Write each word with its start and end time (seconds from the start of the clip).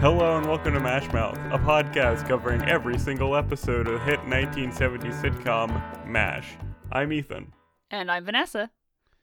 Hello 0.00 0.38
and 0.38 0.46
welcome 0.46 0.72
to 0.72 0.80
Mash 0.80 1.12
Mouth, 1.12 1.36
a 1.52 1.58
podcast 1.58 2.26
covering 2.26 2.62
every 2.62 2.98
single 2.98 3.36
episode 3.36 3.86
of 3.86 3.92
the 3.92 4.06
hit 4.06 4.18
1970s 4.20 5.20
sitcom 5.20 6.06
MASH. 6.06 6.56
I'm 6.90 7.12
Ethan. 7.12 7.52
And 7.90 8.10
I'm 8.10 8.24
Vanessa. 8.24 8.70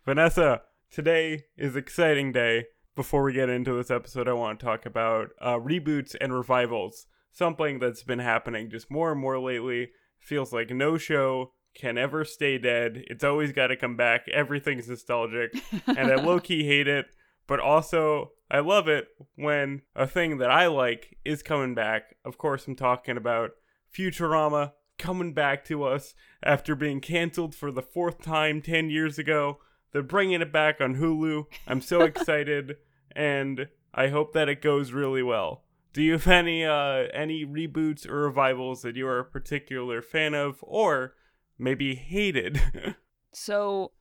Vanessa, 0.05 0.61
today 0.91 1.45
is 1.57 1.75
exciting 1.75 2.31
day. 2.31 2.65
Before 2.95 3.23
we 3.23 3.33
get 3.33 3.49
into 3.49 3.73
this 3.73 3.89
episode, 3.89 4.27
I 4.27 4.33
want 4.33 4.59
to 4.59 4.65
talk 4.67 4.85
about 4.85 5.29
uh, 5.41 5.55
reboots 5.55 6.15
and 6.21 6.31
revivals. 6.31 7.07
Something 7.31 7.79
that's 7.79 8.03
been 8.03 8.19
happening 8.19 8.69
just 8.69 8.91
more 8.91 9.11
and 9.11 9.19
more 9.19 9.39
lately. 9.39 9.89
Feels 10.19 10.53
like 10.53 10.69
no 10.69 10.99
show 10.99 11.53
can 11.73 11.97
ever 11.97 12.23
stay 12.23 12.59
dead. 12.59 13.03
It's 13.07 13.23
always 13.23 13.51
got 13.51 13.67
to 13.67 13.75
come 13.77 13.97
back. 13.97 14.27
Everything's 14.31 14.87
nostalgic, 14.87 15.55
and 15.87 16.11
I 16.11 16.15
low 16.23 16.39
key 16.39 16.67
hate 16.67 16.87
it. 16.87 17.07
But 17.47 17.59
also, 17.59 18.33
I 18.49 18.59
love 18.59 18.87
it 18.87 19.07
when 19.35 19.81
a 19.95 20.07
thing 20.07 20.37
that 20.37 20.49
I 20.49 20.67
like 20.67 21.17
is 21.25 21.43
coming 21.43 21.75
back. 21.75 22.15
Of 22.23 22.37
course, 22.37 22.67
I'm 22.67 22.75
talking 22.75 23.17
about 23.17 23.51
Futurama 23.93 24.71
coming 24.97 25.33
back 25.33 25.63
to 25.65 25.83
us 25.83 26.13
after 26.43 26.75
being 26.75 27.01
canceled 27.01 27.53
for 27.53 27.71
the 27.71 27.81
fourth 27.81 28.21
time 28.21 28.61
10 28.61 28.89
years 28.89 29.19
ago. 29.19 29.59
They're 29.91 30.01
bringing 30.01 30.41
it 30.41 30.51
back 30.51 30.81
on 30.81 30.95
Hulu. 30.95 31.45
I'm 31.67 31.81
so 31.81 32.01
excited, 32.03 32.77
and 33.15 33.67
I 33.93 34.09
hope 34.09 34.33
that 34.33 34.49
it 34.49 34.61
goes 34.61 34.91
really 34.91 35.23
well. 35.23 35.63
Do 35.93 36.03
you 36.03 36.13
have 36.13 36.27
any 36.27 36.63
uh, 36.63 37.07
any 37.13 37.45
reboots 37.45 38.07
or 38.07 38.25
revivals 38.25 38.81
that 38.83 38.95
you 38.95 39.07
are 39.07 39.19
a 39.19 39.25
particular 39.25 40.01
fan 40.01 40.33
of, 40.33 40.59
or 40.61 41.15
maybe 41.57 41.95
hated? 41.95 42.61
so, 43.33 43.93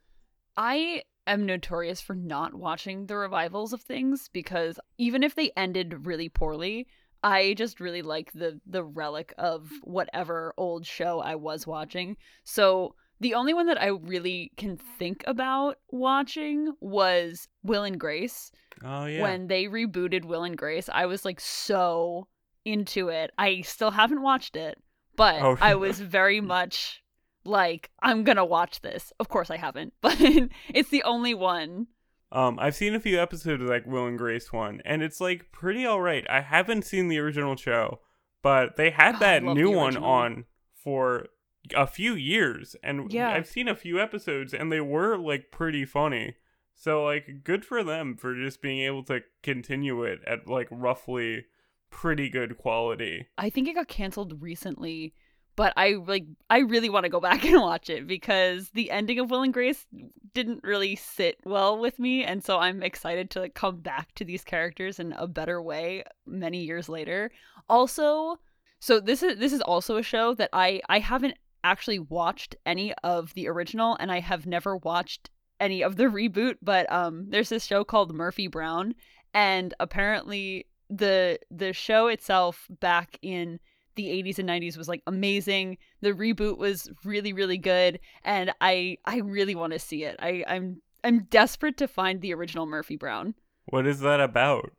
I 0.57 1.03
am 1.27 1.47
notorious 1.47 2.01
for 2.01 2.15
not 2.15 2.55
watching 2.55 3.07
the 3.07 3.17
revivals 3.17 3.73
of 3.73 3.83
things 3.83 4.29
because 4.33 4.79
even 4.99 5.23
if 5.23 5.35
they 5.35 5.51
ended 5.57 6.07
really 6.07 6.29
poorly, 6.29 6.87
I 7.23 7.55
just 7.55 7.81
really 7.81 8.03
like 8.03 8.33
the 8.33 8.61
the 8.67 8.85
relic 8.85 9.35
of 9.39 9.71
whatever 9.83 10.55
old 10.57 10.87
show 10.87 11.21
I 11.21 11.35
was 11.35 11.67
watching. 11.67 12.17
So 12.45 12.95
the 13.21 13.35
only 13.35 13.55
one 13.55 13.67
that 13.67 13.81
I 13.81 13.87
really 13.87 14.53
can 14.57 14.77
think 14.99 15.25
about 15.27 15.79
watching 15.91 16.73
was 16.81 17.49
Will 17.63 17.85
and 17.85 17.99
Grace. 17.99 18.53
Oh 18.85 19.07
yeah. 19.07 19.23
When 19.23 19.47
they 19.47 19.65
rebooted 19.65 20.25
Will 20.25 20.45
and 20.45 20.57
Grace, 20.57 20.89
I 20.93 21.07
was 21.07 21.25
like 21.25 21.41
so 21.41 22.29
into 22.65 23.09
it. 23.09 23.31
I 23.39 23.63
still 23.63 23.91
haven't 23.91 24.23
watched 24.23 24.57
it, 24.57 24.79
but 25.17 25.41
Oh. 25.43 25.57
I 25.61 25.75
was 25.77 25.99
very 26.01 26.41
much 26.41 27.03
like 27.47 27.91
I'm 28.03 28.25
going 28.25 28.37
to 28.37 28.45
watch 28.45 28.81
this. 28.83 29.13
Of 29.21 29.29
course 29.29 29.51
I 29.51 29.57
haven't, 29.57 29.95
but 30.01 30.17
it's 30.21 30.91
the 30.91 31.03
only 31.05 31.35
one. 31.35 31.87
Um, 32.33 32.59
I've 32.61 32.75
seen 32.75 32.95
a 32.95 33.01
few 33.01 33.21
episodes 33.21 33.63
of 33.63 33.69
like 33.69 33.87
Will 33.87 34.07
and 34.07 34.19
Grace 34.19 34.53
one, 34.53 34.83
and 34.85 35.03
it's 35.03 35.21
like 35.21 35.53
pretty 35.53 35.87
alright. 35.87 36.27
I 36.29 36.41
haven't 36.41 36.85
seen 36.85 37.09
the 37.09 37.19
original 37.19 37.57
show, 37.57 38.01
but 38.43 38.77
they 38.77 38.91
had 38.91 39.17
Oh, 39.17 39.19
that 39.21 39.43
new 39.45 39.71
one 39.71 39.97
on 39.97 40.45
for 40.75 41.27
a 41.75 41.87
few 41.87 42.15
years, 42.15 42.77
and 42.83 43.13
Yeah. 43.13 43.31
I've 43.31 43.47
seen 43.47 43.69
a 43.69 43.75
few 43.77 44.01
episodes, 44.01 44.53
and 44.53 44.71
they 44.73 44.81
were 44.81 45.17
like 45.17 45.51
pretty 45.51 45.85
funny. 45.85 46.35
So 46.75 47.05
like, 47.05 47.43
good 47.45 47.65
for 47.65 47.83
them 47.83 48.17
for 48.17 48.35
just 48.35 48.61
being 48.61 48.81
able 48.81 49.03
to 49.05 49.21
continue 49.43 50.03
it 50.03 50.21
at 50.27 50.47
like 50.49 50.69
roughly 50.71 51.47
pretty 51.91 52.29
good 52.29 52.59
quality. 52.59 53.29
I 53.39 53.51
think 53.51 53.69
it 53.69 53.75
got 53.75 53.89
canceled 53.89 54.43
recently, 54.43 55.15
but 55.57 55.73
I 55.77 55.95
like 56.07 56.27
I 56.49 56.61
really 56.61 56.91
want 56.91 57.05
to 57.05 57.11
go 57.11 57.21
back 57.21 57.45
and 57.47 57.61
watch 57.61 57.91
it 57.91 58.07
because 58.07 58.71
the 58.71 58.91
ending 58.91 59.19
of 59.19 59.31
Will 59.31 59.43
and 59.43 59.53
Grace 59.53 59.87
didn't 60.35 60.63
really 60.63 60.97
sit 60.97 61.39
well 61.45 61.79
with 61.79 61.99
me, 61.99 62.23
and 62.25 62.45
so 62.45 62.59
I'm 62.59 62.83
excited 62.83 63.31
to 63.31 63.41
like 63.41 63.55
come 63.55 63.81
back 63.81 64.15
to 64.17 64.25
these 64.25 64.45
characters 64.45 65.01
in 65.01 65.13
a 65.15 65.27
better 65.27 65.61
way 65.61 66.05
many 66.27 66.63
years 66.65 66.89
later. 66.89 67.31
Also, 67.69 68.39
so 68.79 69.01
this 69.01 69.23
is 69.23 69.39
this 69.39 69.53
is 69.53 69.63
also 69.63 69.97
a 69.97 70.03
show 70.03 70.35
that 70.35 70.51
I 70.53 70.83
I 70.89 70.99
haven't 70.99 71.35
actually 71.65 71.99
watched 71.99 72.55
any 72.65 72.93
of 73.03 73.35
the 73.35 73.49
original 73.49 73.97
and 73.99 74.13
I 74.13 74.21
have 74.21 74.47
never 74.47 74.77
watched 74.77 75.31
any 75.59 75.83
of 75.83 75.97
the 75.97 76.05
reboot, 76.19 76.57
but 76.63 76.91
um 76.93 77.27
there's 77.31 77.49
this 77.49 77.65
show 77.65 77.83
called 77.83 78.15
Murphy 78.15 78.47
Brown 78.47 78.95
and 79.35 79.75
apparently 79.81 80.67
the 80.89 81.39
the 81.51 81.73
show 81.73 82.07
itself 82.09 82.67
back 82.71 83.19
in 83.23 83.59
the 83.97 84.07
80s 84.07 84.39
and 84.39 84.49
90s 84.49 84.77
was 84.77 84.89
like 84.89 85.03
amazing. 85.07 85.79
The 86.01 86.13
reboot 86.13 86.59
was 86.59 86.91
really 87.05 87.33
really 87.33 87.59
good 87.59 88.01
and 88.25 88.53
I 88.61 88.99
I 89.05 89.19
really 89.19 89.55
want 89.55 89.73
to 89.73 89.79
see 89.79 90.05
it. 90.05 90.17
I 90.21 90.45
I'm 90.47 90.81
I'm 91.03 91.25
desperate 91.25 91.77
to 91.79 91.89
find 91.89 92.21
the 92.21 92.35
original 92.35 92.67
Murphy 92.67 92.97
Brown. 92.97 93.35
What 93.67 93.87
is 93.87 94.01
that 94.01 94.21
about? 94.21 94.73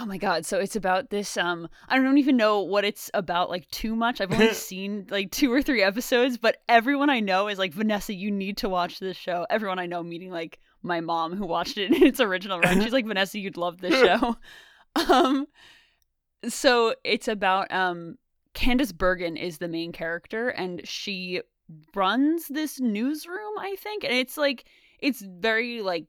Oh 0.00 0.06
my 0.06 0.16
god, 0.16 0.46
so 0.46 0.60
it's 0.60 0.76
about 0.76 1.10
this 1.10 1.36
um 1.36 1.68
I 1.88 1.98
don't 1.98 2.18
even 2.18 2.36
know 2.36 2.60
what 2.60 2.84
it's 2.84 3.10
about 3.14 3.50
like 3.50 3.68
too 3.70 3.96
much. 3.96 4.20
I've 4.20 4.32
only 4.32 4.54
seen 4.54 5.06
like 5.10 5.32
two 5.32 5.52
or 5.52 5.60
three 5.60 5.82
episodes, 5.82 6.38
but 6.38 6.58
everyone 6.68 7.10
I 7.10 7.18
know 7.20 7.48
is 7.48 7.58
like 7.58 7.74
Vanessa, 7.74 8.14
you 8.14 8.30
need 8.30 8.58
to 8.58 8.68
watch 8.68 9.00
this 9.00 9.16
show. 9.16 9.46
Everyone 9.50 9.78
I 9.78 9.86
know 9.86 10.02
meeting 10.02 10.30
like 10.30 10.60
my 10.82 11.00
mom 11.00 11.34
who 11.34 11.46
watched 11.46 11.78
it 11.78 11.92
in 11.92 12.02
its 12.04 12.20
original 12.20 12.60
run. 12.60 12.80
She's 12.80 12.92
like 12.92 13.06
Vanessa, 13.06 13.38
you'd 13.40 13.56
love 13.56 13.80
this 13.80 13.94
show. 14.20 14.36
um 15.08 15.46
so 16.46 16.94
it's 17.02 17.26
about 17.26 17.72
um 17.72 18.16
Candice 18.58 18.92
Bergen 18.96 19.36
is 19.36 19.58
the 19.58 19.68
main 19.68 19.92
character 19.92 20.48
and 20.48 20.86
she 20.86 21.42
runs 21.94 22.48
this 22.48 22.80
newsroom, 22.80 23.58
I 23.58 23.76
think. 23.78 24.04
And 24.04 24.12
it's 24.12 24.36
like 24.36 24.64
it's 24.98 25.20
very 25.22 25.80
like 25.82 26.06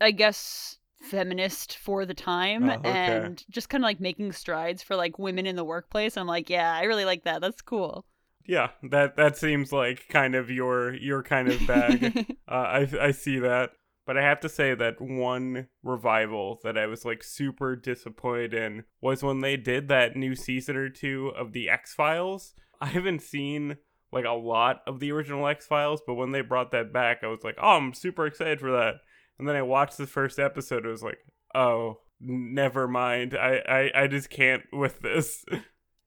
I 0.00 0.10
guess 0.10 0.78
feminist 1.00 1.76
for 1.78 2.04
the 2.06 2.14
time 2.14 2.68
Oh, 2.68 2.74
okay. 2.74 2.88
and 2.88 3.44
just 3.50 3.68
kind 3.68 3.84
of 3.84 3.86
like 3.86 4.00
making 4.00 4.32
strides 4.32 4.82
for 4.82 4.96
like 4.96 5.18
women 5.18 5.46
in 5.46 5.56
the 5.56 5.64
workplace. 5.64 6.16
I'm 6.16 6.26
like, 6.26 6.50
yeah, 6.50 6.74
I 6.74 6.82
really 6.84 7.04
like 7.04 7.24
that. 7.24 7.40
That's 7.40 7.62
cool. 7.62 8.04
Yeah, 8.46 8.70
that 8.90 9.16
that 9.16 9.36
seems 9.38 9.72
like 9.72 10.08
kind 10.08 10.34
of 10.34 10.50
your 10.50 10.94
your 10.94 11.22
kind 11.22 11.48
of 11.48 11.66
bag. 11.66 12.26
Uh, 12.46 12.52
I 12.54 12.88
I 13.00 13.10
see 13.12 13.38
that, 13.38 13.70
but 14.06 14.16
I 14.18 14.22
have 14.22 14.40
to 14.40 14.48
say 14.48 14.74
that 14.74 15.00
one 15.00 15.68
revival 15.82 16.60
that 16.62 16.76
I 16.76 16.86
was 16.86 17.04
like 17.04 17.22
super 17.22 17.74
disappointed 17.76 18.54
in 18.54 18.84
was 19.00 19.22
when 19.22 19.40
they 19.40 19.56
did 19.56 19.88
that 19.88 20.16
new 20.16 20.34
season 20.34 20.76
or 20.76 20.88
two 20.88 21.32
of 21.36 21.52
the 21.52 21.68
X 21.68 21.94
Files. 21.94 22.54
I 22.80 22.86
haven't 22.86 23.22
seen 23.22 23.76
like 24.12 24.24
a 24.24 24.32
lot 24.32 24.82
of 24.86 25.00
the 25.00 25.10
original 25.12 25.46
X 25.46 25.66
Files, 25.66 26.02
but 26.06 26.14
when 26.14 26.32
they 26.32 26.42
brought 26.42 26.70
that 26.72 26.92
back, 26.92 27.20
I 27.22 27.28
was 27.28 27.42
like, 27.42 27.56
oh, 27.60 27.76
I'm 27.76 27.94
super 27.94 28.26
excited 28.26 28.60
for 28.60 28.70
that. 28.72 28.96
And 29.38 29.48
then 29.48 29.56
I 29.56 29.62
watched 29.62 29.96
the 29.96 30.06
first 30.06 30.38
episode. 30.38 30.84
It 30.84 30.90
was 30.90 31.02
like, 31.02 31.18
oh, 31.54 31.98
never 32.20 32.86
mind. 32.86 33.36
I 33.36 33.90
I, 33.94 34.02
I 34.02 34.06
just 34.06 34.30
can't 34.30 34.62
with 34.72 35.00
this. 35.00 35.44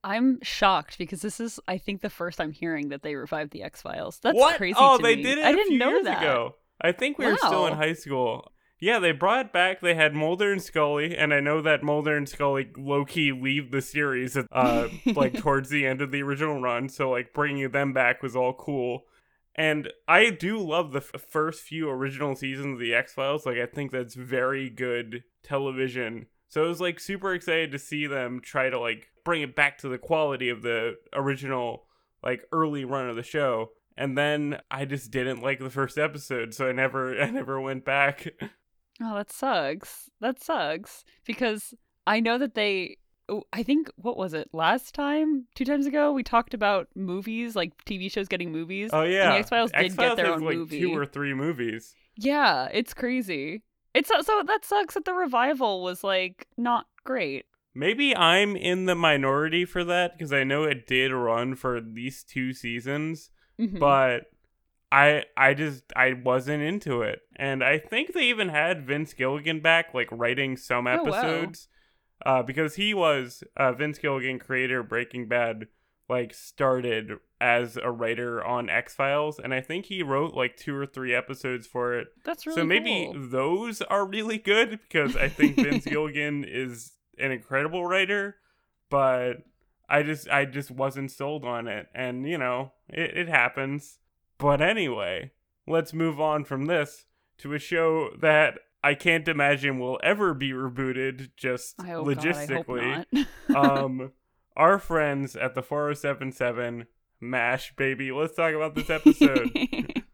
I'm 0.04 0.38
shocked 0.42 0.96
because 0.96 1.22
this 1.22 1.40
is, 1.40 1.58
I 1.66 1.78
think, 1.78 2.02
the 2.02 2.10
first 2.10 2.40
I'm 2.40 2.52
hearing 2.52 2.90
that 2.90 3.02
they 3.02 3.16
revived 3.16 3.50
the 3.50 3.62
X 3.64 3.82
Files. 3.82 4.20
That's 4.22 4.36
what? 4.36 4.56
crazy. 4.56 4.76
Oh, 4.78 4.96
they 4.98 5.16
me. 5.16 5.22
did 5.22 5.38
it 5.38 5.44
I 5.44 5.52
didn't 5.52 5.76
know 5.76 5.90
years 5.90 6.04
that. 6.04 6.22
ago. 6.22 6.54
I 6.80 6.92
think 6.92 7.18
we 7.18 7.26
were 7.26 7.36
still 7.36 7.66
in 7.66 7.74
high 7.74 7.94
school. 7.94 8.52
Yeah, 8.80 9.00
they 9.00 9.10
brought 9.10 9.46
it 9.46 9.52
back. 9.52 9.80
They 9.80 9.94
had 9.94 10.14
Mulder 10.14 10.52
and 10.52 10.62
Scully, 10.62 11.16
and 11.16 11.34
I 11.34 11.40
know 11.40 11.60
that 11.60 11.82
Mulder 11.82 12.16
and 12.16 12.28
Scully 12.28 12.70
low 12.76 13.04
key 13.04 13.32
leave 13.32 13.72
the 13.72 13.82
series, 13.82 14.36
uh, 14.36 14.88
like 15.06 15.34
towards 15.38 15.68
the 15.68 15.84
end 15.84 16.00
of 16.00 16.12
the 16.12 16.22
original 16.22 16.60
run. 16.60 16.88
So 16.88 17.10
like 17.10 17.34
bringing 17.34 17.70
them 17.70 17.92
back 17.92 18.22
was 18.22 18.36
all 18.36 18.52
cool. 18.52 19.02
And 19.56 19.88
I 20.06 20.30
do 20.30 20.58
love 20.58 20.92
the 20.92 21.00
f- 21.12 21.20
first 21.20 21.62
few 21.62 21.90
original 21.90 22.36
seasons 22.36 22.74
of 22.74 22.78
the 22.78 22.94
X 22.94 23.14
Files. 23.14 23.44
Like 23.44 23.58
I 23.58 23.66
think 23.66 23.90
that's 23.90 24.14
very 24.14 24.70
good 24.70 25.24
television. 25.42 26.26
So 26.48 26.64
I 26.64 26.68
was 26.68 26.80
like 26.80 27.00
super 27.00 27.34
excited 27.34 27.72
to 27.72 27.78
see 27.78 28.06
them 28.06 28.40
try 28.40 28.70
to 28.70 28.78
like 28.78 29.08
bring 29.24 29.42
it 29.42 29.56
back 29.56 29.78
to 29.78 29.88
the 29.88 29.98
quality 29.98 30.48
of 30.48 30.62
the 30.62 30.96
original 31.12 31.86
like 32.22 32.42
early 32.52 32.84
run 32.84 33.10
of 33.10 33.16
the 33.16 33.22
show. 33.24 33.70
And 33.98 34.16
then 34.16 34.60
I 34.70 34.84
just 34.84 35.10
didn't 35.10 35.42
like 35.42 35.58
the 35.58 35.70
first 35.70 35.98
episode, 35.98 36.54
so 36.54 36.68
I 36.68 36.72
never 36.72 37.20
I 37.20 37.30
never 37.30 37.60
went 37.60 37.84
back. 37.84 38.28
Oh, 39.02 39.14
that 39.16 39.30
sucks. 39.32 40.08
That 40.20 40.42
sucks 40.42 41.04
because 41.26 41.74
I 42.06 42.20
know 42.20 42.38
that 42.38 42.54
they. 42.54 42.98
oh, 43.28 43.42
I 43.52 43.62
think 43.64 43.90
what 43.96 44.16
was 44.16 44.34
it 44.34 44.48
last 44.52 44.94
time? 44.94 45.46
Two 45.56 45.64
times 45.64 45.86
ago, 45.86 46.12
we 46.12 46.22
talked 46.22 46.54
about 46.54 46.86
movies, 46.94 47.56
like 47.56 47.72
TV 47.84 48.10
shows 48.10 48.28
getting 48.28 48.52
movies. 48.52 48.90
Oh 48.92 49.02
yeah, 49.02 49.34
X 49.34 49.50
Files 49.50 49.72
did 49.72 49.86
X-Files 49.86 50.16
get 50.16 50.16
their 50.16 50.32
own 50.32 50.40
like 50.42 50.56
movie. 50.56 50.80
two 50.80 50.96
or 50.96 51.04
three 51.04 51.34
movies. 51.34 51.94
Yeah, 52.16 52.68
it's 52.72 52.94
crazy. 52.94 53.62
It's 53.94 54.08
so 54.08 54.20
so 54.22 54.42
that 54.46 54.64
sucks 54.64 54.94
that 54.94 55.04
the 55.04 55.14
revival 55.14 55.82
was 55.82 56.04
like 56.04 56.46
not 56.56 56.86
great. 57.04 57.46
Maybe 57.74 58.16
I'm 58.16 58.56
in 58.56 58.86
the 58.86 58.94
minority 58.94 59.64
for 59.64 59.84
that 59.84 60.16
because 60.16 60.32
I 60.32 60.44
know 60.44 60.64
it 60.64 60.86
did 60.86 61.12
run 61.12 61.54
for 61.54 61.76
at 61.76 61.86
least 61.86 62.28
two 62.28 62.52
seasons, 62.52 63.30
Mhm. 63.60 63.78
but 63.78 64.26
I 64.90 65.24
I 65.36 65.54
just 65.54 65.84
I 65.96 66.12
wasn't 66.14 66.62
into 66.62 67.02
it. 67.02 67.20
And 67.36 67.62
I 67.62 67.78
think 67.78 68.12
they 68.14 68.24
even 68.24 68.48
had 68.48 68.86
Vince 68.86 69.12
Gilligan 69.12 69.60
back 69.60 69.92
like 69.94 70.08
writing 70.10 70.56
some 70.56 70.86
Oh, 70.86 71.02
wow. 71.02 71.08
episodes. 71.12 71.68
Uh 72.24 72.42
because 72.42 72.76
he 72.76 72.94
was 72.94 73.42
uh 73.56 73.72
Vince 73.72 73.98
Gilligan 73.98 74.38
creator 74.38 74.80
of 74.80 74.88
Breaking 74.88 75.28
Bad 75.28 75.66
like 76.08 76.32
started 76.32 77.12
as 77.40 77.76
a 77.76 77.90
writer 77.90 78.42
on 78.42 78.70
X-Files 78.70 79.38
and 79.38 79.52
I 79.52 79.60
think 79.60 79.84
he 79.86 80.02
wrote 80.02 80.32
like 80.34 80.56
two 80.56 80.74
or 80.74 80.86
three 80.86 81.14
episodes 81.14 81.66
for 81.66 81.98
it. 81.98 82.08
That's 82.24 82.46
really 82.46 82.62
so 82.62 82.64
maybe 82.64 83.10
cool. 83.12 83.28
those 83.28 83.82
are 83.82 84.06
really 84.06 84.38
good 84.38 84.70
because 84.88 85.14
I 85.16 85.28
think 85.28 85.56
Vince 85.56 85.84
Gilligan 85.92 86.44
is 86.44 86.92
an 87.18 87.30
incredible 87.30 87.84
writer. 87.86 88.36
but 88.88 89.42
I 89.88 90.02
just 90.02 90.28
I 90.28 90.44
just 90.44 90.70
wasn't 90.70 91.10
sold 91.10 91.44
on 91.44 91.66
it, 91.66 91.86
and 91.94 92.28
you 92.28 92.38
know 92.38 92.72
it, 92.88 93.16
it 93.16 93.28
happens. 93.28 93.98
But 94.38 94.60
anyway, 94.60 95.32
let's 95.66 95.92
move 95.92 96.20
on 96.20 96.44
from 96.44 96.66
this 96.66 97.06
to 97.38 97.54
a 97.54 97.58
show 97.58 98.10
that 98.20 98.58
I 98.82 98.94
can't 98.94 99.26
imagine 99.26 99.78
will 99.78 99.98
ever 100.02 100.34
be 100.34 100.50
rebooted. 100.50 101.30
Just 101.36 101.78
logistically, 101.78 102.94
God, 102.94 103.06
I 103.12 103.18
hope 103.18 103.26
not. 103.48 103.80
um, 103.80 104.12
our 104.56 104.78
friends 104.78 105.36
at 105.36 105.54
the 105.54 105.62
4077 105.62 106.86
Mash 107.20 107.74
baby. 107.76 108.12
Let's 108.12 108.36
talk 108.36 108.54
about 108.54 108.74
this 108.74 108.90
episode. 108.90 109.50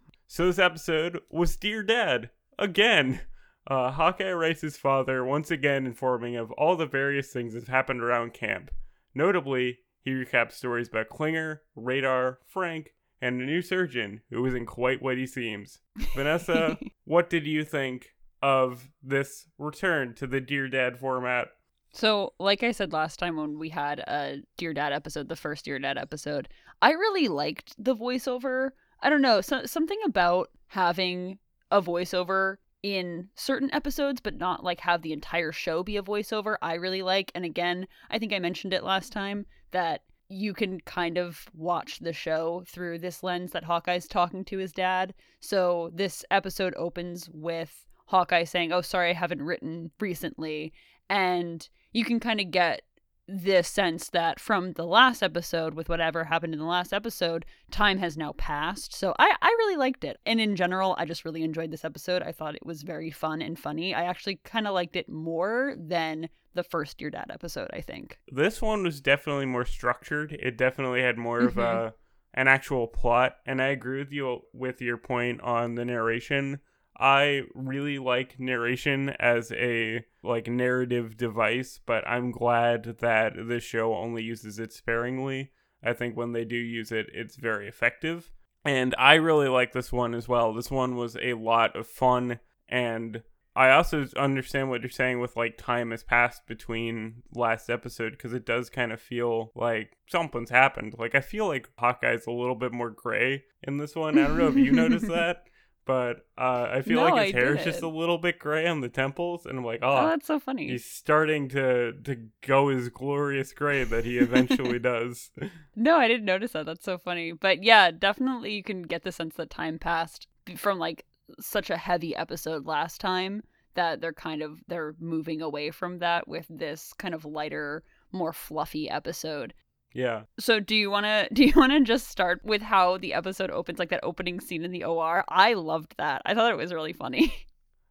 so 0.26 0.46
this 0.46 0.58
episode 0.58 1.20
was 1.30 1.56
Dear 1.56 1.82
Dad 1.82 2.30
again. 2.58 3.20
Uh, 3.66 3.90
Hawkeye 3.90 4.32
writes 4.32 4.60
his 4.60 4.76
father 4.76 5.24
once 5.24 5.50
again 5.50 5.86
informing 5.86 6.36
of 6.36 6.50
all 6.52 6.76
the 6.76 6.86
various 6.86 7.30
things 7.30 7.54
that 7.54 7.68
happened 7.68 8.02
around 8.02 8.34
camp. 8.34 8.70
Notably, 9.14 9.78
he 10.02 10.10
recaps 10.10 10.52
stories 10.52 10.88
about 10.88 11.08
Klinger, 11.08 11.62
Radar, 11.74 12.38
Frank, 12.46 12.94
and 13.20 13.40
a 13.40 13.44
new 13.44 13.62
surgeon 13.62 14.20
who 14.30 14.44
isn't 14.46 14.66
quite 14.66 15.02
what 15.02 15.16
he 15.16 15.26
seems. 15.26 15.80
Vanessa, 16.14 16.78
what 17.04 17.30
did 17.30 17.46
you 17.46 17.64
think 17.64 18.14
of 18.42 18.90
this 19.02 19.46
return 19.58 20.14
to 20.14 20.26
the 20.26 20.40
Dear 20.40 20.68
Dad 20.68 20.98
format? 20.98 21.48
So, 21.92 22.34
like 22.40 22.62
I 22.62 22.72
said 22.72 22.92
last 22.92 23.18
time 23.18 23.36
when 23.36 23.58
we 23.58 23.68
had 23.68 24.00
a 24.00 24.42
Dear 24.56 24.74
Dad 24.74 24.92
episode, 24.92 25.28
the 25.28 25.36
first 25.36 25.64
Dear 25.64 25.78
Dad 25.78 25.96
episode, 25.96 26.48
I 26.82 26.90
really 26.90 27.28
liked 27.28 27.74
the 27.82 27.96
voiceover. 27.96 28.70
I 29.00 29.08
don't 29.08 29.22
know, 29.22 29.40
so, 29.40 29.64
something 29.64 29.98
about 30.04 30.50
having 30.66 31.38
a 31.70 31.80
voiceover 31.80 32.56
in 32.84 33.30
certain 33.34 33.72
episodes, 33.72 34.20
but 34.20 34.36
not 34.36 34.62
like 34.62 34.78
have 34.80 35.00
the 35.00 35.14
entire 35.14 35.52
show 35.52 35.82
be 35.82 35.96
a 35.96 36.02
voiceover, 36.02 36.56
I 36.60 36.74
really 36.74 37.00
like. 37.00 37.32
And 37.34 37.42
again, 37.42 37.88
I 38.10 38.18
think 38.18 38.34
I 38.34 38.38
mentioned 38.38 38.74
it 38.74 38.84
last 38.84 39.10
time 39.10 39.46
that 39.70 40.02
you 40.28 40.52
can 40.52 40.78
kind 40.80 41.16
of 41.16 41.46
watch 41.54 42.00
the 42.00 42.12
show 42.12 42.62
through 42.68 42.98
this 42.98 43.22
lens 43.22 43.52
that 43.52 43.64
Hawkeye's 43.64 44.06
talking 44.06 44.44
to 44.44 44.58
his 44.58 44.70
dad. 44.70 45.14
So 45.40 45.92
this 45.94 46.26
episode 46.30 46.74
opens 46.76 47.30
with 47.32 47.86
Hawkeye 48.04 48.44
saying, 48.44 48.70
Oh, 48.70 48.82
sorry, 48.82 49.10
I 49.10 49.14
haven't 49.14 49.40
written 49.40 49.90
recently. 49.98 50.74
And 51.08 51.66
you 51.94 52.04
can 52.04 52.20
kind 52.20 52.38
of 52.38 52.50
get 52.50 52.82
this 53.26 53.68
sense 53.68 54.10
that 54.10 54.38
from 54.38 54.72
the 54.72 54.86
last 54.86 55.22
episode, 55.22 55.74
with 55.74 55.88
whatever 55.88 56.24
happened 56.24 56.52
in 56.52 56.60
the 56.60 56.66
last 56.66 56.92
episode, 56.92 57.44
time 57.70 57.98
has 57.98 58.16
now 58.16 58.32
passed. 58.32 58.94
So 58.94 59.14
I, 59.18 59.34
I 59.40 59.48
really 59.48 59.76
liked 59.76 60.04
it. 60.04 60.18
And 60.26 60.40
in 60.40 60.56
general, 60.56 60.94
I 60.98 61.04
just 61.04 61.24
really 61.24 61.42
enjoyed 61.42 61.70
this 61.70 61.84
episode. 61.84 62.22
I 62.22 62.32
thought 62.32 62.54
it 62.54 62.66
was 62.66 62.82
very 62.82 63.10
fun 63.10 63.40
and 63.40 63.58
funny. 63.58 63.94
I 63.94 64.04
actually 64.04 64.36
kind 64.44 64.66
of 64.66 64.74
liked 64.74 64.96
it 64.96 65.08
more 65.08 65.74
than 65.78 66.28
the 66.54 66.62
first 66.62 66.98
Dear 66.98 67.10
Dad 67.10 67.30
episode, 67.30 67.70
I 67.72 67.80
think. 67.80 68.18
This 68.30 68.60
one 68.62 68.82
was 68.82 69.00
definitely 69.00 69.46
more 69.46 69.64
structured. 69.64 70.32
It 70.32 70.56
definitely 70.56 71.02
had 71.02 71.18
more 71.18 71.40
of 71.40 71.54
mm-hmm. 71.54 71.60
a 71.60 71.94
an 72.36 72.48
actual 72.48 72.88
plot, 72.88 73.36
and 73.46 73.62
I 73.62 73.68
agree 73.68 74.00
with 74.00 74.12
you 74.12 74.40
with 74.52 74.80
your 74.80 74.96
point 74.96 75.40
on 75.40 75.76
the 75.76 75.84
narration. 75.84 76.58
I 76.98 77.42
really 77.54 77.98
like 77.98 78.38
narration 78.38 79.10
as 79.18 79.52
a 79.52 80.04
like 80.22 80.46
narrative 80.46 81.16
device, 81.16 81.80
but 81.84 82.06
I'm 82.06 82.30
glad 82.30 82.98
that 83.00 83.32
this 83.48 83.64
show 83.64 83.94
only 83.94 84.22
uses 84.22 84.58
it 84.58 84.72
sparingly. 84.72 85.50
I 85.82 85.92
think 85.92 86.16
when 86.16 86.32
they 86.32 86.44
do 86.44 86.56
use 86.56 86.92
it, 86.92 87.06
it's 87.12 87.36
very 87.36 87.68
effective. 87.68 88.32
And 88.64 88.94
I 88.98 89.14
really 89.14 89.48
like 89.48 89.72
this 89.72 89.92
one 89.92 90.14
as 90.14 90.28
well. 90.28 90.54
This 90.54 90.70
one 90.70 90.96
was 90.96 91.16
a 91.20 91.34
lot 91.34 91.76
of 91.76 91.86
fun 91.86 92.40
and 92.68 93.22
I 93.56 93.70
also 93.70 94.06
understand 94.16 94.68
what 94.68 94.82
you're 94.82 94.90
saying 94.90 95.20
with 95.20 95.36
like 95.36 95.56
time 95.56 95.92
has 95.92 96.02
passed 96.02 96.46
between 96.46 97.22
last 97.34 97.70
episode 97.70 98.10
because 98.10 98.32
it 98.32 98.44
does 98.44 98.68
kind 98.68 98.92
of 98.92 99.00
feel 99.00 99.52
like 99.54 99.96
something's 100.08 100.50
happened. 100.50 100.96
Like 100.98 101.14
I 101.14 101.20
feel 101.20 101.46
like 101.46 101.70
Hawkeye's 101.78 102.26
a 102.26 102.32
little 102.32 102.56
bit 102.56 102.72
more 102.72 102.90
gray 102.90 103.44
in 103.62 103.76
this 103.76 103.94
one. 103.94 104.18
I 104.18 104.26
don't 104.26 104.38
know 104.38 104.48
if 104.48 104.56
you 104.56 104.72
noticed 104.72 105.06
that, 105.08 105.44
but 105.84 106.26
uh, 106.38 106.68
I 106.70 106.82
feel 106.82 106.96
No, 106.96 107.02
like 107.02 107.26
his 107.26 107.34
I 107.34 107.38
hair 107.38 107.54
is 107.56 107.64
just 107.64 107.82
a 107.82 107.88
little 107.88 108.18
bit 108.18 108.38
gray 108.38 108.66
on 108.66 108.80
the 108.80 108.88
temples, 108.88 109.46
and 109.46 109.58
I'm 109.58 109.64
like, 109.64 109.80
Oh, 109.82 109.88
oh, 109.98 110.06
that's 110.08 110.26
so 110.26 110.38
funny. 110.40 110.68
he's 110.68 110.84
starting 110.84 111.48
to 111.50 111.92
to 112.04 112.16
go 112.42 112.68
his 112.68 112.88
glorious 112.88 113.52
gray 113.52 113.84
that 113.84 114.04
he 114.04 114.18
eventually 114.18 114.78
does. 114.80 115.30
No, 115.76 115.96
I 115.96 116.08
didn't 116.08 116.24
notice 116.26 116.52
that. 116.52 116.66
That's 116.66 116.84
so 116.84 116.98
funny. 116.98 117.32
But 117.32 117.62
yeah, 117.62 117.90
definitely 117.90 118.54
you 118.54 118.62
can 118.62 118.82
get 118.82 119.02
the 119.04 119.12
sense 119.12 119.34
that 119.36 119.50
time 119.50 119.78
passed 119.78 120.26
from 120.56 120.78
like 120.78 121.04
such 121.40 121.70
a 121.70 121.76
heavy 121.76 122.14
episode 122.14 122.66
last 122.66 123.00
time 123.00 123.42
that 123.74 124.00
they're 124.00 124.12
kind 124.12 124.42
of 124.42 124.60
they're 124.68 124.94
moving 125.00 125.42
away 125.42 125.70
from 125.70 125.98
that 125.98 126.28
with 126.28 126.46
this 126.48 126.92
kind 126.94 127.14
of 127.14 127.24
lighter, 127.24 127.82
more 128.12 128.32
fluffy 128.32 128.88
episode. 128.88 129.52
Yeah. 129.94 130.22
So 130.38 130.60
do 130.60 130.74
you 130.74 130.90
want 130.90 131.06
to 131.06 131.28
do 131.32 131.44
you 131.44 131.52
want 131.56 131.72
to 131.72 131.80
just 131.80 132.08
start 132.08 132.40
with 132.44 132.60
how 132.62 132.98
the 132.98 133.14
episode 133.14 133.50
opens 133.50 133.78
like 133.78 133.90
that 133.90 134.00
opening 134.02 134.40
scene 134.40 134.64
in 134.64 134.72
the 134.72 134.84
OR? 134.84 135.24
I 135.28 135.54
loved 135.54 135.94
that. 135.98 136.20
I 136.26 136.34
thought 136.34 136.50
it 136.52 136.56
was 136.58 136.72
really 136.72 136.92
funny. 136.92 137.32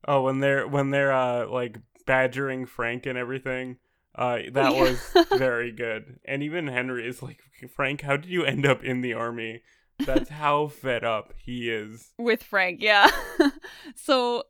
Oh, 0.06 0.24
when 0.24 0.42
they're 0.42 0.68
when 0.68 0.90
they're 0.90 1.14
uh 1.14 1.48
like 1.48 1.78
badgering 2.06 2.66
Frank 2.66 3.06
and 3.06 3.18
everything. 3.18 3.78
Uh 4.14 4.40
that 4.52 4.74
Yeah. 4.74 4.82
was 4.82 5.00
very 5.40 5.72
good. 5.72 6.20
And 6.26 6.44
even 6.44 6.68
Henry 6.68 7.08
is 7.08 7.24
like, 7.24 7.40
Frank, 7.74 8.02
how 8.02 8.18
did 8.18 8.30
you 8.30 8.44
end 8.44 8.66
up 8.66 8.84
in 8.84 9.00
the 9.00 9.14
army? 9.14 9.62
That's 10.06 10.30
how 10.30 10.68
fed 10.68 11.06
up 11.06 11.32
he 11.38 11.70
is. 11.70 12.12
with 12.18 12.44
Frank, 12.44 12.82
yeah. 12.82 13.10
so 13.96 14.44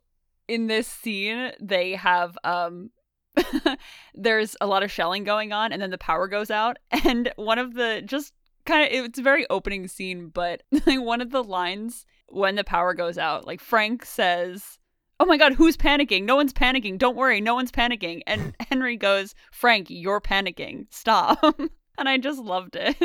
in 0.47 0.65
this 0.67 0.87
scene, 0.87 1.51
they 1.61 1.91
have 1.91 2.35
um 2.43 2.89
there's 4.13 4.55
a 4.61 4.67
lot 4.67 4.83
of 4.83 4.91
shelling 4.91 5.23
going 5.23 5.51
on 5.51 5.71
and 5.71 5.81
then 5.81 5.89
the 5.89 5.97
power 5.97 6.27
goes 6.27 6.51
out 6.51 6.77
and 7.05 7.31
one 7.35 7.59
of 7.59 7.73
the 7.73 8.01
just 8.05 8.33
kind 8.65 8.85
of 8.85 9.05
it's 9.05 9.19
a 9.19 9.23
very 9.23 9.45
opening 9.49 9.87
scene, 9.87 10.29
but 10.29 10.63
like 10.85 11.01
one 11.01 11.21
of 11.21 11.31
the 11.31 11.43
lines 11.43 12.05
when 12.29 12.55
the 12.55 12.63
power 12.63 12.93
goes 12.93 13.17
out, 13.17 13.45
like 13.45 13.59
Frank 13.59 14.05
says, 14.05 14.79
"Oh 15.19 15.25
my 15.25 15.37
god, 15.37 15.53
who's 15.53 15.77
panicking? 15.77 16.23
No 16.23 16.35
one's 16.35 16.53
panicking. 16.53 16.97
Don't 16.97 17.17
worry, 17.17 17.41
no 17.41 17.55
one's 17.55 17.71
panicking." 17.71 18.21
And 18.27 18.55
Henry 18.69 18.97
goes, 18.97 19.35
"Frank, 19.51 19.87
you're 19.89 20.21
panicking. 20.21 20.87
Stop." 20.89 21.59
and 21.97 22.09
I 22.09 22.17
just 22.17 22.39
loved 22.39 22.75
it. 22.75 22.97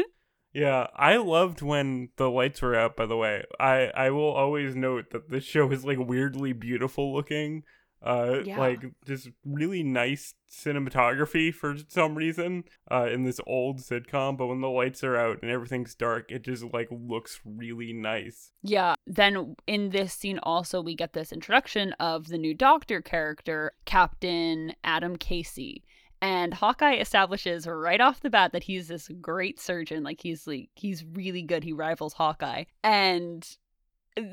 Yeah, 0.53 0.87
I 0.97 1.17
loved 1.19 1.61
when 1.61 2.09
the 2.17 2.31
lights 2.31 2.63
were 2.63 2.75
out, 2.75 2.97
by 2.97 3.07
the 3.07 3.17
way. 3.17 3.45
I, 3.61 3.91
I 3.95 4.11
will 4.11 4.33
always 4.33 4.75
note 4.75 5.11
that 5.11 5.31
this 5.31 5.45
show 5.45 5.71
is 5.71 5.85
like 5.85 5.99
weirdly 5.99 6.53
beautiful 6.53 7.15
looking. 7.15 7.65
Uh 8.03 8.41
Yeah. 8.45 8.59
like 8.59 8.85
just 9.07 9.29
really 9.45 9.83
nice 9.83 10.35
cinematography 10.51 11.53
for 11.53 11.77
some 11.89 12.15
reason 12.15 12.65
uh 12.91 13.09
in 13.13 13.25
this 13.25 13.41
old 13.47 13.81
sitcom, 13.81 14.37
but 14.37 14.47
when 14.47 14.61
the 14.61 14.69
lights 14.71 15.03
are 15.05 15.17
out 15.17 15.39
and 15.43 15.51
everything's 15.51 15.95
dark, 15.95 16.31
it 16.31 16.43
just 16.43 16.65
like 16.73 16.89
looks 16.91 17.41
really 17.45 17.93
nice. 17.93 18.53
Yeah. 18.63 18.95
Then 19.07 19.57
in 19.67 19.91
this 19.91 20.13
scene, 20.13 20.39
also, 20.43 20.81
we 20.81 20.95
get 20.95 21.13
this 21.13 21.33
introduction 21.33 21.93
of 21.95 22.29
the 22.29 22.39
new 22.39 22.55
doctor 22.55 23.01
character, 23.03 23.73
Captain 23.85 24.75
Adam 24.85 25.17
Casey. 25.17 25.85
And 26.21 26.53
Hawkeye 26.53 26.97
establishes 26.97 27.67
right 27.67 28.01
off 28.01 28.21
the 28.21 28.31
bat 28.31 28.51
that 28.53 28.65
he's 28.65 28.89
this 28.89 29.09
great 29.21 29.61
surgeon. 29.61 30.03
Like 30.03 30.21
he's 30.21 30.47
like 30.47 30.69
he's 30.75 31.05
really 31.05 31.43
good. 31.43 31.63
He 31.63 31.73
rivals 31.73 32.13
Hawkeye. 32.15 32.65
And 32.83 33.49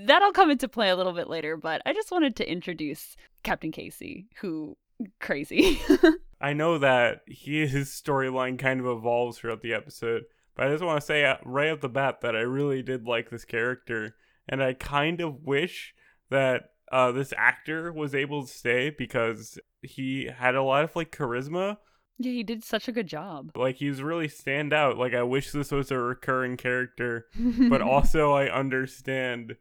that'll 0.06 0.32
come 0.32 0.52
into 0.52 0.68
play 0.68 0.90
a 0.90 0.96
little 0.96 1.14
bit 1.14 1.30
later, 1.30 1.58
but 1.58 1.82
I 1.86 1.94
just 1.94 2.12
wanted 2.12 2.36
to 2.38 2.50
introduce 2.50 3.16
Captain 3.44 3.72
Casey, 3.72 4.28
who 4.38 4.78
crazy. 5.20 5.82
I 6.42 6.54
know 6.54 6.78
that 6.78 7.22
he 7.28 7.66
his 7.66 7.90
storyline 7.90 8.60
kind 8.60 8.80
of 8.80 8.86
evolves 8.86 9.38
throughout 9.38 9.62
the 9.62 9.74
episode, 9.74 10.24
but 10.56 10.68
I 10.68 10.72
just 10.72 10.84
want 10.84 11.00
to 11.00 11.06
say 11.06 11.26
uh, 11.26 11.38
right 11.44 11.72
off 11.72 11.82
the 11.82 11.90
bat 11.90 12.22
that 12.22 12.36
I 12.36 12.42
really 12.42 12.82
did 12.82 13.06
like 13.06 13.30
this 13.30 13.46
character, 13.46 14.16
and 14.48 14.62
I 14.62 14.74
kind 14.74 15.22
of 15.22 15.44
wish 15.44 15.94
that 16.30 16.72
uh, 16.92 17.12
this 17.12 17.34
actor 17.38 17.92
was 17.92 18.14
able 18.14 18.46
to 18.46 18.52
stay 18.52 18.90
because 18.90 19.60
he 19.82 20.30
had 20.36 20.56
a 20.56 20.64
lot 20.64 20.84
of 20.84 20.96
like 20.96 21.12
charisma. 21.12 21.78
yeah, 22.18 22.32
he 22.32 22.44
did 22.44 22.64
such 22.64 22.88
a 22.88 22.92
good 22.92 23.08
job. 23.08 23.52
Like 23.56 23.78
he's 23.78 24.02
really 24.02 24.28
stand 24.28 24.74
out. 24.74 24.98
Like 24.98 25.14
I 25.14 25.24
wish 25.24 25.52
this 25.52 25.72
was 25.72 25.92
a 25.92 25.98
recurring 25.98 26.58
character, 26.58 27.26
but 27.70 27.82
also 27.82 28.34
I 28.34 28.50
understand 28.50 29.56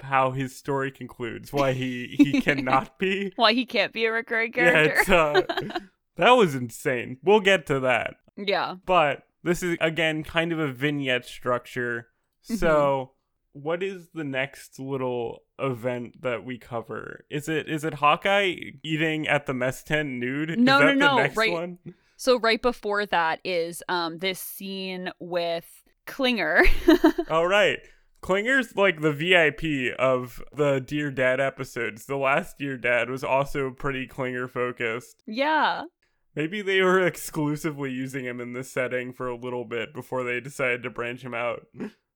how 0.00 0.30
his 0.32 0.56
story 0.56 0.90
concludes, 0.90 1.52
why 1.52 1.72
he 1.72 2.06
he 2.18 2.40
cannot 2.40 2.98
be. 2.98 3.32
why 3.36 3.52
he 3.52 3.66
can't 3.66 3.92
be 3.92 4.04
a 4.06 4.12
recurring 4.12 4.52
Yeah, 4.56 4.70
character. 4.72 5.00
it's 5.00 5.08
uh, 5.10 5.78
that 6.16 6.30
was 6.30 6.54
insane. 6.54 7.18
We'll 7.22 7.40
get 7.40 7.66
to 7.66 7.80
that. 7.80 8.14
yeah. 8.36 8.76
But 8.86 9.22
this 9.42 9.62
is 9.62 9.76
again 9.80 10.24
kind 10.24 10.52
of 10.52 10.58
a 10.58 10.72
vignette 10.72 11.24
structure. 11.26 12.08
Mm-hmm. 12.44 12.56
So, 12.56 13.12
what 13.52 13.82
is 13.82 14.08
the 14.14 14.24
next 14.24 14.78
little 14.78 15.42
event 15.58 16.22
that 16.22 16.44
we 16.44 16.58
cover? 16.58 17.24
Is 17.30 17.48
it 17.48 17.68
is 17.68 17.84
it 17.84 17.94
Hawkeye 17.94 18.54
eating 18.82 19.26
at 19.28 19.46
the 19.46 19.54
mess 19.54 19.82
tent 19.82 20.08
nude? 20.08 20.58
No, 20.58 20.78
is 20.78 20.80
that 20.80 20.84
no, 20.84 20.86
the 20.86 20.94
no, 20.94 21.16
next 21.22 21.36
right- 21.36 21.52
one? 21.52 21.78
So 22.18 22.38
right 22.38 22.62
before 22.62 23.04
that 23.06 23.40
is 23.44 23.82
um 23.90 24.18
this 24.20 24.40
scene 24.40 25.10
with 25.18 25.66
Klinger. 26.06 26.62
All 27.30 27.46
right. 27.48 27.78
Klinger's 28.26 28.74
like 28.74 29.02
the 29.02 29.12
VIP 29.12 29.96
of 30.00 30.42
the 30.52 30.80
Dear 30.80 31.12
Dad 31.12 31.38
episodes. 31.38 32.06
The 32.06 32.16
last 32.16 32.58
Dear 32.58 32.76
Dad 32.76 33.08
was 33.08 33.22
also 33.22 33.70
pretty 33.70 34.08
Klinger 34.08 34.48
focused. 34.48 35.22
yeah. 35.26 35.84
Maybe 36.34 36.60
they 36.60 36.82
were 36.82 37.00
exclusively 37.06 37.92
using 37.92 38.24
him 38.24 38.40
in 38.40 38.52
this 38.52 38.68
setting 38.68 39.12
for 39.12 39.28
a 39.28 39.36
little 39.36 39.64
bit 39.64 39.94
before 39.94 40.24
they 40.24 40.40
decided 40.40 40.82
to 40.82 40.90
branch 40.90 41.22
him 41.22 41.34
out. 41.34 41.68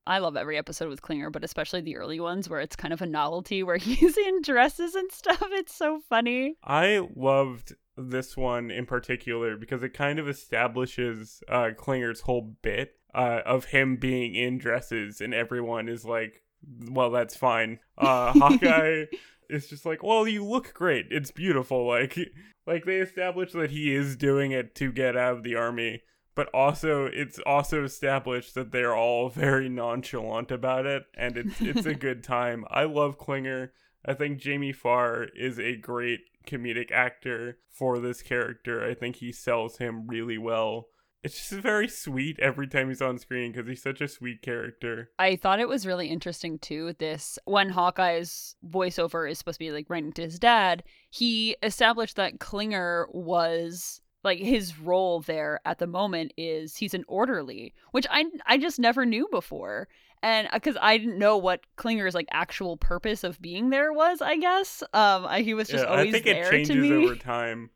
I 0.05 0.19
love 0.19 0.37
every 0.37 0.59
episode 0.59 0.89
with 0.89 1.01
Klinger, 1.01 1.31
but 1.31 1.45
especially 1.45 1.81
the 1.81 1.97
early 1.97 2.19
ones 2.19 2.49
where 2.49 2.61
it's 2.61 2.75
kind 2.75 2.93
of 2.93 3.01
a 3.01 3.07
novelty 3.07 3.63
where 3.63 3.77
he's 3.79 4.19
in 4.19 4.43
dresses 4.43 4.97
and 4.97 5.13
stuff. 5.13 5.47
It's 5.53 5.75
so 5.75 6.01
funny. 6.09 6.57
I 6.65 7.07
loved 7.15 7.77
this 7.97 8.37
one 8.37 8.73
in 8.73 8.85
particular 8.85 9.57
because 9.57 9.85
it 9.85 9.95
kind 9.95 10.19
of 10.19 10.29
establishes 10.29 11.41
uh, 11.49 11.71
Klinger's 11.77 12.23
whole 12.23 12.57
bit 12.63 13.00
uh, 13.15 13.41
of 13.45 13.67
him 13.67 13.97
being 13.97 14.35
in 14.35 14.59
dresses, 14.59 15.21
and 15.21 15.35
everyone 15.35 15.89
is 15.89 16.05
like, 16.05 16.43
"Well, 16.91 17.11
that's 17.11 17.37
fine." 17.37 17.81
Uh, 17.99 18.33
Hawkeye 18.39 19.07
is 19.49 19.69
just 19.69 19.87
like, 19.87 20.03
"Well, 20.03 20.27
you 20.29 20.45
look 20.45 20.73
great. 20.75 21.07
It's 21.11 21.31
beautiful." 21.31 21.87
Like, 21.87 22.19
like 22.67 22.85
they 22.85 22.97
establish 22.97 23.53
that 23.53 23.71
he 23.71 23.95
is 23.95 24.17
doing 24.17 24.53
it 24.53 24.75
to 24.77 24.93
get 24.93 25.17
out 25.17 25.39
of 25.39 25.43
the 25.43 25.57
army, 25.57 26.03
but 26.35 26.49
also 26.55 27.07
it's 27.07 27.39
also 27.41 27.85
established 27.85 28.55
that 28.55 28.73
they're 28.73 28.95
all 28.95 29.29
very 29.29 29.69
nonchalant 29.69 30.51
about 30.51 30.87
it, 30.87 31.05
and 31.17 31.37
it's 31.37 31.61
it's 31.61 31.87
a 31.87 31.95
good 32.07 32.23
time. 32.23 32.65
I 32.71 32.85
love 32.85 33.19
Klinger. 33.19 33.73
I 34.05 34.15
think 34.15 34.39
Jamie 34.39 34.73
Farr 34.73 35.27
is 35.37 35.59
a 35.59 35.77
great 35.77 36.21
comedic 36.47 36.91
actor 36.91 37.59
for 37.69 37.99
this 37.99 38.23
character. 38.23 38.85
I 38.85 38.95
think 38.95 39.17
he 39.17 39.33
sells 39.33 39.79
him 39.79 40.07
really 40.07 40.39
well. 40.39 40.89
It's 41.23 41.37
just 41.37 41.63
very 41.63 41.89
sweet 41.89 42.39
every 42.41 42.67
time 42.67 42.89
he's 42.89 43.03
on 43.03 43.19
screen 43.19 43.53
because 43.53 43.69
he's 43.69 43.83
such 43.83 44.01
a 44.01 44.09
sweet 44.09 44.41
character. 44.41 45.11
I 45.19 45.37
thought 45.37 45.61
it 45.61 45.69
was 45.69 45.87
really 45.87 46.09
interesting 46.09 46.59
too. 46.59 46.95
This 46.99 47.39
when 47.45 47.69
Hawkeye's 47.69 48.57
voiceover 48.67 49.31
is 49.31 49.39
supposed 49.39 49.59
to 49.59 49.65
be 49.65 49.71
like 49.71 49.91
writing 49.91 50.13
to 50.13 50.23
his 50.23 50.39
dad, 50.39 50.83
he 51.11 51.57
established 51.63 52.17
that 52.17 52.41
Klinger 52.41 53.07
was 53.13 54.01
like 54.25 54.39
his 54.39 54.79
role 54.79 55.21
there 55.21 55.61
at 55.65 55.79
the 55.79 55.87
moment 55.87 56.33
is 56.37 56.77
he's 56.77 56.95
an 56.95 57.05
orderly, 57.07 57.75
which 57.93 58.07
I 58.11 58.25
I 58.47 58.57
just 58.57 58.79
never 58.79 59.05
knew 59.05 59.29
before 59.31 59.89
and 60.23 60.49
because 60.53 60.77
uh, 60.77 60.81
I 60.83 60.99
didn't 60.99 61.19
know 61.19 61.37
what 61.37 61.61
Klinger's 61.77 62.15
like 62.15 62.29
actual 62.31 62.77
purpose 62.77 63.25
of 63.25 63.41
being 63.41 63.71
there 63.71 63.93
was, 63.93 64.21
I 64.21 64.37
guess. 64.37 64.83
Um, 64.93 65.27
I, 65.27 65.41
he 65.41 65.55
was 65.55 65.69
just 65.69 65.85
yeah, 65.85 65.91
always 65.91 66.09
I 66.09 66.13
think 66.13 66.25
there 66.25 66.55
it 66.55 66.67
changes 66.67 66.91
over 66.91 67.17
time. 67.17 67.71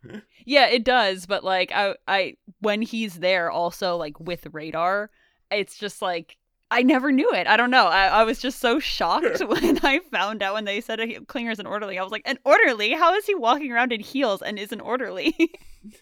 yeah, 0.44 0.66
it 0.68 0.84
does, 0.84 1.26
but 1.26 1.44
like 1.44 1.72
I, 1.72 1.94
I 2.06 2.36
when 2.60 2.82
he's 2.82 3.14
there, 3.20 3.50
also 3.50 3.96
like 3.96 4.20
with 4.20 4.46
radar, 4.52 5.10
it's 5.50 5.76
just 5.76 6.02
like 6.02 6.36
I 6.70 6.82
never 6.82 7.12
knew 7.12 7.30
it. 7.32 7.46
I 7.46 7.56
don't 7.56 7.70
know. 7.70 7.86
I, 7.86 8.06
I 8.06 8.24
was 8.24 8.40
just 8.40 8.58
so 8.58 8.78
shocked 8.80 9.40
when 9.40 9.78
I 9.82 10.00
found 10.10 10.42
out 10.42 10.54
when 10.54 10.64
they 10.64 10.80
said 10.80 11.00
a 11.00 11.20
Klinger's 11.20 11.58
an 11.58 11.66
orderly. 11.66 11.98
I 11.98 12.02
was 12.02 12.12
like, 12.12 12.22
an 12.24 12.38
orderly? 12.44 12.92
How 12.92 13.14
is 13.14 13.26
he 13.26 13.34
walking 13.34 13.72
around 13.72 13.92
in 13.92 14.00
heels 14.00 14.42
and 14.42 14.58
is 14.58 14.72
an 14.72 14.80
orderly? 14.80 15.34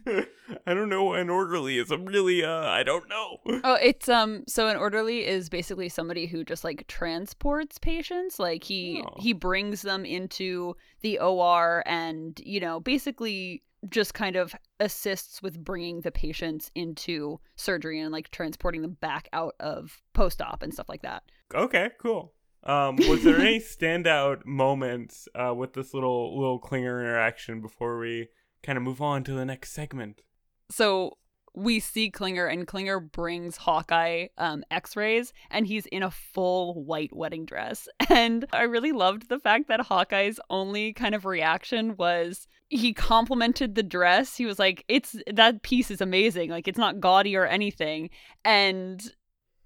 I 0.07 0.75
don't 0.75 0.89
know 0.89 1.05
what 1.05 1.19
an 1.19 1.29
orderly 1.29 1.79
is. 1.79 1.91
I'm 1.91 2.05
really 2.05 2.45
uh 2.45 2.67
I 2.67 2.85
don't 2.85 3.09
know. 3.09 3.39
Oh, 3.65 3.75
it's 3.75 4.09
um 4.09 4.45
so 4.47 4.69
an 4.69 4.77
orderly 4.77 5.27
is 5.27 5.49
basically 5.49 5.89
somebody 5.89 6.27
who 6.27 6.45
just 6.45 6.65
like 6.65 6.87
transports 6.87 7.79
patients. 7.79 8.39
Like 8.39 8.65
he 8.65 9.03
oh. 9.05 9.15
he 9.19 9.33
brings 9.33 9.83
them 9.83 10.05
into 10.05 10.77
the 11.01 11.19
OR 11.19 11.83
and, 11.87 12.41
you 12.45 12.61
know, 12.61 12.81
basically 12.81 13.63
just 13.89 14.15
kind 14.15 14.37
of 14.37 14.55
assists 14.81 15.43
with 15.43 15.63
bringing 15.63 16.01
the 16.01 16.13
patients 16.13 16.71
into 16.75 17.41
surgery 17.57 18.01
and 18.01 18.13
like 18.13 18.31
transporting 18.31 18.83
them 18.83 18.97
back 19.01 19.29
out 19.33 19.55
of 19.61 20.01
post-op 20.13 20.63
and 20.63 20.73
stuff 20.73 20.89
like 20.89 21.03
that. 21.03 21.23
Okay, 21.55 21.91
cool. 22.01 22.33
Um, 22.65 22.97
was 23.09 23.25
there 23.25 23.41
any 23.41 23.59
standout 23.61 24.47
moments 24.47 25.29
uh, 25.35 25.53
with 25.55 25.73
this 25.73 25.93
little 25.95 26.39
little 26.39 26.59
Klinger 26.59 27.01
interaction 27.01 27.61
before 27.61 27.99
we 27.99 28.29
kind 28.63 28.77
of 28.77 28.85
move 28.85 29.03
on 29.03 29.25
to 29.25 29.33
the 29.33 29.45
next 29.45 29.73
segment? 29.73 30.23
So 30.71 31.19
we 31.55 31.81
see 31.81 32.11
Klinger, 32.11 32.47
and 32.47 32.67
Klinger 32.67 32.99
brings 32.99 33.57
Hawkeye 33.57 34.29
um, 34.39 34.65
x 34.71 34.97
rays, 34.97 35.33
and 35.51 35.67
he's 35.67 35.87
in 35.87 36.03
a 36.03 36.11
full 36.11 36.83
white 36.85 37.15
wedding 37.15 37.45
dress. 37.45 37.89
And 38.13 38.45
I 38.53 38.65
really 38.65 38.93
loved 38.93 39.31
the 39.31 39.39
fact 39.39 39.69
that 39.69 39.81
Hawkeye's 39.81 40.39
only 40.51 40.93
kind 40.93 41.15
of 41.15 41.25
reaction 41.25 41.97
was 41.97 42.47
he 42.73 42.95
complimented 42.95 43.75
the 43.75 43.83
dress. 43.83 44.35
He 44.35 44.47
was 44.47 44.59
like, 44.59 44.85
"It's 44.89 45.15
that 45.31 45.63
piece 45.63 45.91
is 45.91 46.01
amazing. 46.01 46.49
Like 46.51 46.67
it's 46.67 46.79
not 46.79 47.01
gaudy 47.01 47.37
or 47.37 47.47
anything." 47.47 48.09
And 48.47 49.03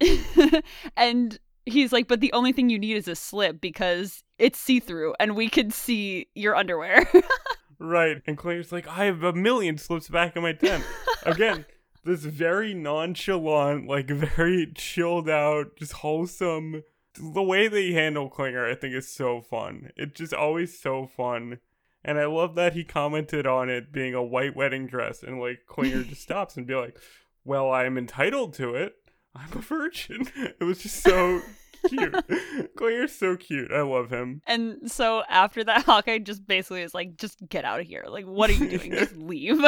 and 0.97 1.39
he's 1.65 1.93
like, 1.93 2.09
"But 2.09 2.21
the 2.21 2.33
only 2.33 2.53
thing 2.53 2.69
you 2.69 2.81
need 2.81 2.97
is 2.97 3.07
a 3.07 3.15
slip 3.15 3.61
because 3.61 4.25
it's 4.39 4.59
see 4.59 4.81
through, 4.81 5.15
and 5.21 5.37
we 5.37 5.49
can 5.49 5.71
see 5.71 6.27
your 6.35 6.57
underwear." 6.57 7.09
right. 7.79 8.21
And 8.27 8.37
Klinger's 8.37 8.73
like, 8.73 8.89
"I 8.89 9.05
have 9.05 9.23
a 9.23 9.33
million 9.33 9.79
slips 9.79 10.09
back 10.09 10.35
in 10.35 10.43
my 10.43 10.53
tent." 10.53 10.85
Again, 11.25 11.65
this 12.05 12.25
very 12.25 12.75
nonchalant, 12.75 13.87
like 13.87 14.09
very 14.09 14.73
chilled 14.75 15.31
out, 15.31 15.77
just 15.77 15.93
wholesome. 15.93 16.83
The 17.15 17.43
way 17.43 17.69
they 17.69 17.93
handle 17.93 18.29
Klinger, 18.29 18.69
I 18.69 18.75
think, 18.75 18.95
is 18.95 19.09
so 19.09 19.41
fun. 19.41 19.91
It's 19.97 20.19
just 20.19 20.35
always 20.35 20.77
so 20.79 21.07
fun 21.07 21.61
and 22.07 22.21
I 22.21 22.27
love 22.27 22.55
that 22.55 22.73
he 22.73 22.85
commented 22.85 23.49
on 23.49 23.69
it 23.69 23.93
being 23.93 24.15
a 24.15 24.23
white 24.23 24.55
wedding 24.55 24.87
dress, 24.87 25.25
and 25.25 25.41
like 25.41 25.67
Klinger 25.67 26.05
just 26.05 26.23
stops 26.23 26.57
and 26.57 26.67
be 26.67 26.75
like, 26.75 26.97
"Well, 27.45 27.71
I'm 27.73 27.99
entitled 27.99 28.55
to 28.55 28.75
it. 28.75 28.95
I'm 29.35 29.53
a 29.53 29.61
virgin." 29.61 30.29
It 30.61 30.65
was 30.65 30.79
just 30.79 31.03
so 31.03 31.43
cute. 31.89 32.15
Klinger's 32.77 33.13
so 33.13 33.37
cute. 33.37 33.73
I 33.73 33.83
love 33.83 34.11
him. 34.11 34.41
And 34.47 34.91
so 34.91 35.25
after 35.29 35.65
that, 35.65 35.85
Hawkeye 35.85 36.19
just 36.19 36.47
basically 36.47 36.83
is 36.83 36.95
like, 36.95 37.17
"Just 37.17 37.47
get 37.49 37.65
out 37.65 37.81
of 37.81 37.87
here. 37.87 38.05
Like, 38.09 38.25
what 38.25 38.51
are 38.51 38.55
you 38.55 38.79
doing? 38.79 38.93
just 38.93 39.17
leave." 39.17 39.61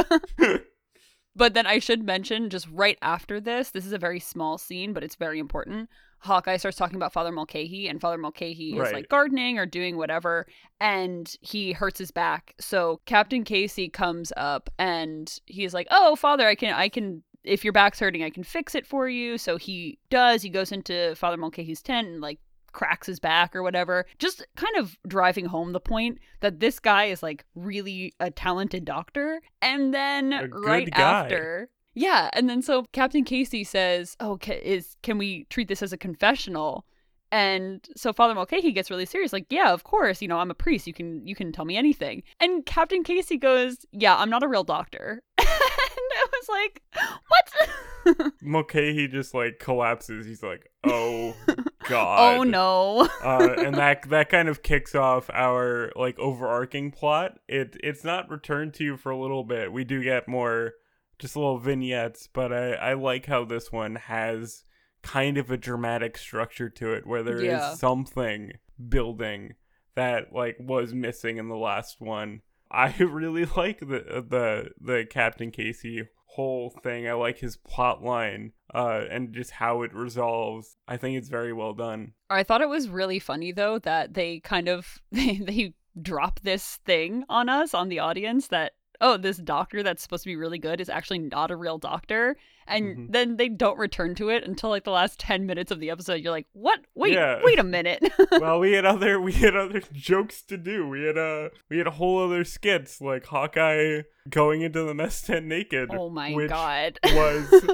but 1.34 1.54
then 1.54 1.66
I 1.66 1.80
should 1.80 2.04
mention, 2.04 2.50
just 2.50 2.68
right 2.70 2.98
after 3.02 3.40
this, 3.40 3.70
this 3.70 3.84
is 3.84 3.92
a 3.92 3.98
very 3.98 4.20
small 4.20 4.58
scene, 4.58 4.92
but 4.92 5.02
it's 5.02 5.16
very 5.16 5.40
important. 5.40 5.88
Hawkeye 6.20 6.56
starts 6.56 6.76
talking 6.76 6.96
about 6.96 7.12
Father 7.12 7.32
Mulcahy, 7.32 7.88
and 7.88 8.00
Father 8.00 8.18
Mulcahy 8.18 8.76
is 8.76 8.92
like 8.92 9.08
gardening 9.08 9.58
or 9.58 9.66
doing 9.66 9.96
whatever, 9.96 10.46
and 10.80 11.34
he 11.40 11.72
hurts 11.72 11.98
his 11.98 12.10
back. 12.10 12.54
So 12.60 13.00
Captain 13.06 13.44
Casey 13.44 13.88
comes 13.88 14.32
up 14.36 14.70
and 14.78 15.38
he's 15.46 15.74
like, 15.74 15.86
"Oh, 15.90 16.16
Father, 16.16 16.46
I 16.46 16.54
can, 16.54 16.74
I 16.74 16.88
can. 16.88 17.22
If 17.44 17.64
your 17.64 17.72
back's 17.72 18.00
hurting, 18.00 18.22
I 18.22 18.30
can 18.30 18.42
fix 18.42 18.74
it 18.74 18.86
for 18.86 19.08
you." 19.08 19.38
So 19.38 19.56
he 19.56 19.98
does. 20.10 20.42
He 20.42 20.50
goes 20.50 20.72
into 20.72 21.14
Father 21.14 21.36
Mulcahy's 21.36 21.82
tent 21.82 22.08
and 22.08 22.20
like 22.20 22.40
cracks 22.72 23.06
his 23.06 23.20
back 23.20 23.54
or 23.56 23.62
whatever. 23.62 24.06
Just 24.18 24.44
kind 24.56 24.76
of 24.76 24.98
driving 25.06 25.46
home 25.46 25.72
the 25.72 25.80
point 25.80 26.18
that 26.40 26.60
this 26.60 26.78
guy 26.78 27.06
is 27.06 27.22
like 27.22 27.44
really 27.54 28.12
a 28.20 28.30
talented 28.30 28.84
doctor. 28.84 29.40
And 29.62 29.94
then 29.94 30.50
right 30.52 30.90
guy. 30.90 31.02
after 31.02 31.70
yeah, 31.98 32.30
and 32.32 32.48
then 32.48 32.62
so 32.62 32.84
Captain 32.92 33.24
Casey 33.24 33.64
says, 33.64 34.16
"Oh, 34.20 34.38
ca- 34.40 34.60
is 34.62 34.96
can 35.02 35.18
we 35.18 35.44
treat 35.50 35.66
this 35.66 35.82
as 35.82 35.92
a 35.92 35.98
confessional?" 35.98 36.86
And 37.32 37.86
so 37.96 38.12
Father 38.12 38.34
Mulcahy 38.34 38.70
gets 38.72 38.88
really 38.88 39.04
serious, 39.04 39.32
like, 39.32 39.46
"Yeah, 39.50 39.72
of 39.72 39.82
course. 39.82 40.22
You 40.22 40.28
know, 40.28 40.38
I'm 40.38 40.50
a 40.50 40.54
priest. 40.54 40.86
You 40.86 40.94
can 40.94 41.26
you 41.26 41.34
can 41.34 41.50
tell 41.50 41.64
me 41.64 41.76
anything." 41.76 42.22
And 42.38 42.64
Captain 42.64 43.02
Casey 43.02 43.36
goes, 43.36 43.78
"Yeah, 43.90 44.16
I'm 44.16 44.30
not 44.30 44.44
a 44.44 44.48
real 44.48 44.62
doctor." 44.62 45.22
and 45.38 45.46
I 45.48 46.26
was 46.32 46.48
like, 46.48 46.82
"What?" 47.26 48.32
Mulcahy 48.42 49.08
just 49.08 49.34
like 49.34 49.58
collapses. 49.58 50.24
He's 50.24 50.42
like, 50.44 50.70
"Oh 50.84 51.34
God! 51.88 52.38
oh 52.38 52.42
no!" 52.44 53.08
uh, 53.24 53.54
and 53.58 53.74
that 53.74 54.08
that 54.08 54.28
kind 54.28 54.48
of 54.48 54.62
kicks 54.62 54.94
off 54.94 55.28
our 55.30 55.90
like 55.96 56.16
overarching 56.20 56.92
plot. 56.92 57.40
It 57.48 57.76
it's 57.82 58.04
not 58.04 58.30
returned 58.30 58.74
to 58.74 58.84
you 58.84 58.96
for 58.96 59.10
a 59.10 59.18
little 59.18 59.42
bit. 59.42 59.72
We 59.72 59.82
do 59.82 60.00
get 60.04 60.28
more 60.28 60.74
just 61.18 61.36
little 61.36 61.58
vignettes, 61.58 62.28
but 62.32 62.52
I, 62.52 62.72
I 62.72 62.92
like 62.94 63.26
how 63.26 63.44
this 63.44 63.72
one 63.72 63.96
has 63.96 64.64
kind 65.02 65.38
of 65.38 65.50
a 65.50 65.56
dramatic 65.56 66.18
structure 66.18 66.68
to 66.68 66.92
it 66.92 67.06
where 67.06 67.22
there 67.22 67.42
yeah. 67.42 67.72
is 67.72 67.78
something 67.78 68.52
building 68.88 69.54
that 69.94 70.32
like 70.32 70.56
was 70.60 70.94
missing 70.94 71.38
in 71.38 71.48
the 71.48 71.56
last 71.56 72.00
one. 72.00 72.42
I 72.70 72.94
really 72.98 73.46
like 73.56 73.80
the 73.80 74.24
the 74.28 74.70
the 74.80 75.06
Captain 75.08 75.50
Casey 75.50 76.08
whole 76.26 76.70
thing. 76.84 77.08
I 77.08 77.14
like 77.14 77.38
his 77.38 77.56
plot 77.56 78.02
line 78.02 78.52
uh, 78.72 79.02
and 79.10 79.32
just 79.34 79.50
how 79.50 79.82
it 79.82 79.92
resolves. 79.92 80.76
I 80.86 80.96
think 80.96 81.18
it's 81.18 81.28
very 81.28 81.52
well 81.52 81.72
done. 81.72 82.12
I 82.30 82.44
thought 82.44 82.60
it 82.60 82.68
was 82.68 82.88
really 82.88 83.18
funny 83.18 83.50
though 83.50 83.78
that 83.80 84.14
they 84.14 84.40
kind 84.40 84.68
of 84.68 85.02
they, 85.12 85.36
they 85.38 85.74
drop 86.00 86.40
this 86.40 86.76
thing 86.84 87.24
on 87.28 87.48
us 87.48 87.74
on 87.74 87.88
the 87.88 87.98
audience 87.98 88.48
that 88.48 88.72
oh, 89.00 89.16
this 89.16 89.36
doctor 89.36 89.82
that's 89.82 90.02
supposed 90.02 90.24
to 90.24 90.28
be 90.28 90.36
really 90.36 90.58
good 90.58 90.80
is 90.80 90.88
actually 90.88 91.20
not 91.20 91.50
a 91.50 91.56
real 91.56 91.78
doctor. 91.78 92.36
And 92.66 92.84
mm-hmm. 92.84 93.12
then 93.12 93.36
they 93.36 93.48
don't 93.48 93.78
return 93.78 94.14
to 94.16 94.28
it 94.28 94.44
until 94.44 94.70
like 94.70 94.84
the 94.84 94.90
last 94.90 95.18
10 95.20 95.46
minutes 95.46 95.70
of 95.70 95.80
the 95.80 95.90
episode. 95.90 96.14
You're 96.14 96.32
like, 96.32 96.48
what? 96.52 96.80
Wait, 96.94 97.14
yeah. 97.14 97.40
wait 97.42 97.58
a 97.58 97.64
minute. 97.64 98.02
well, 98.32 98.58
we 98.58 98.72
had 98.72 98.84
other, 98.84 99.20
we 99.20 99.32
had 99.32 99.56
other 99.56 99.80
jokes 99.92 100.42
to 100.42 100.58
do. 100.58 100.86
We 100.86 101.04
had 101.04 101.16
a, 101.16 101.50
we 101.70 101.78
had 101.78 101.86
a 101.86 101.92
whole 101.92 102.22
other 102.22 102.44
skits 102.44 103.00
like 103.00 103.26
Hawkeye 103.26 104.02
going 104.28 104.60
into 104.62 104.82
the 104.82 104.94
mess 104.94 105.22
tent 105.22 105.46
naked. 105.46 105.90
Oh 105.92 106.10
my 106.10 106.34
God. 106.46 106.98
was 107.04 107.64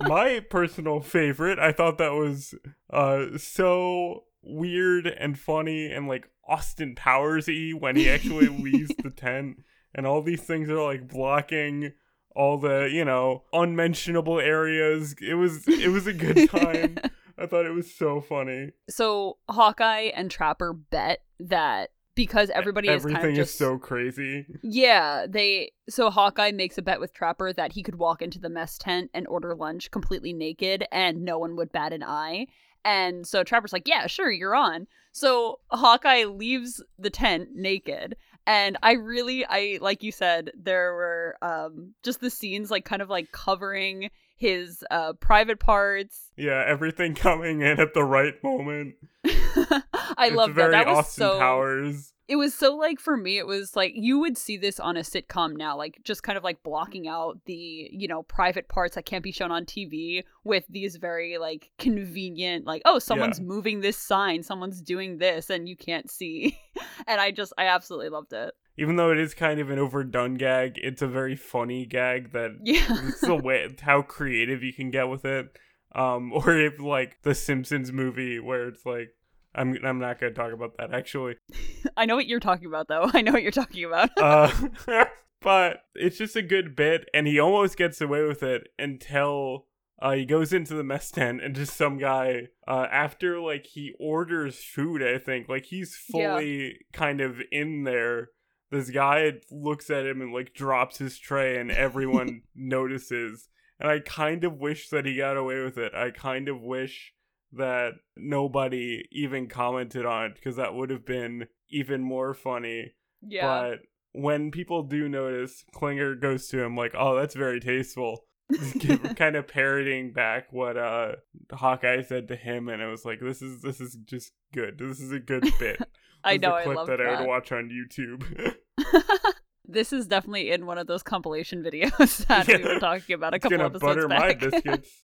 my 0.00 0.40
personal 0.40 1.00
favorite. 1.00 1.58
I 1.58 1.72
thought 1.72 1.98
that 1.98 2.12
was, 2.12 2.54
uh, 2.90 3.38
so 3.38 4.24
weird 4.42 5.06
and 5.06 5.38
funny 5.38 5.86
and 5.86 6.08
like 6.08 6.28
Austin 6.48 6.96
Powers 6.96 7.46
y 7.46 7.72
when 7.78 7.94
he 7.94 8.10
actually 8.10 8.48
leaves 8.48 8.92
the 9.00 9.10
tent 9.10 9.58
and 9.94 10.06
all 10.06 10.22
these 10.22 10.42
things 10.42 10.68
are 10.70 10.82
like 10.82 11.08
blocking 11.08 11.92
all 12.34 12.58
the 12.58 12.88
you 12.92 13.04
know 13.04 13.44
unmentionable 13.52 14.40
areas. 14.40 15.14
It 15.20 15.34
was 15.34 15.66
it 15.68 15.88
was 15.90 16.06
a 16.06 16.12
good 16.12 16.48
time. 16.50 16.98
I 17.38 17.46
thought 17.46 17.66
it 17.66 17.72
was 17.74 17.92
so 17.94 18.20
funny. 18.20 18.70
So 18.88 19.38
Hawkeye 19.48 20.10
and 20.14 20.30
Trapper 20.30 20.72
bet 20.72 21.20
that 21.40 21.90
because 22.14 22.50
everybody 22.50 22.88
is 22.88 22.96
Everything 22.96 23.20
kind 23.22 23.30
of 23.30 23.36
just 23.36 23.52
is 23.54 23.58
so 23.58 23.78
crazy. 23.78 24.46
yeah 24.62 25.24
they 25.26 25.72
so 25.88 26.10
Hawkeye 26.10 26.52
makes 26.52 26.76
a 26.76 26.82
bet 26.82 27.00
with 27.00 27.14
Trapper 27.14 27.52
that 27.54 27.72
he 27.72 27.82
could 27.82 27.94
walk 27.96 28.20
into 28.20 28.38
the 28.38 28.50
mess 28.50 28.76
tent 28.76 29.10
and 29.14 29.26
order 29.28 29.54
lunch 29.54 29.90
completely 29.90 30.32
naked 30.34 30.84
and 30.92 31.22
no 31.22 31.38
one 31.38 31.56
would 31.56 31.72
bat 31.72 31.92
an 31.92 32.02
eye. 32.02 32.46
And 32.84 33.26
so 33.26 33.44
Trapper's 33.44 33.72
like, 33.72 33.86
yeah, 33.88 34.06
sure, 34.08 34.30
you're 34.30 34.54
on. 34.56 34.88
So 35.12 35.60
Hawkeye 35.70 36.24
leaves 36.24 36.82
the 36.98 37.10
tent 37.10 37.50
naked. 37.54 38.16
And 38.46 38.76
I 38.82 38.92
really, 38.92 39.44
I 39.48 39.78
like 39.80 40.02
you 40.02 40.12
said, 40.12 40.50
there 40.54 40.94
were 40.94 41.36
um 41.42 41.94
just 42.02 42.20
the 42.20 42.30
scenes 42.30 42.70
like 42.70 42.84
kind 42.84 43.02
of 43.02 43.08
like 43.10 43.32
covering 43.32 44.10
his 44.36 44.84
uh 44.90 45.12
private 45.14 45.60
parts. 45.60 46.30
Yeah, 46.36 46.64
everything 46.66 47.14
coming 47.16 47.60
in 47.60 47.78
at 47.80 47.94
the 47.94 48.04
right 48.04 48.34
moment. 48.42 48.96
I 49.24 50.26
it's 50.28 50.36
love 50.36 50.48
that. 50.50 50.54
very 50.54 50.72
That 50.72 50.86
was 50.86 50.98
Austin 50.98 51.22
so 51.22 51.38
Powers. 51.38 52.11
It 52.28 52.36
was 52.36 52.54
so 52.54 52.74
like 52.76 53.00
for 53.00 53.16
me 53.16 53.36
it 53.38 53.46
was 53.46 53.74
like 53.76 53.92
you 53.94 54.18
would 54.18 54.38
see 54.38 54.56
this 54.56 54.78
on 54.80 54.96
a 54.96 55.00
sitcom 55.00 55.56
now 55.56 55.76
like 55.76 55.98
just 56.04 56.22
kind 56.22 56.38
of 56.38 56.44
like 56.44 56.62
blocking 56.62 57.08
out 57.08 57.38
the 57.46 57.88
you 57.92 58.06
know 58.08 58.22
private 58.22 58.68
parts 58.68 58.94
that 58.94 59.04
can't 59.04 59.24
be 59.24 59.32
shown 59.32 59.50
on 59.50 59.64
tv 59.64 60.22
with 60.44 60.64
these 60.70 60.96
very 60.96 61.36
like 61.38 61.70
convenient 61.78 62.64
like 62.66 62.82
oh 62.84 62.98
someone's 62.98 63.38
Yeah. 63.38 63.46
moving 63.46 63.80
this 63.80 63.96
sign 63.96 64.42
someone's 64.42 64.80
doing 64.80 65.18
this 65.18 65.50
and 65.50 65.68
you 65.68 65.76
can't 65.76 66.10
see 66.10 66.58
and 67.06 67.20
i 67.20 67.30
just 67.30 67.52
i 67.58 67.66
absolutely 67.66 68.08
loved 68.08 68.32
it 68.32 68.52
Even 68.78 68.96
though 68.96 69.10
it 69.12 69.18
is 69.18 69.34
kind 69.34 69.60
of 69.60 69.68
an 69.70 69.78
overdone 69.78 70.34
gag, 70.34 70.78
it's 70.82 71.02
a 71.02 71.06
very 71.06 71.36
funny 71.36 71.84
gag 71.86 72.32
that 72.32 72.52
yeah 72.62 72.86
it's 73.08 73.20
the 73.20 73.36
way 73.36 73.68
how 73.82 74.00
creative 74.02 74.62
you 74.62 74.72
can 74.72 74.90
get 74.90 75.08
with 75.08 75.24
it. 75.26 75.46
Um, 75.94 76.32
or 76.38 76.56
if 76.56 76.80
like 76.80 77.20
the 77.22 77.34
Simpsons 77.34 77.92
movie 77.92 78.40
where 78.40 78.66
it's 78.68 78.86
like 78.86 79.10
I'm 79.54 79.76
I'm 79.84 79.98
not 79.98 80.18
gonna 80.20 80.32
talk 80.32 80.52
about 80.52 80.76
that 80.78 80.92
actually. 80.94 81.36
i 81.96 82.06
know 82.06 82.16
what 82.16 82.26
you're 82.26 82.40
talking 82.40 82.66
about 82.66 82.88
though 82.88 83.10
i 83.14 83.20
know 83.22 83.32
what 83.32 83.42
you're 83.42 83.50
talking 83.52 83.84
about 83.84 84.10
Uh, 84.18 84.50
but 85.42 85.80
it's 85.94 86.18
just 86.18 86.36
a 86.36 86.42
good 86.42 86.76
bit, 86.76 87.08
and 87.12 87.26
he 87.26 87.38
almost 87.40 87.76
gets 87.76 88.00
away 88.00 88.22
with 88.24 88.42
it 88.42 88.68
until 88.78 89.66
uh, 90.00 90.12
he 90.12 90.24
goes 90.24 90.52
into 90.52 90.74
the 90.74 90.82
mess 90.84 91.10
tent 91.10 91.42
and 91.42 91.54
just 91.54 91.76
some 91.76 91.98
guy 91.98 92.48
uh, 92.66 92.86
after 92.90 93.40
like 93.40 93.66
he 93.66 93.92
orders 94.00 94.62
food. 94.62 95.02
I 95.02 95.18
think 95.18 95.48
like 95.48 95.66
he's 95.66 95.96
Yeah. 96.12 96.34
fully 96.36 96.78
kind 96.92 97.20
of 97.20 97.40
in 97.50 97.84
there. 97.84 98.30
This 98.70 98.90
guy 98.90 99.32
looks 99.50 99.90
at 99.90 100.06
him 100.06 100.20
and 100.22 100.32
like 100.32 100.54
drops 100.54 100.98
his 100.98 101.18
tray, 101.18 101.58
and 101.58 101.70
everyone 101.70 102.42
notices. 102.54 103.48
And 103.80 103.90
I 103.90 103.98
kind 104.00 104.44
of 104.44 104.58
wish 104.58 104.88
that 104.90 105.06
he 105.06 105.16
got 105.16 105.36
away 105.36 105.60
with 105.62 105.76
it. 105.76 105.92
I 105.94 106.10
kind 106.10 106.48
of 106.48 106.60
wish 106.62 107.12
that 107.52 107.92
nobody 108.16 109.06
even 109.12 109.48
commented 109.48 110.06
on 110.06 110.26
it 110.26 110.34
because 110.34 110.56
that 110.56 110.74
would 110.74 110.90
have 110.90 111.04
been 111.04 111.46
even 111.70 112.02
more 112.02 112.34
funny. 112.34 112.92
yeah 113.20 113.46
But 113.46 113.78
when 114.12 114.50
people 114.50 114.82
do 114.82 115.08
notice, 115.08 115.64
Klinger 115.72 116.14
goes 116.14 116.48
to 116.48 116.62
him 116.62 116.76
like, 116.76 116.92
"Oh, 116.96 117.16
that's 117.16 117.34
very 117.34 117.60
tasteful." 117.60 118.26
kind 119.16 119.34
of 119.36 119.48
parroting 119.48 120.12
back 120.12 120.52
what 120.52 120.76
uh 120.76 121.12
Hawkeye 121.50 122.02
said 122.02 122.28
to 122.28 122.36
him, 122.36 122.68
and 122.68 122.82
it 122.82 122.86
was 122.86 123.04
like, 123.04 123.20
"This 123.20 123.40
is 123.40 123.62
this 123.62 123.80
is 123.80 123.96
just 124.04 124.32
good. 124.52 124.78
This 124.78 125.00
is 125.00 125.12
a 125.12 125.20
good 125.20 125.44
bit." 125.58 125.80
i 126.24 126.36
know 126.36 126.52
i 126.52 126.64
love 126.64 126.86
that, 126.86 126.98
that, 126.98 127.06
I 127.06 127.20
would 127.20 127.28
watch 127.28 127.50
on 127.50 127.68
YouTube. 127.68 128.54
this 129.64 129.92
is 129.92 130.06
definitely 130.06 130.52
in 130.52 130.66
one 130.66 130.78
of 130.78 130.86
those 130.86 131.02
compilation 131.02 131.62
videos 131.64 132.26
that 132.26 132.46
we 132.46 132.62
were 132.62 132.78
talking 132.78 133.14
about 133.14 133.32
a 133.32 133.36
it's 133.36 133.42
couple 133.42 133.58
gonna 133.58 133.68
episodes 133.70 134.06
butter 134.06 134.08
my 134.08 134.34
biscuits. 134.34 135.02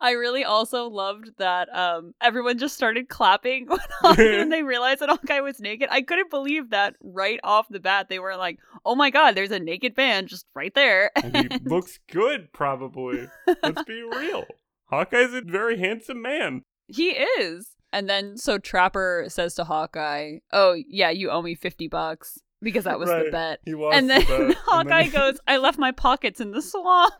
I 0.00 0.12
really 0.12 0.44
also 0.44 0.88
loved 0.88 1.30
that 1.38 1.68
um 1.74 2.12
everyone 2.20 2.58
just 2.58 2.74
started 2.74 3.08
clapping 3.08 3.68
when, 4.16 4.48
they 4.50 4.62
realized 4.62 5.00
that 5.00 5.08
Hawkeye 5.08 5.40
was 5.40 5.60
naked. 5.60 5.88
I 5.90 6.02
couldn't 6.02 6.30
believe 6.30 6.70
that 6.70 6.94
right 7.02 7.40
off 7.42 7.66
the 7.68 7.80
bat 7.80 8.08
they 8.08 8.18
were 8.18 8.36
like, 8.36 8.58
"Oh 8.84 8.94
my 8.94 9.10
god, 9.10 9.34
there's 9.34 9.50
a 9.50 9.58
naked 9.60 9.96
man 9.96 10.26
just 10.26 10.46
right 10.54 10.74
there." 10.74 11.10
and 11.16 11.36
he 11.52 11.58
looks 11.64 11.98
good, 12.10 12.52
probably. 12.52 13.26
Let's 13.62 13.84
be 13.84 14.02
real. 14.02 14.44
Hawkeye's 14.90 15.34
a 15.34 15.40
very 15.42 15.78
handsome 15.78 16.22
man. 16.22 16.62
he 16.88 17.10
is. 17.10 17.70
And 17.92 18.10
then 18.10 18.36
so 18.36 18.58
Trapper 18.58 19.24
says 19.28 19.54
to 19.54 19.64
Hawkeye, 19.64 20.38
"Oh 20.52 20.76
yeah, 20.88 21.10
you 21.10 21.30
owe 21.30 21.42
me 21.42 21.54
fifty 21.54 21.88
bucks 21.88 22.38
because 22.66 22.84
that 22.84 22.98
was 22.98 23.08
the 23.08 23.28
bet." 23.32 23.60
He 23.64 23.74
lost 23.74 23.96
And 23.96 24.10
the 24.10 24.14
then 24.14 24.26
bet, 24.26 24.40
and 24.40 24.54
Hawkeye 24.66 25.02
he- 25.04 25.10
goes, 25.10 25.40
"I 25.46 25.56
left 25.56 25.78
my 25.78 25.92
pockets 25.92 26.40
in 26.40 26.50
the 26.50 26.60
swamp." 26.60 27.14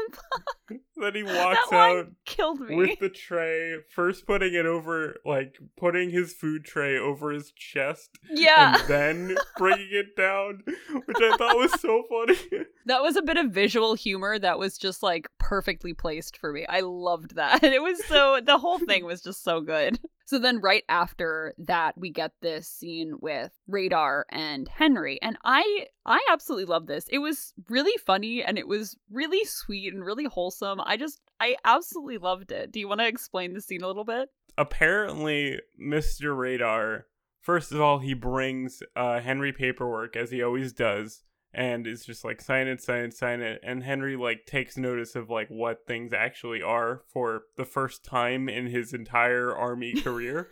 then 0.97 1.15
he 1.15 1.23
walks 1.23 1.73
out 1.73 2.07
killed 2.27 2.61
me. 2.61 2.75
with 2.77 2.99
the 2.99 3.09
tray, 3.09 3.77
first 3.95 4.27
putting 4.27 4.53
it 4.55 4.67
over, 4.67 5.17
like 5.25 5.57
putting 5.77 6.11
his 6.11 6.33
food 6.35 6.65
tray 6.65 6.99
over 6.99 7.31
his 7.31 7.53
chest, 7.53 8.11
yeah. 8.31 8.79
and 8.81 8.89
then 8.89 9.37
bringing 9.57 9.89
it 9.93 10.17
down, 10.17 10.63
which 11.07 11.17
I 11.21 11.37
thought 11.37 11.57
was 11.57 11.81
so 11.81 12.03
funny. 12.11 12.39
That 12.87 13.03
was 13.03 13.17
a 13.17 13.23
bit 13.23 13.37
of 13.37 13.51
visual 13.51 13.95
humor 13.95 14.39
that 14.39 14.61
was 14.61 14.79
just 14.79 15.03
like 15.03 15.27
perfectly 15.41 15.93
placed 15.93 16.37
for 16.37 16.53
me. 16.53 16.65
I 16.69 16.81
loved 16.83 17.35
that. 17.35 17.65
It 17.65 17.83
was 17.83 18.05
so 18.07 18.41
the 18.41 18.59
whole 18.59 18.79
thing 18.79 19.05
was 19.05 19.23
just 19.23 19.43
so 19.43 19.61
good. 19.61 19.99
So 20.27 20.41
then 20.41 20.61
right 20.61 20.83
after 20.89 21.55
that 21.59 21.97
we 21.97 22.11
get 22.11 22.33
this 22.43 22.67
scene 22.69 23.17
with 23.21 23.53
Radar 23.69 24.27
and 24.29 24.69
Henry 24.69 25.21
and 25.23 25.39
I 25.45 25.87
I 26.05 26.21
absolutely 26.31 26.67
love 26.67 26.87
this. 26.87 27.07
It 27.09 27.19
was 27.19 27.55
really 27.69 27.97
funny 28.05 28.43
and 28.43 28.59
it 28.59 28.67
was 28.67 28.97
really 29.11 29.45
sweet 29.45 29.95
and 29.95 30.05
really 30.05 30.25
wholesome. 30.25 30.81
I 30.85 30.97
just 30.97 31.21
I 31.41 31.57
absolutely 31.65 32.19
loved 32.19 32.51
it. 32.51 32.73
Do 32.73 32.81
you 32.81 32.89
want 32.89 33.01
to 33.01 33.07
explain 33.07 33.55
the 33.55 33.61
scene 33.61 33.83
a 33.83 33.87
little 33.87 34.05
bit? 34.05 34.29
Apparently, 34.59 35.61
Mr. 35.81 36.37
Radar, 36.37 37.07
first 37.41 37.71
of 37.73 37.81
all, 37.81 37.99
he 38.01 38.15
brings 38.15 38.83
uh, 38.97 39.21
Henry 39.21 39.53
paperwork 39.53 40.17
as 40.17 40.31
he 40.31 40.43
always 40.43 40.73
does. 40.73 41.23
And 41.57 41.87
it's 41.87 42.05
just 42.05 42.23
like 42.23 42.43
sign 42.43 42.69
it, 42.69 42.83
sign 42.83 43.05
it, 43.05 43.17
sign 43.17 43.41
it. 43.41 43.61
And 43.63 43.83
Henry 43.83 44.15
like 44.15 44.45
takes 44.47 44.77
notice 44.77 45.17
of 45.17 45.31
like 45.31 45.49
what 45.49 45.87
things 45.87 46.13
actually 46.13 46.61
are 46.61 47.01
for 47.11 47.45
the 47.57 47.65
first 47.65 48.05
time 48.05 48.47
in 48.47 48.67
his 48.67 48.93
entire 48.93 49.57
army 49.57 49.99
career. 50.03 50.51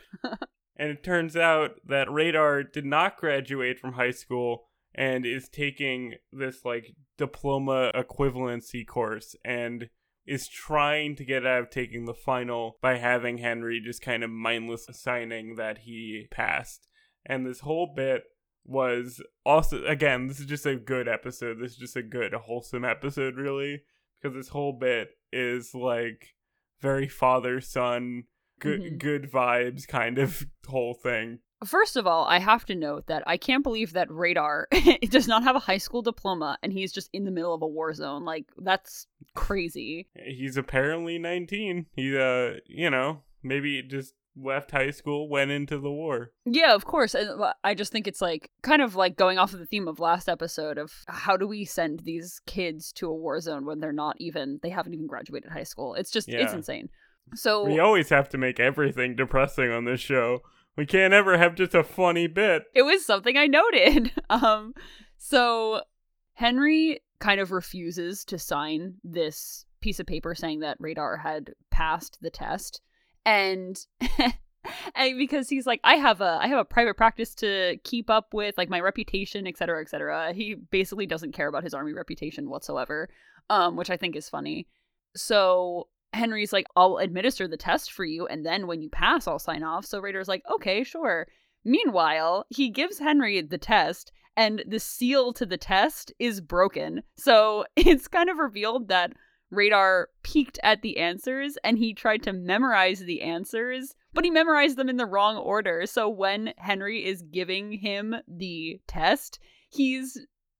and 0.77 0.91
it 0.91 1.05
turns 1.05 1.37
out 1.37 1.73
that 1.87 2.11
Radar 2.11 2.63
did 2.63 2.87
not 2.87 3.19
graduate 3.19 3.79
from 3.79 3.93
high 3.93 4.13
school 4.13 4.71
and 4.95 5.27
is 5.27 5.51
taking 5.51 6.15
this 6.33 6.65
like 6.65 6.95
diploma 7.19 7.91
equivalency 7.95 8.87
course 8.87 9.37
and 9.45 9.91
is 10.27 10.49
trying 10.49 11.17
to 11.17 11.25
get 11.25 11.45
out 11.45 11.65
of 11.65 11.71
taking 11.71 12.07
the 12.07 12.15
final 12.15 12.79
by 12.81 12.97
having 12.97 13.39
Henry 13.39 13.79
just 13.85 14.01
kind 14.01 14.25
of 14.25 14.31
mindless 14.31 14.87
signing 14.93 15.57
that 15.57 15.81
he 15.83 16.27
passed. 16.31 16.89
And 17.27 17.47
this 17.47 17.61
whole 17.61 17.93
bit 17.95 18.23
was 18.65 19.23
also 19.45 19.85
again, 19.85 20.27
this 20.27 20.41
is 20.41 20.47
just 20.47 20.67
a 20.67 20.77
good 20.77 21.09
episode. 21.09 21.59
This 21.61 21.73
is 21.73 21.79
just 21.79 21.97
a 21.97 22.03
good 22.03 22.33
wholesome 22.33 22.85
episode 22.85 23.37
really 23.37 23.83
because 24.21 24.35
this 24.35 24.49
whole 24.49 24.73
bit 24.73 25.11
is 25.33 25.75
like 25.75 26.35
very 26.81 27.09
father 27.09 27.61
son 27.61 28.25
good 28.61 28.81
Mhm. 28.81 28.99
good 28.99 29.31
vibes 29.31 29.87
kind 29.87 30.19
of 30.19 30.47
whole 30.67 30.95
thing. 30.95 31.41
First 31.65 31.97
of 31.97 32.07
all, 32.07 32.25
I 32.27 32.39
have 32.41 32.65
to 32.67 32.75
note 32.75 33.07
that 33.07 33.23
I 33.27 33.37
can't 33.37 33.63
believe 33.63 33.95
that 33.95 34.11
Radar 34.11 34.69
does 35.09 35.27
not 35.27 35.43
have 35.45 35.57
a 35.57 35.61
high 35.61 35.79
school 35.79 36.03
diploma 36.03 36.59
and 36.63 36.73
he's 36.73 36.93
just 36.93 37.09
in 37.13 37.25
the 37.25 37.31
middle 37.31 37.55
of 37.55 37.63
a 37.63 37.67
war 37.67 37.93
zone. 37.95 38.25
Like 38.25 38.45
that's 38.59 39.07
crazy. 39.35 40.09
He's 40.27 40.57
apparently 40.57 41.19
19. 41.19 41.87
He 41.97 42.17
uh, 42.17 42.61
you 42.67 42.91
know, 42.91 43.23
maybe 43.43 43.83
just 43.83 44.15
left 44.37 44.71
high 44.73 44.91
school, 44.91 45.29
went 45.29 45.51
into 45.51 45.79
the 45.79 45.91
war. 45.91 46.33
Yeah, 46.45 46.75
of 46.75 46.85
course. 46.85 47.15
And 47.15 47.31
I 47.63 47.75
just 47.75 47.93
think 47.93 48.07
it's 48.07 48.21
like 48.21 48.51
kind 48.63 48.83
of 48.83 48.97
like 48.97 49.17
going 49.17 49.39
off 49.39 49.53
of 49.53 49.59
the 49.61 49.67
theme 49.67 49.87
of 49.89 50.01
last 50.01 50.29
episode 50.29 50.79
of 50.79 50.93
how 51.09 51.37
do 51.37 51.47
we 51.47 51.65
send 51.65 52.01
these 52.01 52.41
kids 52.47 52.93
to 52.95 53.09
a 53.09 53.15
war 53.15 53.41
zone 53.41 53.65
when 53.65 53.81
they're 53.81 53.93
not 53.93 54.17
even 54.19 54.59
they 54.63 54.71
haven't 54.71 54.95
even 54.95 55.07
graduated 55.07 55.51
high 55.53 55.63
school. 55.63 55.95
It's 55.95 56.11
just 56.11 56.29
it's 56.29 56.53
insane. 56.53 56.89
So 57.35 57.65
We 57.65 57.79
always 57.79 58.09
have 58.11 58.29
to 58.31 58.39
make 58.39 58.61
everything 58.61 59.17
depressing 59.17 59.71
on 59.71 59.85
this 59.85 60.01
show. 60.01 60.41
We 60.77 60.87
can't 60.87 61.15
ever 61.15 61.39
have 61.39 61.55
just 61.55 61.75
a 61.75 61.85
funny 61.85 62.27
bit. 62.27 62.65
it 62.75 62.83
was 62.83 63.07
something 63.07 63.37
I 63.37 63.47
noted. 63.47 64.13
Um 64.31 64.75
so 65.17 65.83
Henry 66.35 67.01
kind 67.21 67.41
of 67.41 67.53
refuses 67.53 68.25
to 68.27 68.39
sign 68.39 68.95
this 69.05 69.65
piece 69.81 70.01
of 70.01 70.07
paper 70.07 70.35
saying 70.35 70.61
that 70.61 70.77
Radar 70.81 71.17
had 71.19 71.53
passed 71.71 72.19
the 72.21 72.31
test 72.31 72.81
and 73.25 73.79
and 74.95 75.19
because 75.19 75.49
he's 75.49 75.67
like 75.67 75.81
I 75.85 75.97
have 75.97 76.21
a 76.21 76.39
I 76.41 76.49
have 76.49 76.59
a 76.59 76.65
private 76.65 76.97
practice 76.97 77.35
to 77.37 77.77
keep 77.85 78.11
up 78.11 78.33
with 78.33 78.57
like 78.57 78.71
my 78.71 78.81
reputation 78.81 79.47
et 79.47 79.57
cetera 79.57 79.81
et 79.81 79.89
cetera. 79.89 80.33
He 80.33 80.55
basically 80.55 81.07
doesn't 81.07 81.33
care 81.33 81.49
about 81.49 81.65
his 81.65 81.75
army 81.75 81.93
reputation 81.93 82.51
whatsoever 82.51 83.09
um 83.51 83.77
which 83.77 83.91
I 83.91 83.97
think 83.97 84.17
is 84.17 84.29
funny. 84.29 84.67
So 85.17 85.89
Henry's 86.13 86.53
like 86.53 86.67
I'll 86.77 86.99
administer 86.99 87.49
the 87.49 87.57
test 87.57 87.93
for 87.93 88.05
you 88.05 88.27
and 88.27 88.45
then 88.45 88.67
when 88.67 88.81
you 88.81 88.91
pass 88.91 89.27
I'll 89.27 89.39
sign 89.39 89.63
off. 89.63 89.85
So 89.85 90.01
Radar's 90.01 90.29
like 90.29 90.43
okay 90.55 90.85
sure. 90.85 91.27
Meanwhile 91.65 92.47
he 92.51 92.71
gives 92.71 92.99
Henry 92.99 93.41
the 93.41 93.59
test 93.59 94.13
and 94.37 94.65
the 94.67 94.81
seal 94.81 95.33
to 95.35 95.47
the 95.47 95.57
test 95.57 96.13
is 96.19 96.41
broken. 96.41 97.03
So 97.17 97.65
it's 97.77 98.09
kind 98.09 98.31
of 98.31 98.39
revealed 98.39 98.89
that 98.89 99.13
Radar 99.51 100.09
peeked 100.23 100.59
at 100.63 100.83
the 100.83 100.99
answers 100.99 101.57
and 101.63 101.79
he 101.79 101.95
tried 101.95 102.23
to 102.25 102.33
memorize 102.33 103.01
the 103.01 103.23
answers, 103.23 103.95
but 104.13 104.25
he 104.25 104.31
memorized 104.31 104.77
them 104.77 104.89
in 104.89 104.97
the 104.97 105.07
wrong 105.07 105.37
order. 105.37 105.87
So 105.87 106.09
when 106.09 106.55
Henry 106.57 107.05
is 107.05 107.23
giving 107.23 107.73
him 107.73 108.15
the 108.27 108.81
test, 108.87 109.39
he's 109.71 110.19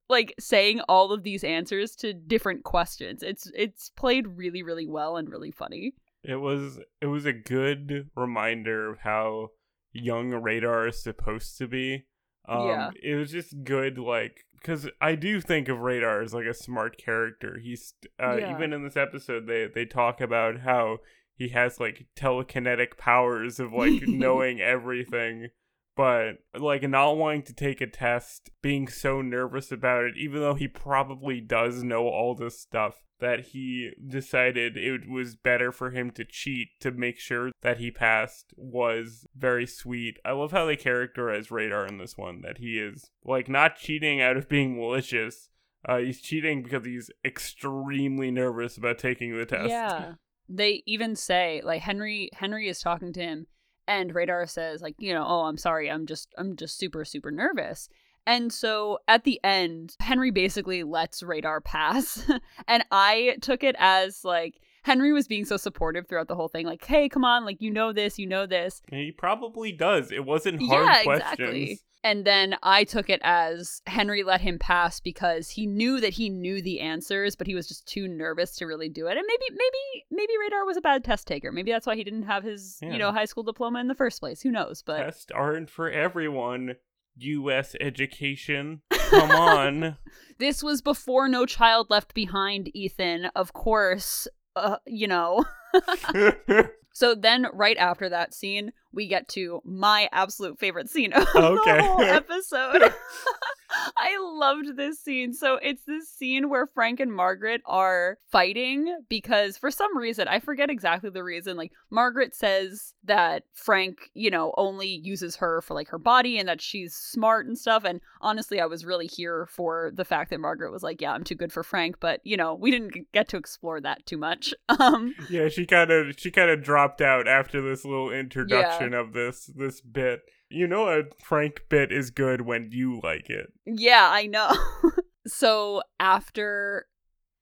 like 0.09 0.35
saying 0.39 0.81
all 0.89 1.13
of 1.13 1.23
these 1.23 1.45
answers 1.45 1.97
to 1.97 2.13
different 2.13 2.65
questions. 2.65 3.23
It's 3.23 3.51
it's 3.55 3.91
played 3.91 4.27
really 4.29 4.63
really 4.63 4.87
well 4.87 5.17
and 5.17 5.29
really 5.29 5.51
funny. 5.51 5.95
It 6.23 6.37
was 6.37 6.79
it 7.01 7.07
was 7.07 7.27
a 7.27 7.33
good 7.33 8.11
reminder 8.15 8.91
of 8.91 8.99
how 9.01 9.49
young 9.93 10.31
Radar 10.31 10.89
is 10.89 11.03
supposed 11.03 11.57
to 11.59 11.67
be. 11.69 12.05
Um, 12.47 12.67
Yeah. 12.67 12.91
It 13.03 13.15
was 13.15 13.31
just 13.31 13.65
good, 13.65 13.99
like, 13.99 14.45
because 14.65 14.89
I 15.01 15.15
do 15.15 15.43
think 15.43 15.69
of 15.69 15.79
Radar 15.81 16.23
as 16.23 16.33
like 16.33 16.47
a 16.47 16.55
smart 16.55 16.97
character. 16.97 17.59
He's 17.63 17.93
uh, 18.23 18.37
Yeah. 18.37 18.55
even 18.57 18.73
in 18.73 18.83
this 18.83 18.97
episode 18.97 19.47
they 19.47 19.67
they 19.67 19.85
talk 19.85 20.23
about 20.23 20.61
how 20.61 20.99
he 21.37 21.49
has 21.51 21.79
like 21.79 22.07
telekinetic 22.17 22.97
powers 22.97 23.61
of 23.61 23.73
like 23.75 24.03
knowing 24.07 24.61
everything. 24.63 25.49
But 25.97 26.39
like 26.59 26.83
not 26.83 27.17
wanting 27.17 27.43
to 27.43 27.55
take 27.55 27.81
a 27.81 27.87
test, 27.87 28.51
being 28.63 28.89
so 28.89 29.23
nervous 29.23 29.71
about 29.71 30.05
it, 30.05 30.15
even 30.17 30.41
though 30.41 30.55
he 30.55 30.67
probably 30.67 31.41
does 31.41 31.85
know 31.85 32.09
all 32.09 32.35
this 32.35 32.61
stuff, 32.61 33.05
that 33.21 33.47
he 33.47 33.93
decided 34.07 34.77
it 34.77 35.09
was 35.09 35.37
better 35.37 35.71
for 35.71 35.91
him 35.91 36.11
to 36.11 36.25
cheat 36.25 36.69
to 36.81 36.91
make 36.91 37.19
sure 37.19 37.53
that 37.63 37.79
he 37.79 37.91
passed 37.91 38.53
was 38.57 39.27
very 39.37 39.67
sweet. 39.67 40.19
I 40.25 40.33
love 40.33 40.53
how 40.53 40.67
they 40.67 40.77
characterize 40.77 41.51
Radar 41.51 41.87
in 41.87 41.99
this 41.99 42.19
one, 42.19 42.41
that 42.43 42.59
he 42.59 42.79
is 42.79 43.11
like 43.25 43.49
not 43.49 43.77
cheating 43.77 44.21
out 44.21 44.37
of 44.37 44.49
being 44.49 44.77
malicious. 44.77 45.49
Uh, 45.89 45.99
he's 45.99 46.21
cheating 46.21 46.63
because 46.63 46.85
he's 46.85 47.11
extremely 47.25 48.31
nervous 48.31 48.77
about 48.77 48.99
taking 48.99 49.37
the 49.37 49.47
test. 49.47 49.69
Yeah. 49.69 50.15
They 50.49 50.83
even 50.87 51.15
say 51.17 51.63
like 51.65 51.83
Henry 51.83 52.31
Henry 52.35 52.69
is 52.69 52.81
talking 52.81 53.13
to 53.15 53.21
him 53.21 53.47
and 53.87 54.15
Radar 54.15 54.47
says 54.47 54.83
like, 54.83 54.95
you 54.99 55.13
know, 55.13 55.25
oh, 55.27 55.43
I'm 55.43 55.59
sorry. 55.59 55.91
I'm 55.91 56.07
just 56.07 56.35
I'm 56.39 56.57
just 56.57 56.79
super 56.79 57.05
super 57.05 57.31
nervous. 57.31 57.89
And 58.27 58.53
so 58.53 58.99
at 59.07 59.25
the 59.25 59.39
end, 59.45 59.97
Henry 60.01 60.31
basically 60.31 60.83
lets 60.83 61.23
Radar 61.23 61.61
pass. 61.61 62.25
and 62.69 62.85
I 62.91 63.37
took 63.43 63.63
it 63.63 63.77
as 63.79 64.25
like 64.25 64.61
Henry 64.83 65.13
was 65.13 65.29
being 65.29 65.45
so 65.45 65.57
supportive 65.57 66.07
throughout 66.07 66.29
the 66.29 66.35
whole 66.35 66.49
thing 66.49 66.67
like, 66.67 66.85
"Hey, 66.85 67.09
come 67.09 67.25
on, 67.25 67.45
like 67.45 67.61
you 67.61 67.71
know 67.71 67.93
this, 67.93 68.19
you 68.19 68.27
know 68.27 68.47
this." 68.47 68.83
He 68.91 69.13
probably 69.13 69.73
does. 69.73 70.11
It 70.13 70.25
wasn't 70.25 70.61
hard 70.63 70.87
yeah, 70.87 71.03
questions. 71.03 71.33
exactly. 71.33 71.81
And 72.05 72.25
then 72.27 72.55
I 72.63 72.85
took 72.85 73.09
it 73.09 73.21
as 73.25 73.81
Henry 73.87 74.23
let 74.23 74.43
him 74.43 74.59
pass 74.59 75.01
because 75.01 75.49
he 75.49 75.67
knew 75.67 76.01
that 76.01 76.13
he 76.13 76.29
knew 76.29 76.61
the 76.61 76.81
answers, 76.81 77.35
but 77.35 77.47
he 77.47 77.55
was 77.55 77.67
just 77.67 77.89
too 77.89 78.07
nervous 78.07 78.55
to 78.57 78.67
really 78.67 78.91
do 78.91 79.07
it. 79.07 79.17
And 79.17 79.27
maybe, 79.27 79.45
maybe, 79.51 80.05
maybe 80.11 80.33
Radar 80.39 80.67
was 80.67 80.77
a 80.77 80.83
bad 80.83 81.03
test 81.03 81.27
taker. 81.27 81.51
Maybe 81.51 81.73
that's 81.73 81.87
why 81.87 81.97
he 81.97 82.05
didn't 82.05 82.25
have 82.25 82.45
his, 82.45 82.79
Yeah. 82.83 82.93
you 82.93 82.99
know, 82.99 83.11
high 83.11 83.25
school 83.25 83.43
diploma 83.43 83.81
in 83.81 83.89
the 83.89 83.95
first 83.95 84.21
place. 84.21 84.43
Who 84.43 84.51
knows? 84.51 84.83
But 84.83 84.99
Tests 84.99 85.33
aren't 85.35 85.71
for 85.71 85.91
everyone. 85.91 86.75
U.S. 87.17 87.75
education. 87.81 88.83
Come 88.91 89.31
on. 89.31 89.97
this 90.39 90.63
was 90.63 90.83
before 90.83 91.27
No 91.29 91.47
Child 91.47 91.87
Left 91.89 92.13
Behind, 92.13 92.69
Ethan. 92.77 93.27
Of 93.37 93.53
course, 93.55 94.29
uh, 94.57 94.77
you 94.87 95.07
know. 95.09 95.45
So 96.95 97.15
then, 97.17 97.49
right 97.53 97.77
after 97.77 98.09
that 98.09 98.33
scene, 98.33 98.73
we 98.93 99.09
get 99.09 99.29
to 99.31 99.61
my 99.65 100.09
absolute 100.13 100.59
favorite 100.61 100.89
scene 100.89 101.13
of 101.13 101.27
Okay. 101.35 101.77
the 101.79 101.83
whole 101.83 102.01
episode. 102.03 102.95
I 103.97 104.17
loved 104.21 104.77
this 104.77 105.01
scene. 105.01 105.33
So 105.33 105.57
it's 105.57 105.85
this 105.87 106.09
scene 106.09 106.49
where 106.49 106.67
Frank 106.67 107.01
and 107.01 107.13
Margaret 107.13 107.63
are 107.67 108.19
fighting 108.31 108.97
because 109.09 109.57
for 109.57 109.71
some 109.71 109.97
reason, 109.97 110.29
I 110.29 110.41
forget 110.41 110.71
exactly 110.71 111.11
the 111.11 111.25
reason, 111.25 111.57
like 111.57 111.73
Margaret 111.91 112.35
says 112.35 112.95
that 113.05 113.45
Frank, 113.53 114.11
you 114.15 114.31
know, 114.31 114.53
only 114.57 115.01
uses 115.03 115.37
her 115.37 115.61
for 115.63 115.75
like 115.75 115.89
her 115.89 115.99
body 115.99 116.39
and 116.39 116.49
that 116.49 116.61
she's 116.61 116.95
smart 116.95 117.47
and 117.47 117.59
stuff. 117.59 117.85
And 117.85 118.01
honestly, 118.21 118.61
I 118.61 118.67
was 118.67 118.85
really 118.85 119.07
here 119.07 119.47
for 119.47 119.91
the 119.95 120.05
fact 120.05 120.31
that 120.31 120.41
Margaret 120.41 120.73
was 120.73 120.83
like, 120.83 121.01
yeah, 121.01 121.13
I'm 121.13 121.25
too 121.25 121.35
good 121.35 121.53
for 121.53 121.63
Frank. 121.63 121.97
But, 122.01 122.21
you 122.25 122.37
know, 122.37 122.55
we 122.55 122.71
didn't 122.71 122.95
get 123.13 123.29
to 123.29 123.37
explore 123.37 123.81
that 123.81 124.05
too 124.07 124.19
much. 124.19 124.55
Um, 124.81 125.15
yeah, 125.31 125.49
she 125.49 125.67
kind 125.67 125.91
of 125.93 126.19
she 126.19 126.33
kind 126.33 126.51
of 126.51 126.63
dropped 126.63 127.01
out 127.01 127.29
after 127.29 127.63
this 127.63 127.85
little 127.85 128.11
introduction 128.11 128.93
of 128.93 129.13
this 129.13 129.47
this 129.55 129.81
bit. 129.81 130.23
You 130.55 130.69
know, 130.69 130.89
a 130.89 131.03
Frank 131.23 131.63
bit 131.69 131.91
is 131.91 132.11
good 132.11 132.43
when 132.43 132.69
you 132.71 133.01
like 133.03 133.29
it. 133.29 133.53
Yeah, 133.67 134.09
I 134.11 134.27
know. 134.27 134.53
so 135.27 135.83
after 135.99 136.87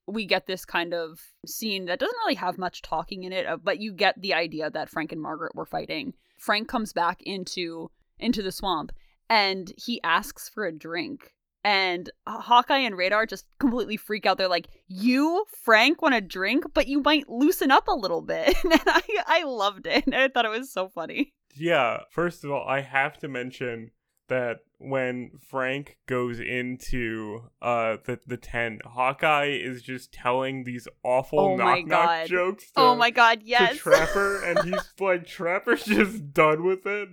we 0.07 0.27
get 0.27 0.47
this 0.47 0.65
kind 0.65 0.95
of 0.95 1.21
scene 1.47 1.85
that 1.87 1.99
doesn't 1.99 2.17
really 2.25 2.35
have 2.35 2.59
much 2.59 2.83
talking 2.83 3.25
in 3.25 3.33
it, 3.33 3.47
uh, 3.47 3.59
but 3.63 3.81
you 3.81 3.93
get 3.93 4.21
the 4.21 4.35
idea 4.35 4.71
that 4.71 4.89
Frank 4.89 5.13
and 5.13 5.21
Margaret 5.21 5.55
were 5.55 5.67
fighting. 5.67 6.15
Frank 6.39 6.69
comes 6.69 6.93
back 6.93 7.21
into 7.23 7.91
into 8.19 8.43
the 8.43 8.53
swamp 8.53 8.93
and 9.29 9.73
he 9.77 10.01
asks 10.03 10.49
for 10.49 10.65
a 10.65 10.73
drink. 10.73 11.35
And 11.65 12.11
Hawkeye 12.27 12.79
and 12.79 12.97
Radar 12.97 13.25
just 13.25 13.47
completely 13.61 13.97
freak 13.97 14.27
out. 14.27 14.37
They're 14.37 14.49
like, 14.49 14.69
"You, 14.89 15.45
Frank, 15.63 16.03
want 16.03 16.15
a 16.15 16.21
drink, 16.21 16.65
but 16.75 16.89
you 16.89 17.01
might 17.01 17.29
loosen 17.29 17.71
up 17.71 17.87
a 17.87 17.95
little 17.95 18.21
bit." 18.21 18.57
And 18.65 18.81
I, 18.85 19.03
I 19.27 19.43
loved 19.45 19.87
it. 19.87 20.05
I 20.13 20.29
thought 20.29 20.45
it 20.45 20.51
was 20.51 20.73
so 20.73 20.89
funny. 20.89 21.33
Yeah, 21.55 22.01
first 22.11 22.45
of 22.45 22.51
all, 22.51 22.67
I 22.67 22.81
have 22.81 23.19
to 23.19 23.29
mention 23.29 23.91
that 24.29 24.59
when 24.79 25.31
Frank 25.49 25.99
goes 26.07 26.41
into 26.41 27.51
uh 27.61 27.99
the 28.05 28.19
the 28.27 28.37
tent, 28.37 28.81
Hawkeye 28.85 29.59
is 29.63 29.83
just 29.83 30.13
telling 30.13 30.65
these 30.65 30.89
awful 31.05 31.39
Oh 31.39 31.57
knock 31.57 31.87
knock 31.87 32.27
jokes. 32.27 32.71
To, 32.73 32.81
oh 32.81 32.95
my 32.97 33.11
god, 33.11 33.43
to! 33.45 33.75
Trapper, 33.77 34.43
and 34.45 34.59
he's 34.65 34.93
like, 34.99 35.27
Trapper's 35.27 35.85
just 35.85 36.33
done 36.33 36.65
with 36.65 36.87
it, 36.87 37.09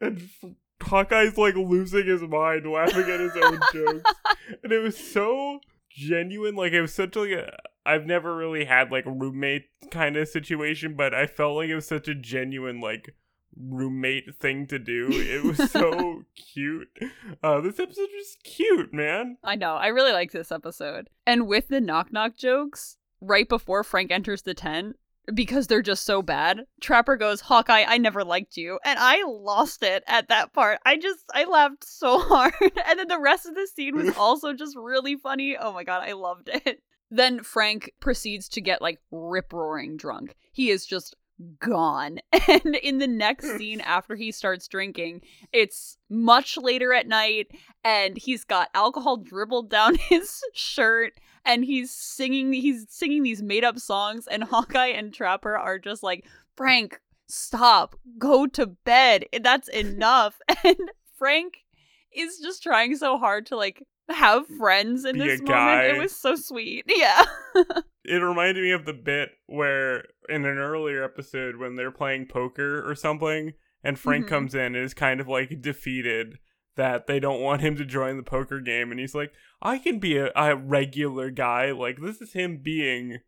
and 0.00 0.22
F- 0.22 0.50
Hawkeye's 0.82 1.38
like 1.38 1.54
losing 1.54 2.06
his 2.06 2.22
mind, 2.22 2.70
laughing 2.70 3.10
at 3.10 3.20
his 3.20 3.36
own 3.36 3.60
jokes, 3.72 4.10
and 4.62 4.72
it 4.72 4.82
was 4.82 4.96
so 4.96 5.60
genuine. 5.90 6.56
Like 6.56 6.72
it 6.72 6.80
was 6.80 6.94
such 6.94 7.16
like 7.16 7.30
a. 7.30 7.56
I've 7.86 8.04
never 8.04 8.34
really 8.36 8.64
had 8.64 8.90
like 8.90 9.06
a 9.06 9.12
roommate 9.12 9.66
kind 9.92 10.16
of 10.16 10.28
situation, 10.28 10.96
but 10.96 11.14
I 11.14 11.28
felt 11.28 11.56
like 11.56 11.68
it 11.68 11.76
was 11.76 11.86
such 11.86 12.08
a 12.08 12.14
genuine 12.16 12.80
like 12.80 13.14
roommate 13.58 14.36
thing 14.36 14.66
to 14.68 14.78
do. 14.78 15.08
It 15.10 15.44
was 15.44 15.70
so 15.70 16.22
cute. 16.54 16.88
Uh, 17.42 17.60
this 17.60 17.78
episode 17.80 18.08
was 18.14 18.36
cute, 18.44 18.92
man. 18.92 19.38
I 19.42 19.56
know. 19.56 19.74
I 19.74 19.88
really 19.88 20.12
like 20.12 20.32
this 20.32 20.52
episode. 20.52 21.08
And 21.26 21.46
with 21.46 21.68
the 21.68 21.80
knock 21.80 22.12
knock 22.12 22.36
jokes, 22.36 22.96
right 23.20 23.48
before 23.48 23.82
Frank 23.84 24.10
enters 24.10 24.42
the 24.42 24.54
tent, 24.54 24.96
because 25.34 25.66
they're 25.66 25.82
just 25.82 26.04
so 26.04 26.22
bad, 26.22 26.66
Trapper 26.80 27.16
goes, 27.16 27.40
Hawkeye, 27.40 27.84
I 27.86 27.98
never 27.98 28.24
liked 28.24 28.56
you. 28.56 28.78
And 28.84 28.98
I 28.98 29.24
lost 29.24 29.82
it 29.82 30.04
at 30.06 30.28
that 30.28 30.52
part. 30.52 30.78
I 30.86 30.96
just, 30.96 31.24
I 31.34 31.44
laughed 31.44 31.84
so 31.84 32.18
hard. 32.20 32.54
and 32.60 32.98
then 32.98 33.08
the 33.08 33.20
rest 33.20 33.46
of 33.46 33.54
the 33.54 33.66
scene 33.66 33.96
was 33.96 34.16
also 34.18 34.52
just 34.52 34.76
really 34.76 35.16
funny. 35.16 35.56
Oh 35.58 35.72
my 35.72 35.84
God, 35.84 36.02
I 36.06 36.12
loved 36.12 36.48
it. 36.52 36.80
Then 37.10 37.42
Frank 37.42 37.92
proceeds 38.00 38.48
to 38.50 38.60
get 38.60 38.82
like 38.82 39.00
rip 39.10 39.52
roaring 39.52 39.96
drunk. 39.96 40.34
He 40.52 40.70
is 40.70 40.86
just 40.86 41.14
gone. 41.58 42.18
And 42.48 42.76
in 42.76 42.98
the 42.98 43.08
next 43.08 43.56
scene 43.56 43.80
after 43.84 44.14
he 44.14 44.30
starts 44.30 44.68
drinking, 44.68 45.22
it's 45.52 45.98
much 46.08 46.56
later 46.56 46.92
at 46.92 47.08
night 47.08 47.48
and 47.82 48.16
he's 48.16 48.44
got 48.44 48.68
alcohol 48.72 49.16
dribbled 49.16 49.68
down 49.68 49.94
his 50.08 50.42
shirt 50.52 51.14
and 51.44 51.64
he's 51.64 51.90
singing 51.90 52.52
he's 52.52 52.86
singing 52.88 53.22
these 53.24 53.42
made 53.42 53.64
up 53.64 53.78
songs 53.78 54.26
and 54.28 54.44
Hawkeye 54.44 54.88
and 54.88 55.12
Trapper 55.12 55.56
are 55.56 55.78
just 55.78 56.02
like, 56.02 56.24
"Frank, 56.56 57.00
stop. 57.26 57.96
Go 58.18 58.46
to 58.46 58.66
bed. 58.66 59.26
That's 59.42 59.68
enough." 59.68 60.40
And 60.64 60.90
Frank 61.16 61.64
is 62.12 62.38
just 62.38 62.62
trying 62.62 62.96
so 62.96 63.18
hard 63.18 63.46
to 63.46 63.56
like 63.56 63.82
have 64.08 64.46
friends 64.46 65.04
in 65.04 65.14
Be 65.14 65.20
this 65.26 65.40
moment. 65.40 65.48
guy. 65.48 65.82
It 65.86 65.98
was 65.98 66.14
so 66.14 66.34
sweet. 66.36 66.84
Yeah. 66.94 67.24
It 68.04 68.16
reminded 68.22 68.62
me 68.62 68.70
of 68.70 68.84
the 68.84 68.92
bit 68.92 69.30
where 69.46 70.04
in 70.28 70.44
an 70.44 70.58
earlier 70.58 71.02
episode 71.02 71.56
when 71.56 71.74
they're 71.74 71.90
playing 71.90 72.26
poker 72.26 72.88
or 72.88 72.94
something, 72.94 73.54
and 73.82 73.98
Frank 73.98 74.26
Mhm. 74.26 74.28
comes 74.28 74.54
in 74.54 74.74
and 74.74 74.84
is 74.84 74.94
kind 74.94 75.20
of 75.20 75.26
like 75.28 75.60
defeated 75.60 76.38
that 76.76 77.06
they 77.06 77.18
don't 77.18 77.40
want 77.40 77.62
him 77.62 77.74
to 77.76 77.84
join 77.84 78.16
the 78.16 78.22
poker 78.22 78.60
game, 78.60 78.90
and 78.90 79.00
he's 79.00 79.14
like, 79.14 79.32
"I 79.62 79.78
can 79.78 79.98
be 79.98 80.18
a, 80.18 80.30
a 80.36 80.54
regular 80.54 81.30
guy. 81.30 81.72
Like 81.72 81.98
this 82.00 82.20
is 82.20 82.32
him 82.32 82.58
being." 82.62 83.18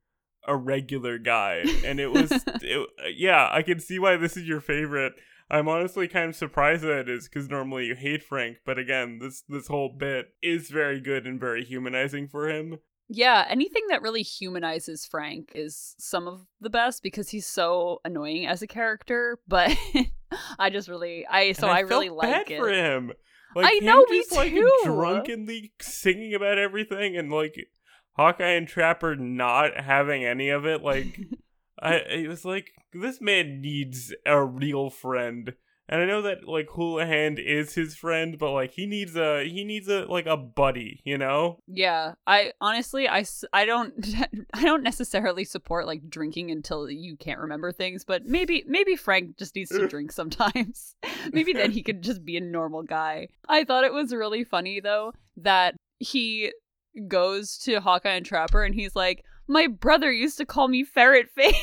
a 0.46 0.56
regular 0.56 1.18
guy 1.18 1.62
and 1.84 2.00
it 2.00 2.10
was 2.10 2.30
it, 2.62 2.88
yeah 3.16 3.50
i 3.52 3.60
can 3.60 3.78
see 3.78 3.98
why 3.98 4.16
this 4.16 4.34
is 4.34 4.44
your 4.48 4.60
favorite 4.62 5.12
i'm 5.50 5.68
honestly 5.68 6.06
kind 6.08 6.30
of 6.30 6.36
surprised 6.36 6.82
that 6.82 7.00
it 7.00 7.08
is 7.08 7.28
because 7.28 7.48
normally 7.48 7.86
you 7.86 7.94
hate 7.94 8.22
frank 8.22 8.58
but 8.66 8.78
again 8.78 9.18
this 9.20 9.42
this 9.48 9.68
whole 9.68 9.88
bit 9.96 10.26
is 10.42 10.70
very 10.70 11.00
good 11.00 11.26
and 11.26 11.40
very 11.40 11.64
humanizing 11.64 12.28
for 12.28 12.48
him 12.48 12.78
Yeah, 13.10 13.46
anything 13.48 13.84
that 13.88 14.02
really 14.02 14.20
humanizes 14.22 15.06
Frank 15.06 15.52
is 15.54 15.94
some 15.98 16.28
of 16.28 16.44
the 16.60 16.68
best 16.68 17.02
because 17.02 17.30
he's 17.30 17.46
so 17.46 18.02
annoying 18.04 18.46
as 18.46 18.60
a 18.60 18.66
character. 18.66 19.38
But 19.48 19.74
I 20.58 20.68
just 20.68 20.88
really, 20.90 21.26
I 21.26 21.52
so 21.52 21.68
And 21.68 21.76
I, 21.78 21.80
really 21.80 22.10
like 22.10 22.30
bad 22.30 22.50
it. 22.50 22.58
for 22.58 22.68
him 22.68 23.12
Like 23.56 23.64
I 23.66 23.78
know, 23.78 24.04
me 24.10 24.18
just 24.18 24.32
like 24.32 24.50
too. 24.52 24.70
drunkenly 24.84 25.72
singing 25.80 26.34
about 26.34 26.58
everything 26.58 27.16
and 27.16 27.32
like 27.32 27.54
Hawkeye 28.12 28.50
and 28.60 28.68
Trapper 28.68 29.16
not 29.16 29.80
having 29.80 30.22
any 30.22 30.50
of 30.50 30.66
it. 30.66 30.82
Like 30.82 31.18
I 31.82 31.94
it 31.96 32.28
was 32.28 32.44
like 32.44 32.70
this 32.92 33.20
man 33.20 33.60
needs 33.60 34.14
a 34.26 34.42
real 34.44 34.90
friend. 34.90 35.54
And 35.90 36.02
I 36.02 36.04
know 36.04 36.20
that 36.20 36.46
like 36.46 36.68
Houlihan 36.68 37.38
is 37.38 37.74
his 37.74 37.96
friend, 37.96 38.38
but 38.38 38.52
like 38.52 38.72
he 38.72 38.86
needs 38.86 39.16
a 39.16 39.48
he 39.48 39.64
needs 39.64 39.88
a 39.88 40.04
like 40.04 40.26
a 40.26 40.36
buddy, 40.36 41.00
you 41.04 41.16
know? 41.16 41.60
Yeah, 41.66 42.12
I 42.26 42.52
honestly, 42.60 43.08
I 43.08 43.24
I 43.54 43.64
don't, 43.64 43.94
I 44.52 44.64
don't 44.64 44.82
necessarily 44.82 45.44
support 45.44 45.86
like 45.86 46.10
drinking 46.10 46.50
until 46.50 46.90
you 46.90 47.16
can't 47.16 47.40
remember 47.40 47.72
things, 47.72 48.04
but 48.04 48.26
maybe, 48.26 48.64
maybe 48.66 48.96
Frank 48.96 49.38
just 49.38 49.54
needs 49.54 49.70
to 49.70 49.88
drink 49.88 50.12
sometimes. 50.12 50.94
maybe 51.32 51.54
then 51.54 51.70
he 51.70 51.82
could 51.82 52.02
just 52.02 52.22
be 52.22 52.36
a 52.36 52.42
normal 52.42 52.82
guy. 52.82 53.28
I 53.48 53.64
thought 53.64 53.84
it 53.84 53.92
was 53.92 54.12
really 54.12 54.44
funny 54.44 54.80
though 54.80 55.14
that 55.38 55.74
he 56.00 56.52
goes 57.06 57.56
to 57.58 57.80
Hawkeye 57.80 58.10
and 58.10 58.26
Trapper 58.26 58.62
and 58.62 58.74
he's 58.74 58.94
like, 58.94 59.24
"My 59.48 59.66
brother 59.66 60.12
used 60.12 60.38
to 60.38 60.46
call 60.46 60.68
me 60.68 60.84
Ferret 60.84 61.30
Face." 61.30 61.56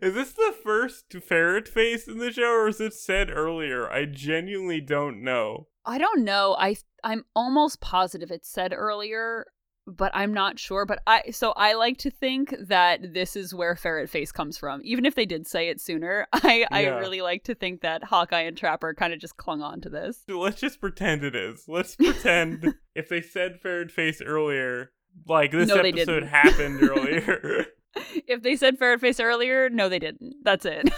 Is 0.00 0.14
this 0.14 0.32
the 0.32 0.54
first 0.62 1.14
ferret 1.26 1.66
face 1.66 2.06
in 2.06 2.18
the 2.18 2.30
show 2.30 2.52
or 2.52 2.68
is 2.68 2.80
it 2.80 2.92
said 2.92 3.30
earlier? 3.30 3.90
I 3.90 4.04
genuinely 4.04 4.80
don't 4.80 5.22
know. 5.22 5.68
I 5.86 5.98
don't 5.98 6.24
know. 6.24 6.56
I 6.58 6.76
I'm 7.02 7.24
almost 7.34 7.80
positive 7.80 8.30
it 8.30 8.44
said 8.44 8.72
earlier, 8.74 9.46
but 9.86 10.10
I'm 10.14 10.34
not 10.34 10.58
sure. 10.58 10.84
But 10.84 11.00
I 11.06 11.30
so 11.30 11.52
I 11.52 11.74
like 11.74 11.98
to 11.98 12.10
think 12.10 12.54
that 12.68 13.14
this 13.14 13.36
is 13.36 13.54
where 13.54 13.76
Ferret 13.76 14.10
Face 14.10 14.32
comes 14.32 14.58
from. 14.58 14.80
Even 14.84 15.06
if 15.06 15.14
they 15.14 15.26
did 15.26 15.46
say 15.46 15.68
it 15.68 15.80
sooner, 15.80 16.26
I 16.32 16.66
I 16.70 16.86
really 16.86 17.22
like 17.22 17.44
to 17.44 17.54
think 17.54 17.82
that 17.82 18.04
Hawkeye 18.04 18.42
and 18.42 18.56
Trapper 18.56 18.94
kind 18.94 19.12
of 19.12 19.20
just 19.20 19.36
clung 19.36 19.62
on 19.62 19.80
to 19.82 19.88
this. 19.88 20.22
Let's 20.28 20.60
just 20.60 20.80
pretend 20.80 21.24
it 21.24 21.36
is. 21.36 21.64
Let's 21.68 21.96
pretend 21.96 22.74
if 22.94 23.08
they 23.08 23.20
said 23.20 23.60
ferret 23.62 23.90
face 23.90 24.20
earlier, 24.20 24.90
like 25.26 25.52
this 25.52 25.68
No, 25.68 25.76
episode 25.76 26.24
happened 26.24 26.82
earlier. 26.88 27.66
if 28.26 28.42
they 28.42 28.56
said 28.56 28.78
Ferret 28.78 29.00
Face 29.00 29.20
earlier, 29.20 29.68
no, 29.70 29.88
they 29.88 29.98
didn't. 29.98 30.34
That's 30.42 30.66
it. 30.66 30.88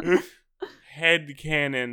Head 0.90 1.36
canon. 1.38 1.92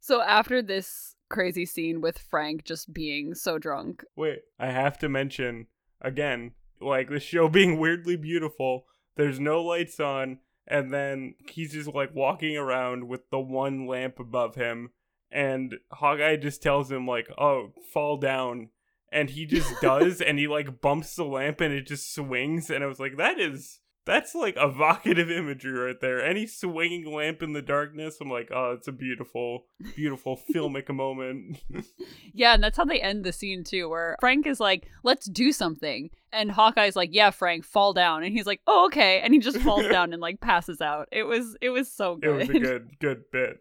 so 0.00 0.20
after 0.20 0.60
this 0.60 1.14
crazy 1.30 1.64
scene 1.66 2.00
with 2.00 2.18
Frank 2.18 2.64
just 2.64 2.92
being 2.92 3.34
so 3.34 3.58
drunk, 3.58 4.04
Wait, 4.16 4.40
I 4.58 4.70
have 4.70 4.98
to 4.98 5.08
mention 5.08 5.66
again, 6.00 6.52
like 6.80 7.08
the 7.08 7.20
show 7.20 7.48
being 7.48 7.78
weirdly 7.78 8.16
beautiful. 8.16 8.86
There's 9.16 9.38
no 9.38 9.62
lights 9.62 10.00
on, 10.00 10.40
and 10.66 10.92
then 10.92 11.34
he's 11.48 11.72
just 11.72 11.88
like 11.94 12.14
walking 12.14 12.56
around 12.56 13.08
with 13.08 13.30
the 13.30 13.38
one 13.38 13.86
lamp 13.86 14.18
above 14.18 14.56
him, 14.56 14.90
and 15.30 15.76
Hawkeye 15.92 16.36
just 16.36 16.62
tells 16.62 16.90
him 16.90 17.06
like, 17.06 17.28
"Oh, 17.38 17.72
fall 17.92 18.16
down," 18.16 18.70
and 19.14 19.30
he 19.30 19.46
just 19.46 19.72
does, 19.80 20.20
and 20.20 20.38
he 20.38 20.48
like 20.48 20.80
bumps 20.80 21.14
the 21.16 21.24
lamp, 21.24 21.60
and 21.60 21.72
it 21.72 21.86
just 21.86 22.14
swings, 22.14 22.68
and 22.68 22.84
I 22.84 22.86
was 22.86 23.00
like, 23.00 23.16
"That 23.16 23.40
is." 23.40 23.80
That's 24.06 24.34
like 24.34 24.54
evocative 24.58 25.30
imagery 25.30 25.72
right 25.72 25.98
there. 25.98 26.22
Any 26.22 26.46
swinging 26.46 27.10
lamp 27.10 27.42
in 27.42 27.54
the 27.54 27.62
darkness, 27.62 28.18
I'm 28.20 28.28
like, 28.28 28.50
oh, 28.54 28.72
it's 28.72 28.86
a 28.86 28.92
beautiful, 28.92 29.64
beautiful 29.96 30.38
filmic 30.54 30.92
moment. 30.94 31.62
Yeah, 32.34 32.52
and 32.52 32.62
that's 32.62 32.76
how 32.76 32.84
they 32.84 33.00
end 33.00 33.24
the 33.24 33.32
scene 33.32 33.64
too, 33.64 33.88
where 33.88 34.16
Frank 34.20 34.46
is 34.46 34.60
like, 34.60 34.88
"Let's 35.04 35.24
do 35.26 35.52
something," 35.52 36.10
and 36.32 36.50
Hawkeye's 36.50 36.96
like, 36.96 37.10
"Yeah, 37.12 37.30
Frank, 37.30 37.64
fall 37.64 37.94
down," 37.94 38.24
and 38.24 38.32
he's 38.32 38.44
like, 38.44 38.60
"Oh, 38.66 38.86
okay," 38.86 39.20
and 39.20 39.32
he 39.32 39.38
just 39.40 39.58
falls 39.58 39.86
down 39.90 40.12
and 40.12 40.20
like 40.20 40.40
passes 40.40 40.82
out. 40.82 41.08
It 41.12 41.22
was 41.22 41.56
it 41.62 41.70
was 41.70 41.90
so 41.90 42.16
good. 42.16 42.28
It 42.28 42.34
was 42.34 42.48
a 42.50 42.58
good, 42.58 42.98
good 42.98 43.30
bit. 43.30 43.60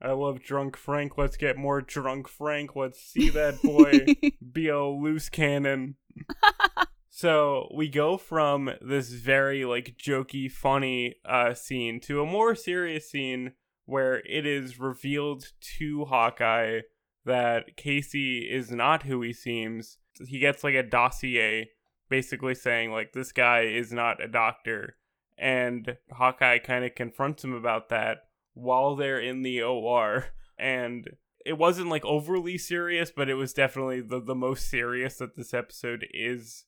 I 0.00 0.12
love 0.12 0.42
drunk 0.42 0.76
Frank. 0.76 1.18
Let's 1.18 1.36
get 1.36 1.56
more 1.56 1.80
drunk 1.80 2.28
Frank. 2.28 2.76
Let's 2.76 3.00
see 3.00 3.30
that 3.30 3.60
boy 3.62 4.30
be 4.52 4.68
a 4.68 4.84
loose 4.84 5.28
cannon. 5.28 5.96
so 7.10 7.68
we 7.74 7.88
go 7.88 8.16
from 8.16 8.70
this 8.80 9.10
very 9.10 9.64
like 9.64 9.96
jokey, 9.96 10.50
funny 10.50 11.16
uh, 11.24 11.54
scene 11.54 12.00
to 12.00 12.22
a 12.22 12.26
more 12.26 12.54
serious 12.54 13.10
scene 13.10 13.52
where 13.86 14.18
it 14.26 14.46
is 14.46 14.78
revealed 14.78 15.52
to 15.78 16.04
Hawkeye 16.04 16.80
that 17.24 17.76
Casey 17.76 18.40
is 18.50 18.70
not 18.70 19.02
who 19.02 19.22
he 19.22 19.32
seems. 19.32 19.98
He 20.26 20.38
gets 20.38 20.62
like 20.62 20.74
a 20.74 20.82
dossier 20.82 21.70
basically 22.08 22.54
saying 22.54 22.92
like 22.92 23.12
this 23.12 23.32
guy 23.32 23.62
is 23.62 23.92
not 23.92 24.22
a 24.22 24.28
doctor 24.28 24.96
and 25.36 25.96
Hawkeye 26.10 26.58
kind 26.58 26.84
of 26.84 26.94
confronts 26.94 27.44
him 27.44 27.54
about 27.54 27.88
that 27.90 28.18
while 28.58 28.96
they're 28.96 29.20
in 29.20 29.42
the 29.42 29.62
OR 29.62 30.26
and 30.58 31.08
it 31.46 31.56
wasn't 31.56 31.88
like 31.88 32.04
overly 32.04 32.58
serious 32.58 33.10
but 33.14 33.28
it 33.28 33.34
was 33.34 33.52
definitely 33.52 34.00
the, 34.00 34.20
the 34.20 34.34
most 34.34 34.68
serious 34.68 35.16
that 35.18 35.36
this 35.36 35.54
episode 35.54 36.06
is 36.12 36.64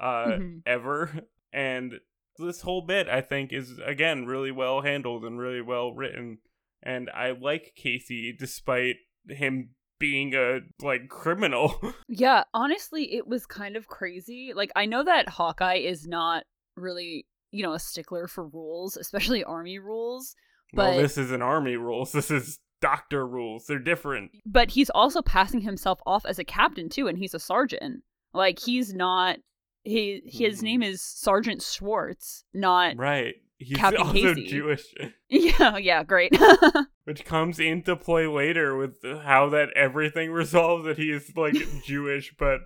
uh 0.00 0.38
Mhm. 0.38 0.62
ever 0.66 1.24
and 1.52 1.94
this 2.38 2.62
whole 2.62 2.82
bit 2.82 3.08
I 3.08 3.20
think 3.20 3.52
is 3.52 3.78
again 3.84 4.26
really 4.26 4.50
well 4.50 4.80
handled 4.80 5.24
and 5.24 5.38
really 5.38 5.60
well 5.62 5.92
written 5.92 6.38
and 6.82 7.08
I 7.14 7.30
like 7.30 7.74
Casey 7.76 8.34
despite 8.36 8.96
him 9.28 9.70
being 10.00 10.34
a 10.34 10.60
like 10.82 11.08
criminal 11.08 11.80
yeah, 12.08 12.42
honestly, 12.52 13.14
it 13.14 13.26
was 13.28 13.46
kind 13.46 13.76
of 13.76 13.86
crazy. 13.86 14.52
Like 14.54 14.72
I 14.74 14.86
know 14.86 15.04
that 15.04 15.28
Hawkeye 15.28 15.76
is 15.76 16.06
not 16.08 16.42
really, 16.76 17.26
you 17.52 17.62
know, 17.62 17.72
a 17.74 17.78
stickler 17.78 18.26
for 18.26 18.48
rules, 18.48 18.96
especially 18.96 19.44
army 19.44 19.78
rules, 19.78 20.34
well 20.74 20.94
But- 20.94 21.02
this 21.02 21.16
isn't 21.18 21.42
army 21.42 21.76
rules 21.76 22.12
this 22.12 22.30
is 22.30 22.58
doctor 22.80 23.26
rules 23.26 23.64
they're 23.66 23.78
different 23.78 24.30
but 24.44 24.70
he's 24.72 24.90
also 24.90 25.22
passing 25.22 25.60
himself 25.60 26.00
off 26.06 26.26
as 26.26 26.38
a 26.38 26.44
captain 26.44 26.88
too, 26.90 27.08
and 27.08 27.16
he's 27.18 27.32
a 27.34 27.38
sergeant. 27.38 28.02
Like 28.34 28.58
he's 28.58 28.92
not. 28.92 29.36
He 29.84 30.22
his 30.26 30.60
Hmm. 30.60 30.64
name 30.66 30.82
is 30.82 31.00
Sergeant 31.02 31.62
Schwartz, 31.62 32.44
not. 32.52 32.96
Right. 32.96 33.36
He's 33.58 33.76
Captain 33.78 34.02
also 34.02 34.12
Casey. 34.12 34.46
Jewish, 34.46 34.82
Yeah, 35.30 35.76
yeah, 35.78 36.02
great. 36.02 36.36
which 37.04 37.24
comes 37.24 37.60
into 37.60 37.94
play 37.96 38.26
later 38.26 38.76
with 38.76 38.96
how 39.22 39.48
that 39.50 39.68
everything 39.76 40.32
resolves 40.42 40.84
that 40.84 40.98
he 40.98 41.10
is 41.10 41.30
like 41.36 41.54
Jewish, 41.84 42.34
but 42.38 42.60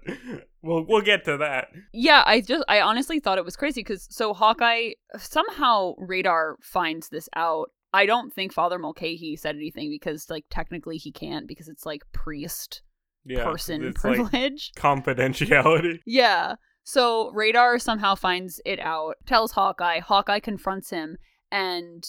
we'll 0.63 0.85
we'll 0.87 1.03
get 1.03 1.25
to 1.27 1.37
that. 1.37 1.69
Yeah, 1.93 2.23
I 2.27 2.41
just 2.41 2.65
I 2.69 2.81
honestly 2.81 3.21
thought 3.21 3.39
it 3.39 3.45
was 3.45 3.57
crazy 3.57 3.81
because 3.83 4.07
so 4.11 4.33
Hawkeye 4.33 4.93
somehow 5.17 5.93
Radar 5.99 6.57
finds 6.63 7.09
this 7.11 7.29
out. 7.37 7.71
I 7.93 8.07
don't 8.07 8.33
think 8.33 8.53
Father 8.53 8.79
Mulcahy 8.79 9.37
said 9.37 9.57
anything 9.57 9.91
because 9.91 10.29
like 10.29 10.45
technically 10.51 10.97
he 10.99 11.11
can't 11.13 11.47
because 11.49 11.69
it's 11.69 11.87
like 11.87 12.03
priest 12.13 12.83
Yeah. 13.25 13.45
person 13.45 13.83
it's 13.85 14.05
like 14.05 14.17
privilege. 14.17 14.73
confidentiality. 14.77 16.01
yeah. 16.07 16.57
So 16.85 17.31
Radar 17.33 17.79
somehow 17.79 18.15
finds 18.15 18.61
it 18.65 18.79
out, 18.81 19.17
tells 19.27 19.53
Hawkeye. 19.53 20.01
Hawkeye 20.01 20.41
confronts 20.41 20.89
him, 20.91 21.19
and 21.53 22.03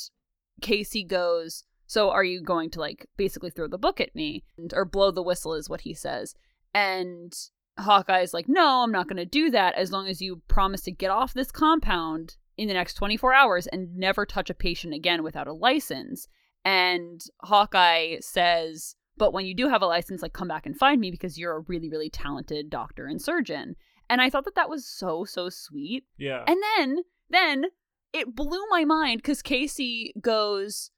Casey 0.62 1.04
goes, 1.04 1.64
"So 1.86 2.10
are 2.12 2.24
you 2.24 2.42
going 2.42 2.70
to 2.72 2.80
like 2.80 3.08
basically 3.18 3.50
throw 3.50 3.68
the 3.68 3.78
book 3.78 4.00
at 4.00 4.16
me 4.16 4.44
and, 4.58 4.74
or 4.74 4.86
blow 4.86 5.12
the 5.12 5.24
whistle?" 5.24 5.54
Is 5.54 5.70
what 5.70 5.82
he 5.82 5.94
says, 5.94 6.34
and 6.74 7.34
Hawkeye's 7.78 8.34
like, 8.34 8.48
"No, 8.48 8.84
I'm 8.84 8.92
not 8.92 9.08
going 9.08 9.18
to 9.18 9.26
do 9.26 9.50
that 9.52 9.76
as 9.76 9.92
long 9.92 10.08
as 10.08 10.22
you 10.22 10.42
promise 10.48 10.82
to 10.84 10.92
get 10.92 11.12
off 11.12 11.34
this 11.34 11.52
compound 11.52 12.38
in 12.60 12.68
the 12.68 12.74
next 12.74 12.96
24 12.96 13.34
hours 13.34 13.68
and 13.68 13.96
never 13.96 14.26
touch 14.26 14.50
a 14.50 14.54
patient 14.54 14.94
again 14.94 15.24
without 15.24 15.48
a 15.48 15.54
license." 15.54 16.28
And 16.66 17.22
Hawkeye 17.42 18.20
says, 18.20 18.96
"But 19.18 19.34
when 19.34 19.46
you 19.46 19.56
do 19.56 19.70
have 19.70 19.82
a 19.82 19.88
license, 19.88 20.22
like 20.22 20.34
come 20.34 20.48
back 20.48 20.66
and 20.66 20.78
find 20.78 21.00
me 21.00 21.10
because 21.10 21.38
you're 21.38 21.56
a 21.56 21.62
really 21.62 21.90
really 21.90 22.10
talented 22.10 22.70
doctor 22.70 23.06
and 23.06 23.22
surgeon." 23.22 23.76
And 24.10 24.22
I 24.22 24.30
thought 24.30 24.46
that 24.46 24.56
that 24.56 24.70
was 24.70 24.86
so 24.86 25.24
so 25.24 25.50
sweet. 25.50 26.06
Yeah. 26.18 26.44
And 26.48 26.58
then 26.78 27.04
then 27.30 27.66
it 28.12 28.36
blew 28.36 28.66
my 28.70 28.86
mind 28.86 29.24
cuz 29.24 29.42
Casey 29.42 30.14
goes, 30.20 30.92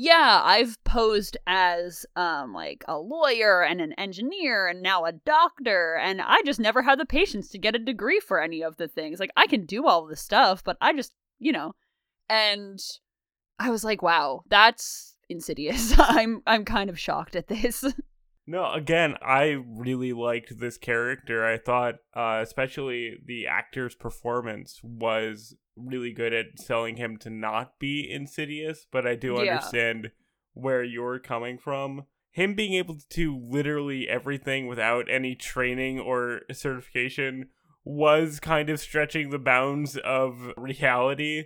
"Yeah, 0.00 0.40
I've 0.44 0.82
posed 0.84 1.36
as 1.46 2.06
um 2.14 2.54
like 2.54 2.84
a 2.86 2.98
lawyer 2.98 3.62
and 3.62 3.80
an 3.80 3.92
engineer 3.94 4.68
and 4.68 4.80
now 4.80 5.04
a 5.04 5.12
doctor 5.12 5.96
and 5.96 6.22
I 6.22 6.40
just 6.46 6.60
never 6.60 6.82
had 6.82 7.00
the 7.00 7.04
patience 7.04 7.48
to 7.50 7.58
get 7.58 7.74
a 7.74 7.80
degree 7.80 8.20
for 8.20 8.40
any 8.40 8.62
of 8.62 8.76
the 8.76 8.86
things. 8.86 9.18
Like 9.18 9.32
I 9.36 9.48
can 9.48 9.66
do 9.66 9.86
all 9.88 10.06
this 10.06 10.22
stuff, 10.22 10.62
but 10.62 10.76
I 10.80 10.92
just, 10.94 11.12
you 11.38 11.52
know." 11.52 11.72
And 12.30 12.78
I 13.58 13.70
was 13.70 13.82
like, 13.82 14.00
"Wow, 14.00 14.44
that's 14.48 15.16
insidious." 15.28 15.94
I'm 15.98 16.42
I'm 16.46 16.64
kind 16.64 16.88
of 16.90 16.98
shocked 16.98 17.34
at 17.34 17.48
this. 17.48 17.84
No, 18.50 18.72
again, 18.72 19.16
I 19.20 19.62
really 19.66 20.14
liked 20.14 20.58
this 20.58 20.78
character. 20.78 21.44
I 21.44 21.58
thought, 21.58 21.96
uh, 22.16 22.40
especially 22.42 23.18
the 23.22 23.46
actor's 23.46 23.94
performance 23.94 24.80
was 24.82 25.54
really 25.78 26.12
good 26.12 26.32
at 26.32 26.58
selling 26.58 26.96
him 26.96 27.16
to 27.18 27.30
not 27.30 27.78
be 27.78 28.08
insidious. 28.10 28.86
But 28.90 29.06
I 29.06 29.14
do 29.14 29.34
Yeah. 29.34 29.52
understand 29.52 30.10
where 30.52 30.82
you're 30.82 31.18
coming 31.18 31.58
from. 31.58 32.06
Him 32.30 32.54
being 32.54 32.74
able 32.74 32.96
to 32.96 33.06
do 33.08 33.36
literally 33.36 34.08
everything 34.08 34.66
without 34.66 35.10
any 35.10 35.34
training 35.34 35.98
or 35.98 36.42
certification 36.52 37.50
was 37.84 38.38
kind 38.38 38.68
of 38.68 38.80
stretching 38.80 39.30
the 39.30 39.38
bounds 39.38 39.96
of 39.96 40.52
reality. 40.56 41.44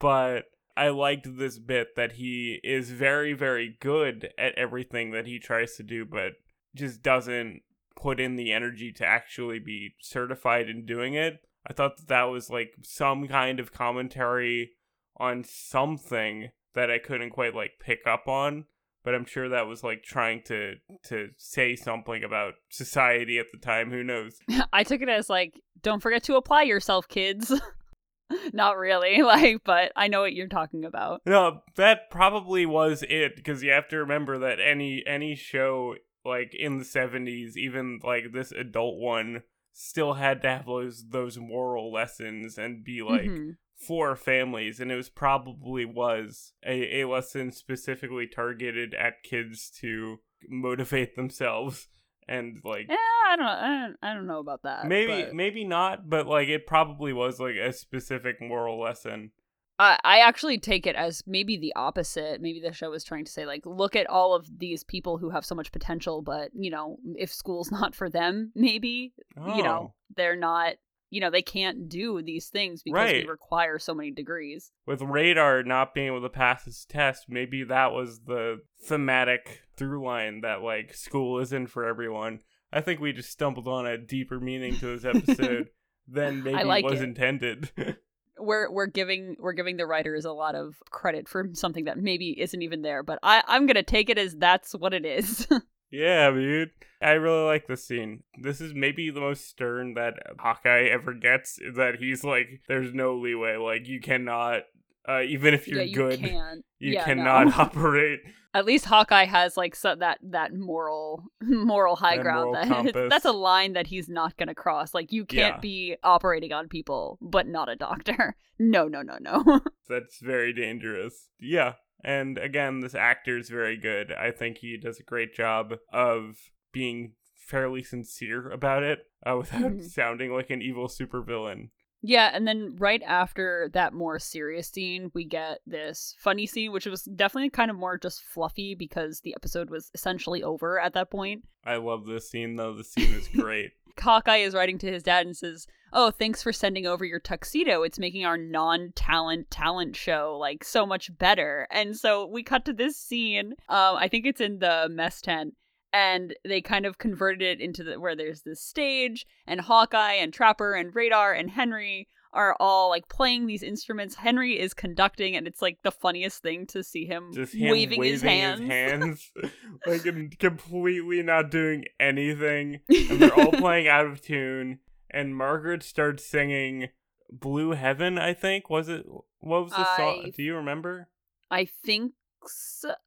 But 0.00 0.46
I 0.76 0.88
liked 0.88 1.36
this 1.38 1.58
bit 1.58 1.94
that 1.94 2.12
he 2.12 2.60
is 2.64 2.90
very, 2.90 3.32
very 3.32 3.76
good 3.80 4.30
at 4.36 4.54
everything 4.58 5.12
that 5.12 5.26
he 5.26 5.38
tries 5.38 5.76
to 5.76 5.82
do, 5.82 6.04
but 6.04 6.32
just 6.74 7.00
doesn't 7.02 7.62
put 7.96 8.18
in 8.18 8.34
the 8.34 8.52
energy 8.52 8.92
to 8.92 9.06
actually 9.06 9.60
be 9.60 9.94
certified 10.00 10.68
in 10.68 10.84
doing 10.84 11.14
it. 11.14 11.46
I 11.66 11.72
thought 11.72 11.96
that, 11.96 12.08
that 12.08 12.24
was 12.24 12.50
like 12.50 12.74
some 12.82 13.28
kind 13.28 13.60
of 13.60 13.72
commentary 13.72 14.72
on 15.16 15.44
something 15.44 16.50
that 16.74 16.90
I 16.90 16.98
couldn't 16.98 17.30
quite 17.30 17.54
like 17.54 17.72
pick 17.80 18.00
up 18.06 18.28
on, 18.28 18.64
but 19.04 19.14
I'm 19.14 19.24
sure 19.24 19.48
that 19.48 19.66
was 19.66 19.84
like 19.84 20.02
trying 20.02 20.42
to 20.46 20.74
to 21.04 21.28
say 21.36 21.76
something 21.76 22.24
about 22.24 22.54
society 22.70 23.38
at 23.38 23.46
the 23.52 23.58
time, 23.58 23.90
who 23.90 24.02
knows. 24.02 24.38
I 24.72 24.82
took 24.82 25.00
it 25.00 25.08
as 25.08 25.30
like 25.30 25.60
don't 25.82 26.00
forget 26.00 26.24
to 26.24 26.36
apply 26.36 26.62
yourself, 26.62 27.08
kids. 27.08 27.52
Not 28.52 28.78
really, 28.78 29.22
like, 29.22 29.62
but 29.64 29.92
I 29.96 30.08
know 30.08 30.22
what 30.22 30.32
you're 30.32 30.48
talking 30.48 30.84
about. 30.84 31.22
No, 31.26 31.60
that 31.76 32.10
probably 32.10 32.66
was 32.66 33.04
it 33.08 33.36
because 33.36 33.62
you 33.62 33.70
have 33.70 33.88
to 33.88 33.98
remember 33.98 34.38
that 34.38 34.58
any 34.60 35.02
any 35.06 35.34
show 35.34 35.96
like 36.24 36.54
in 36.54 36.78
the 36.78 36.84
70s, 36.84 37.56
even 37.56 38.00
like 38.02 38.32
this 38.32 38.50
adult 38.50 38.98
one 38.98 39.42
still 39.76 40.14
had 40.14 40.40
to 40.40 40.48
have 40.48 40.66
those 40.66 41.04
those 41.10 41.36
moral 41.36 41.92
lessons 41.92 42.56
and 42.56 42.82
be 42.84 43.02
like 43.02 43.22
Mm-hmm. 43.22 43.50
for 43.76 44.14
families 44.16 44.78
and 44.80 44.90
it 44.92 44.96
was 44.96 45.08
probably 45.08 45.84
was 45.84 46.52
a, 46.64 47.00
a 47.02 47.08
lesson 47.08 47.50
specifically 47.52 48.26
targeted 48.26 48.94
at 48.94 49.22
kids 49.24 49.70
to 49.80 50.18
motivate 50.48 51.16
themselves 51.16 51.88
and 52.28 52.58
like 52.64 52.86
Yeah, 52.88 52.96
I 53.28 53.36
don't, 53.36 53.46
I 53.46 53.80
don't, 53.86 53.96
I 54.02 54.14
don't 54.14 54.26
know 54.28 54.38
about 54.38 54.62
that. 54.62 54.86
maybe 54.86 55.24
but- 55.24 55.34
maybe 55.34 55.64
not 55.64 56.08
but 56.08 56.26
like 56.28 56.48
it 56.48 56.66
probably 56.66 57.12
was 57.12 57.40
like 57.40 57.56
a 57.56 57.72
specific 57.72 58.36
moral 58.40 58.80
lesson 58.80 59.32
I, 59.78 59.98
I 60.04 60.18
actually 60.20 60.58
take 60.58 60.86
it 60.86 60.94
as 60.96 61.22
maybe 61.26 61.56
the 61.56 61.72
opposite. 61.74 62.40
Maybe 62.40 62.60
the 62.60 62.72
show 62.72 62.90
was 62.90 63.02
trying 63.04 63.24
to 63.24 63.32
say, 63.32 63.44
like, 63.46 63.62
look 63.66 63.96
at 63.96 64.08
all 64.08 64.34
of 64.34 64.46
these 64.58 64.84
people 64.84 65.18
who 65.18 65.30
have 65.30 65.44
so 65.44 65.54
much 65.54 65.72
potential, 65.72 66.22
but, 66.22 66.50
you 66.54 66.70
know, 66.70 66.96
if 67.16 67.32
school's 67.32 67.70
not 67.72 67.94
for 67.94 68.08
them, 68.08 68.52
maybe, 68.54 69.12
you 69.36 69.62
know, 69.62 69.90
Oh. 69.90 69.94
they're 70.16 70.36
not, 70.36 70.74
you 71.10 71.20
know, 71.20 71.30
they 71.30 71.42
can't 71.42 71.88
do 71.88 72.22
these 72.22 72.48
things 72.48 72.82
because 72.82 72.94
Right. 72.96 73.24
we 73.24 73.30
require 73.30 73.78
so 73.78 73.94
many 73.94 74.10
degrees. 74.10 74.70
with 74.86 75.02
radar 75.02 75.62
not 75.62 75.92
being 75.94 76.06
able 76.08 76.22
to 76.22 76.28
pass 76.28 76.64
his 76.64 76.84
test 76.84 77.26
maybe 77.28 77.64
that 77.64 77.92
was 77.92 78.20
the 78.26 78.58
thematic 78.82 79.62
through 79.76 80.04
line 80.04 80.40
that 80.42 80.60
like 80.62 80.92
school 80.94 81.38
isn't 81.40 81.66
for 81.68 81.84
everyone 81.84 82.38
i 82.72 82.80
think 82.80 83.00
we 83.00 83.12
just 83.12 83.30
stumbled 83.30 83.66
on 83.68 83.86
a 83.86 83.96
deeper 83.98 84.38
meaning 84.40 84.76
to 84.76 84.96
this 84.96 85.04
episode 85.16 85.68
than 86.08 86.42
maybe 86.42 86.62
like 86.64 86.84
was 86.84 87.00
it. 87.00 87.04
intended 87.04 87.70
We're 88.44 88.70
we're 88.70 88.86
giving 88.86 89.36
we're 89.38 89.52
giving 89.52 89.76
the 89.76 89.86
writers 89.86 90.24
a 90.24 90.32
lot 90.32 90.54
of 90.54 90.76
credit 90.90 91.28
for 91.28 91.48
something 91.52 91.84
that 91.84 91.98
maybe 91.98 92.40
isn't 92.40 92.62
even 92.62 92.82
there, 92.82 93.02
but 93.02 93.18
I 93.22 93.42
I'm 93.46 93.66
gonna 93.66 93.82
take 93.82 94.10
it 94.10 94.18
as 94.18 94.36
that's 94.36 94.74
what 94.74 94.94
it 94.94 95.04
is. 95.04 95.46
yeah 95.90 96.30
dude. 96.30 96.70
I 97.00 97.12
really 97.12 97.44
like 97.44 97.66
this 97.66 97.86
scene. 97.86 98.22
This 98.40 98.60
is 98.60 98.72
maybe 98.74 99.10
the 99.10 99.20
most 99.20 99.46
stern 99.46 99.94
that 99.94 100.14
hawkeye 100.38 100.84
ever 100.84 101.12
gets 101.12 101.58
is 101.58 101.76
that 101.76 101.96
he's 101.98 102.24
like 102.24 102.62
there's 102.68 102.94
no 102.94 103.16
leeway. 103.16 103.56
Like 103.56 103.86
you 103.86 104.00
cannot 104.00 104.62
uh, 105.08 105.22
even 105.22 105.54
if 105.54 105.66
you're 105.68 105.78
yeah, 105.80 105.84
you 105.84 105.94
good 105.94 106.20
can't. 106.20 106.64
you 106.78 106.92
Yeah, 106.94 107.04
cannot 107.04 107.46
no. 107.48 107.52
operate 107.58 108.20
At 108.54 108.64
least 108.64 108.84
Hawkeye 108.86 109.24
has 109.26 109.56
like 109.56 109.74
so 109.74 109.94
that 109.96 110.18
that 110.22 110.54
moral 110.54 111.24
moral 111.42 111.96
high 111.96 112.16
That 112.16 112.22
ground 112.22 112.52
moral 112.68 112.84
that 112.92 113.08
that's 113.10 113.24
a 113.24 113.32
line 113.32 113.72
that 113.74 113.86
he's 113.88 114.08
not 114.08 114.36
going 114.36 114.48
to 114.48 114.54
cross. 114.54 114.94
Like 114.94 115.12
you 115.12 115.24
can't 115.24 115.56
Yeah. 115.56 115.60
be 115.60 115.96
operating 116.02 116.52
on 116.52 116.68
people 116.68 117.18
but 117.20 117.46
not 117.46 117.68
a 117.68 117.76
doctor. 117.76 118.36
No, 118.56 118.86
no, 118.86 119.02
no, 119.02 119.18
no. 119.20 119.60
that's 119.88 120.20
very 120.20 120.52
dangerous. 120.52 121.28
Yeah. 121.40 121.72
And 122.04 122.38
again, 122.38 122.78
this 122.80 122.94
actor 122.94 123.36
is 123.36 123.48
very 123.50 123.76
good. 123.76 124.12
I 124.12 124.30
think 124.30 124.58
he 124.58 124.76
does 124.76 125.00
a 125.00 125.02
great 125.02 125.34
job 125.34 125.74
of 125.92 126.36
being 126.72 127.14
fairly 127.34 127.82
sincere 127.82 128.48
about 128.50 128.84
it 128.84 129.00
uh, 129.28 129.36
without 129.36 129.72
Mhm. 129.72 129.82
sounding 129.90 130.32
like 130.32 130.50
an 130.50 130.62
evil 130.62 130.86
supervillain. 130.86 131.70
Yeah, 132.06 132.30
and 132.34 132.46
then 132.46 132.76
right 132.78 133.02
after 133.02 133.70
that 133.72 133.94
more 133.94 134.18
serious 134.18 134.68
scene, 134.68 135.10
we 135.14 135.24
get 135.24 135.60
this 135.66 136.14
funny 136.18 136.46
scene 136.46 136.70
which 136.70 136.84
was 136.84 137.04
definitely 137.04 137.48
kind 137.48 137.70
of 137.70 137.78
more 137.78 137.96
just 137.96 138.22
fluffy 138.22 138.74
because 138.74 139.20
the 139.20 139.34
episode 139.34 139.70
was 139.70 139.90
essentially 139.94 140.42
over 140.42 140.78
at 140.78 140.92
that 140.92 141.10
point. 141.10 141.44
I 141.64 141.76
love 141.76 142.04
this 142.04 142.28
scene, 142.28 142.56
though. 142.56 142.74
The 142.74 142.84
scene 142.84 143.14
is 143.14 143.28
great. 143.34 143.70
Hawkeye 143.98 144.38
is 144.38 144.54
writing 144.54 144.76
to 144.78 144.92
his 144.92 145.02
dad 145.02 145.24
and 145.24 145.34
says, 145.34 145.66
"Oh, 145.94 146.10
thanks 146.10 146.42
for 146.42 146.52
sending 146.52 146.86
over 146.86 147.06
your 147.06 147.20
tuxedo. 147.20 147.82
It's 147.84 147.98
making 147.98 148.26
our 148.26 148.36
non-talent 148.36 149.50
talent 149.50 149.96
show 149.96 150.36
like 150.38 150.62
so 150.62 150.84
much 150.84 151.16
better." 151.16 151.66
And 151.70 151.96
so 151.96 152.26
we 152.26 152.42
cut 152.42 152.66
to 152.66 152.74
this 152.74 152.98
scene. 152.98 153.54
Um, 153.70 153.96
I 153.96 154.08
think 154.08 154.26
it's 154.26 154.42
in 154.42 154.58
the 154.58 154.88
mess 154.90 155.22
tent, 155.22 155.54
and 155.94 156.34
they 156.44 156.60
kind 156.60 156.86
of 156.86 156.98
converted 156.98 157.40
it 157.40 157.60
into 157.60 157.84
the 157.84 158.00
where 158.00 158.16
there's 158.16 158.42
this 158.42 158.60
stage, 158.60 159.24
and 159.46 159.60
Hawkeye 159.60 160.14
and 160.14 160.32
Trapper 160.32 160.74
and 160.74 160.92
Radar 160.92 161.32
and 161.32 161.48
Henry 161.48 162.08
are 162.32 162.56
all 162.58 162.88
like 162.88 163.08
playing 163.08 163.46
these 163.46 163.62
instruments. 163.62 164.16
Henry 164.16 164.58
is 164.58 164.74
conducting, 164.74 165.36
and 165.36 165.46
it's 165.46 165.62
like 165.62 165.78
the 165.84 165.92
funniest 165.92 166.42
thing 166.42 166.66
to 166.66 166.82
see 166.82 167.06
him, 167.06 167.30
Just 167.32 167.54
him 167.54 167.70
waving, 167.70 168.02
his 168.02 168.22
hands. 168.22 168.60
hands, 168.68 169.30
like 169.86 170.04
and 170.04 170.36
completely 170.36 171.22
not 171.22 171.52
doing 171.52 171.84
anything. 172.00 172.80
And 172.88 173.20
they're 173.20 173.34
all 173.34 173.52
playing 173.52 173.86
out 173.86 174.06
of 174.06 174.20
tune. 174.20 174.80
And 175.10 175.36
Margaret 175.36 175.84
starts 175.84 176.26
singing 176.26 176.88
Blue 177.30 177.70
Heaven, 177.70 178.18
I 178.18 178.34
think. 178.34 178.68
Was 178.68 178.88
it? 178.88 179.06
What 179.38 179.62
was 179.62 179.70
the 179.72 179.96
song? 179.96 180.32
Do 180.36 180.42
you 180.42 180.56
remember? 180.56 181.08
I 181.52 181.66
think 181.66 182.14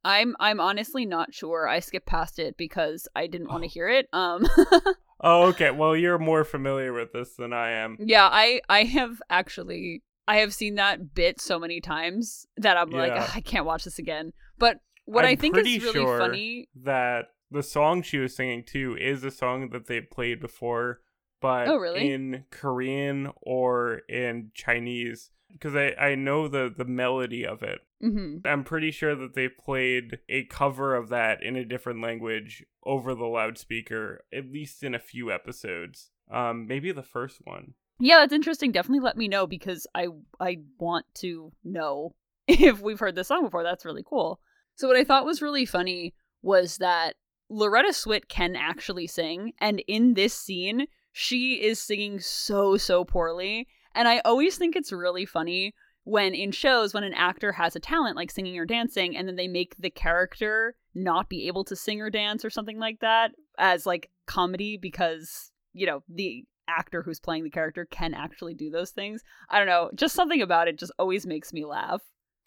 I'm 0.04 0.36
I'm 0.40 0.60
honestly 0.60 1.06
not 1.06 1.32
sure. 1.34 1.68
I 1.68 1.80
skipped 1.80 2.06
past 2.06 2.38
it 2.38 2.56
because 2.56 3.08
I 3.14 3.26
didn't 3.26 3.48
want 3.48 3.62
to 3.62 3.68
Oh. 3.68 3.72
hear 3.72 3.88
it. 3.88 4.08
Um 4.12 4.46
Oh, 5.20 5.46
okay. 5.48 5.72
Well, 5.72 5.96
you're 5.96 6.18
more 6.18 6.44
familiar 6.44 6.92
with 6.92 7.12
this 7.12 7.34
than 7.34 7.52
I 7.52 7.70
am. 7.72 7.96
yeah, 7.98 8.28
I 8.30 8.60
I 8.68 8.84
have 8.84 9.20
actually 9.30 10.02
I 10.28 10.36
have 10.38 10.54
seen 10.54 10.76
that 10.76 11.14
bit 11.14 11.40
so 11.40 11.58
many 11.58 11.80
times 11.80 12.46
that 12.56 12.76
I'm 12.76 12.90
like 12.90 13.12
Yeah. 13.14 13.22
"Ugh, 13.24 13.30
I 13.34 13.40
can't 13.40 13.64
watch 13.66 13.84
this 13.84 13.98
again. 13.98 14.32
But 14.58 14.78
what 15.06 15.24
i 15.24 15.30
I'm 15.30 15.36
think 15.38 15.56
is 15.56 15.64
really 15.64 15.80
sure 15.92 16.18
funny 16.18 16.68
That 16.76 17.26
the 17.50 17.62
song 17.62 18.02
she 18.02 18.18
was 18.18 18.36
singing 18.36 18.62
too 18.62 18.96
is 19.00 19.24
a 19.24 19.30
song 19.30 19.70
that 19.70 19.86
they 19.86 20.00
played 20.02 20.38
before, 20.38 21.00
but 21.40 21.66
Oh, 21.66 21.76
really? 21.78 22.10
in 22.12 22.44
Korean 22.50 23.30
or 23.42 24.02
in 24.08 24.50
Chinese. 24.54 25.30
Because 25.52 25.74
I, 25.74 25.94
I 25.98 26.14
know 26.14 26.46
the, 26.48 26.72
the 26.74 26.84
melody 26.84 27.44
of 27.46 27.62
it. 27.62 27.80
Mhm. 28.02 28.46
I'm 28.46 28.64
pretty 28.64 28.90
sure 28.90 29.14
that 29.16 29.34
they 29.34 29.48
played 29.48 30.18
a 30.28 30.44
cover 30.44 30.94
of 30.94 31.08
that 31.08 31.42
in 31.42 31.56
a 31.56 31.64
different 31.64 32.00
language 32.02 32.64
over 32.84 33.14
the 33.14 33.24
loudspeaker, 33.26 34.24
at 34.32 34.50
least 34.52 34.82
in 34.82 34.94
a 34.94 34.98
few 35.00 35.32
episodes. 35.32 36.10
Um, 36.30 36.66
maybe 36.66 36.92
the 36.92 37.02
first 37.02 37.38
one. 37.44 37.74
Yeah, 37.98 38.18
that's 38.18 38.32
interesting. 38.32 38.70
Definitely 38.70 39.00
let 39.04 39.16
me 39.16 39.26
know 39.26 39.46
because 39.46 39.86
I 39.94 40.08
I 40.38 40.58
want 40.78 41.06
to 41.16 41.52
know 41.64 42.14
if 42.46 42.80
we've 42.80 43.00
heard 43.00 43.16
this 43.16 43.28
song 43.28 43.42
before. 43.44 43.62
That's 43.64 43.84
really 43.84 44.04
cool. 44.08 44.40
So 44.76 44.86
what 44.86 44.96
I 44.96 45.02
thought 45.04 45.26
was 45.26 45.42
really 45.42 45.66
funny 45.66 46.14
was 46.42 46.76
that 46.76 47.14
Loretta 47.50 47.88
Swit 47.88 48.28
can 48.28 48.54
actually 48.54 49.08
sing, 49.08 49.52
and 49.60 49.82
in 49.88 50.14
this 50.14 50.34
scene, 50.34 50.86
she 51.10 51.54
is 51.54 51.80
singing 51.80 52.20
so 52.20 52.76
so 52.76 53.04
poorly. 53.04 53.66
And 53.98 54.08
I 54.08 54.20
always 54.24 54.56
think 54.56 54.76
it's 54.76 54.92
really 54.92 55.26
funny 55.26 55.74
when 56.04 56.34
in 56.34 56.52
shows 56.52 56.94
when 56.94 57.04
an 57.04 57.12
actor 57.12 57.52
has 57.52 57.76
a 57.76 57.80
talent 57.80 58.16
like 58.16 58.30
singing 58.30 58.58
or 58.58 58.64
dancing 58.64 59.14
and 59.14 59.28
then 59.28 59.36
they 59.36 59.48
make 59.48 59.76
the 59.76 59.90
character 59.90 60.74
not 60.94 61.28
be 61.28 61.46
able 61.48 61.64
to 61.64 61.76
sing 61.76 62.00
or 62.00 62.08
dance 62.08 62.46
or 62.46 62.50
something 62.50 62.78
like 62.78 63.00
that 63.00 63.32
as 63.58 63.84
like 63.84 64.10
comedy 64.26 64.78
because 64.80 65.50
you 65.74 65.84
know 65.86 66.02
the 66.08 66.44
actor 66.66 67.02
who's 67.02 67.20
playing 67.20 67.44
the 67.44 67.50
character 67.50 67.86
can 67.90 68.14
actually 68.14 68.54
do 68.54 68.70
those 68.70 68.90
things 68.90 69.22
i 69.50 69.58
don't 69.58 69.66
know 69.66 69.90
just 69.94 70.14
something 70.14 70.40
about 70.40 70.66
it 70.66 70.78
just 70.78 70.92
always 70.98 71.26
makes 71.26 71.52
me 71.52 71.66
laugh 71.66 72.00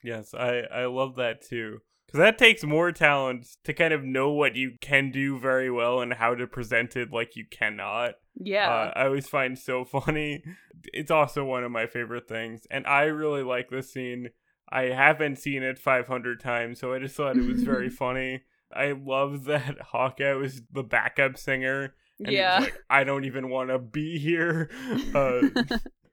Yes, 0.04 0.34
I, 0.34 0.62
I 0.72 0.86
love 0.86 1.16
that 1.16 1.42
too. 1.42 1.80
Because 2.12 2.26
that 2.26 2.38
takes 2.38 2.64
more 2.66 2.92
talent 2.92 3.48
to 3.64 3.74
kind 3.74 3.94
of 3.94 4.04
know 4.04 4.32
what 4.32 4.56
you 4.58 4.74
can 4.82 5.12
do 5.12 5.40
very 5.40 5.72
well 5.72 6.02
and 6.02 6.14
how 6.14 6.36
to 6.36 6.46
present 6.46 6.98
it 6.98 7.12
like 7.12 7.38
you 7.38 7.46
cannot. 7.50 8.16
yeah 8.36 8.70
Uh, 8.70 8.92
I 9.00 9.06
always 9.06 9.30
find 9.30 9.58
so 9.58 9.86
funny. 9.86 10.44
It's 10.94 11.12
also 11.12 11.46
one 11.46 11.64
of 11.64 11.72
my 11.72 11.88
favorite 11.88 12.28
things. 12.28 12.68
And 12.70 12.86
I 12.86 13.04
really 13.04 13.44
like 13.44 13.70
this 13.70 13.94
scene. 13.94 14.30
I 14.70 14.84
haven't 14.84 15.38
seen 15.38 15.64
it 15.64 15.80
500 15.80 16.40
times, 16.42 16.80
so 16.80 16.94
I 16.94 17.00
just 17.00 17.16
thought 17.16 17.38
it 17.38 17.48
was 17.48 17.64
very 17.64 17.90
funny. 18.04 18.42
I 18.74 18.92
love 18.92 19.44
that 19.52 19.80
Hawkeye 19.82 20.34
was 20.34 20.62
the 20.72 20.84
backup 20.84 21.38
singer. 21.38 21.94
And 22.20 22.32
yeah 22.34 22.60
like, 22.60 22.78
I 22.90 23.04
don't 23.04 23.26
even 23.26 23.50
want 23.50 23.70
to 23.70 23.80
be 23.80 24.20
here. 24.20 24.70
Uh, 25.16 25.42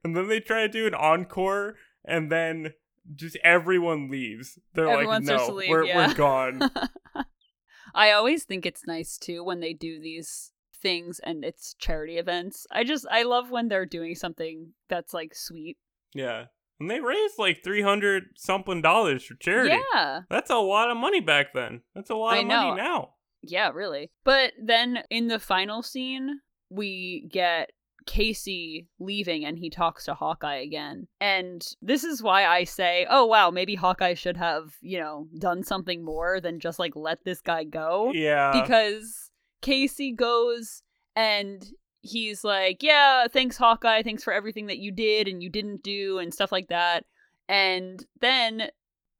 and 0.04 0.16
then 0.16 0.28
they 0.28 0.40
try 0.40 0.62
to 0.62 0.68
do 0.68 0.86
an 0.86 0.94
encore, 0.94 1.74
and 2.04 2.30
then 2.32 2.72
just 3.14 3.36
everyone 3.42 4.10
leaves. 4.10 4.58
They're 4.74 4.88
Everyone 4.88 5.24
like, 5.24 5.36
no, 5.36 5.54
leave, 5.54 5.70
we're, 5.70 5.84
yeah. 5.84 6.08
we're 6.08 6.14
gone. 6.14 6.70
i 7.94 8.10
always 8.10 8.44
think 8.44 8.66
it's 8.66 8.86
nice 8.86 9.16
too 9.16 9.42
when 9.42 9.60
they 9.60 9.72
do 9.72 9.98
these 9.98 10.52
things 10.82 11.18
and 11.24 11.42
it's 11.42 11.72
charity 11.78 12.18
events 12.18 12.66
i 12.70 12.84
just 12.84 13.06
i 13.10 13.22
love 13.22 13.50
when 13.50 13.66
they're 13.68 13.86
doing 13.86 14.14
something 14.14 14.74
that's 14.90 15.14
like 15.14 15.34
sweet 15.34 15.78
yeah. 16.14 16.44
And 16.80 16.90
they 16.90 17.00
raised 17.00 17.38
like 17.38 17.64
300 17.64 18.24
something 18.36 18.82
dollars 18.82 19.24
for 19.24 19.34
charity. 19.34 19.76
yeah 19.94 20.20
That's 20.30 20.50
a 20.50 20.56
lot 20.56 20.90
of 20.90 20.96
money 20.96 21.20
back 21.20 21.52
then. 21.52 21.82
That's 21.94 22.10
a 22.10 22.14
lot 22.14 22.34
I 22.34 22.38
of 22.38 22.46
money 22.46 22.76
now. 22.76 23.14
Yeah, 23.42 23.70
really. 23.70 24.10
But 24.24 24.52
then 24.62 25.00
in 25.10 25.28
the 25.28 25.38
final 25.38 25.82
scene, 25.82 26.40
we 26.70 27.28
get 27.30 27.70
Casey 28.08 28.88
leaving 28.98 29.44
and 29.44 29.58
he 29.58 29.68
talks 29.68 30.06
to 30.06 30.14
Hawkeye 30.14 30.60
again. 30.60 31.06
And 31.20 31.62
this 31.82 32.04
is 32.04 32.22
why 32.22 32.46
I 32.46 32.64
say, 32.64 33.06
oh, 33.10 33.26
wow, 33.26 33.50
maybe 33.50 33.74
Hawkeye 33.74 34.14
should 34.14 34.38
have, 34.38 34.72
you 34.80 34.98
know, 34.98 35.28
done 35.38 35.62
something 35.62 36.02
more 36.02 36.40
than 36.40 36.58
just 36.58 36.78
like 36.78 36.96
let 36.96 37.22
this 37.24 37.42
guy 37.42 37.64
go. 37.64 38.10
Yeah. 38.14 38.58
Because 38.58 39.30
Casey 39.60 40.12
goes 40.12 40.82
and 41.14 41.62
he's 42.00 42.42
like, 42.44 42.82
yeah, 42.82 43.26
thanks, 43.28 43.58
Hawkeye. 43.58 44.02
Thanks 44.02 44.24
for 44.24 44.32
everything 44.32 44.68
that 44.68 44.78
you 44.78 44.90
did 44.90 45.28
and 45.28 45.42
you 45.42 45.50
didn't 45.50 45.82
do 45.82 46.18
and 46.18 46.32
stuff 46.32 46.50
like 46.50 46.68
that. 46.68 47.04
And 47.46 48.04
then 48.22 48.70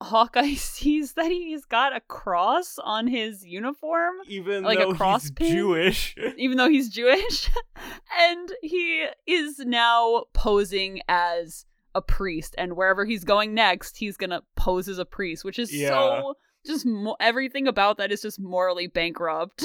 Hawkeye 0.01 0.55
sees 0.57 1.15
that 1.15 1.31
he's 1.31 1.65
got 1.65 1.95
a 1.95 2.01
cross 2.01 2.79
on 2.83 3.07
his 3.07 3.45
uniform, 3.45 4.15
even 4.29 4.63
like 4.63 4.79
though 4.79 4.91
a 4.91 4.95
cross 4.95 5.23
he's 5.25 5.31
pin? 5.33 5.53
Jewish. 5.57 6.15
even 6.37 6.57
though 6.57 6.69
he's 6.69 6.89
Jewish. 6.89 7.51
and 8.21 8.53
he 8.63 9.07
is 9.27 9.59
now 9.61 10.25
posing 10.35 11.01
as 11.09 11.65
a 11.95 12.03
priest. 12.03 12.55
And 12.59 12.77
wherever 12.77 13.05
he's 13.05 13.25
going 13.25 13.55
next, 13.55 13.97
he's 13.97 14.17
going 14.17 14.31
to 14.31 14.43
pose 14.57 14.89
as 14.89 14.99
a 14.99 15.05
priest, 15.05 15.45
which 15.45 15.59
is 15.59 15.75
Yeah. 15.75 15.89
so 15.89 16.35
just 16.67 16.85
mo- 16.87 17.17
everything 17.21 17.67
about 17.67 17.97
that 17.99 18.13
is 18.13 18.23
just 18.23 18.39
morally 18.41 18.87
bankrupt. 18.87 19.61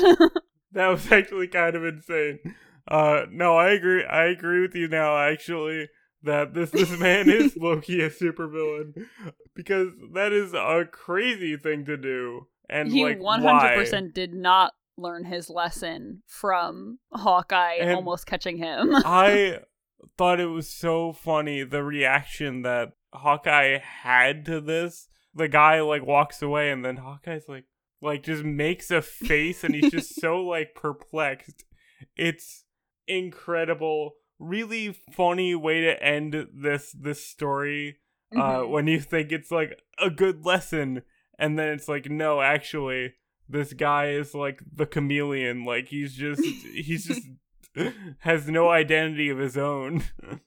that 0.71 0.87
was 0.87 1.11
actually 1.11 1.47
kind 1.47 1.75
of 1.75 1.83
insane. 1.83 2.39
Uh 2.87 3.21
no, 3.31 3.55
I 3.55 3.69
agree 3.71 4.03
I 4.03 4.25
agree 4.25 4.61
with 4.61 4.75
you 4.75 4.87
now 4.87 5.17
actually 5.17 5.87
that 6.23 6.53
this 6.53 6.71
this 6.71 6.89
man 6.97 7.29
is 7.29 7.53
lowkey 7.55 8.05
a 8.05 8.09
supervillain 8.09 9.05
because 9.55 9.89
that 10.13 10.31
is 10.31 10.53
a 10.53 10.85
crazy 10.91 11.57
thing 11.57 11.85
to 11.85 11.97
do. 11.97 12.47
And 12.69 12.91
he 12.91 13.03
like 13.03 13.19
100% 13.19 13.43
why? 13.43 14.09
did 14.13 14.33
not 14.33 14.73
learn 14.97 15.25
his 15.25 15.49
lesson 15.49 16.21
from 16.27 16.99
Hawkeye 17.11 17.77
And- 17.79 17.91
almost 17.91 18.25
catching 18.25 18.57
him. 18.57 18.93
I 19.05 19.59
thought 20.17 20.39
it 20.39 20.47
was 20.47 20.69
so 20.69 21.13
funny 21.13 21.63
the 21.63 21.83
reaction 21.83 22.61
that 22.63 22.93
Hawkeye 23.13 23.79
had 23.79 24.45
to 24.45 24.61
this. 24.61 25.07
The 25.35 25.47
guy 25.47 25.81
like 25.81 26.05
walks 26.05 26.41
away 26.41 26.71
and 26.71 26.85
then 26.85 26.97
Hawkeye's 26.97 27.47
like 27.47 27.65
like 28.01 28.23
just 28.23 28.43
makes 28.43 28.91
a 28.91 29.01
face 29.01 29.63
and 29.63 29.73
he's 29.73 29.91
just 29.91 30.15
so 30.21 30.41
like 30.41 30.75
perplexed. 30.75 31.63
It's 32.15 32.65
incredible. 33.07 34.13
Really 34.43 34.93
funny 35.11 35.55
way 35.55 35.81
to 35.81 36.03
end 36.03 36.47
this 36.53 36.91
this 36.91 37.25
story. 37.25 37.97
Uh 38.35 38.61
Mhm. 38.61 38.69
when 38.69 38.87
you 38.87 38.99
think 38.99 39.31
it's 39.31 39.51
like 39.51 39.79
a 39.99 40.09
good 40.09 40.43
lesson 40.45 41.03
and 41.39 41.57
then 41.57 41.69
it's 41.69 41.87
like 41.87 42.09
no, 42.09 42.41
actually 42.41 43.13
this 43.47 43.73
guy 43.73 44.09
is 44.09 44.33
like 44.33 44.61
the 44.75 44.85
chameleon 44.85 45.63
like 45.65 45.87
he's 45.87 46.13
just 46.15 46.41
he's 46.73 47.05
just 47.05 47.27
has 48.19 48.47
no 48.49 48.69
identity 48.69 49.29
of 49.29 49.37
his 49.37 49.55
own. 49.57 50.03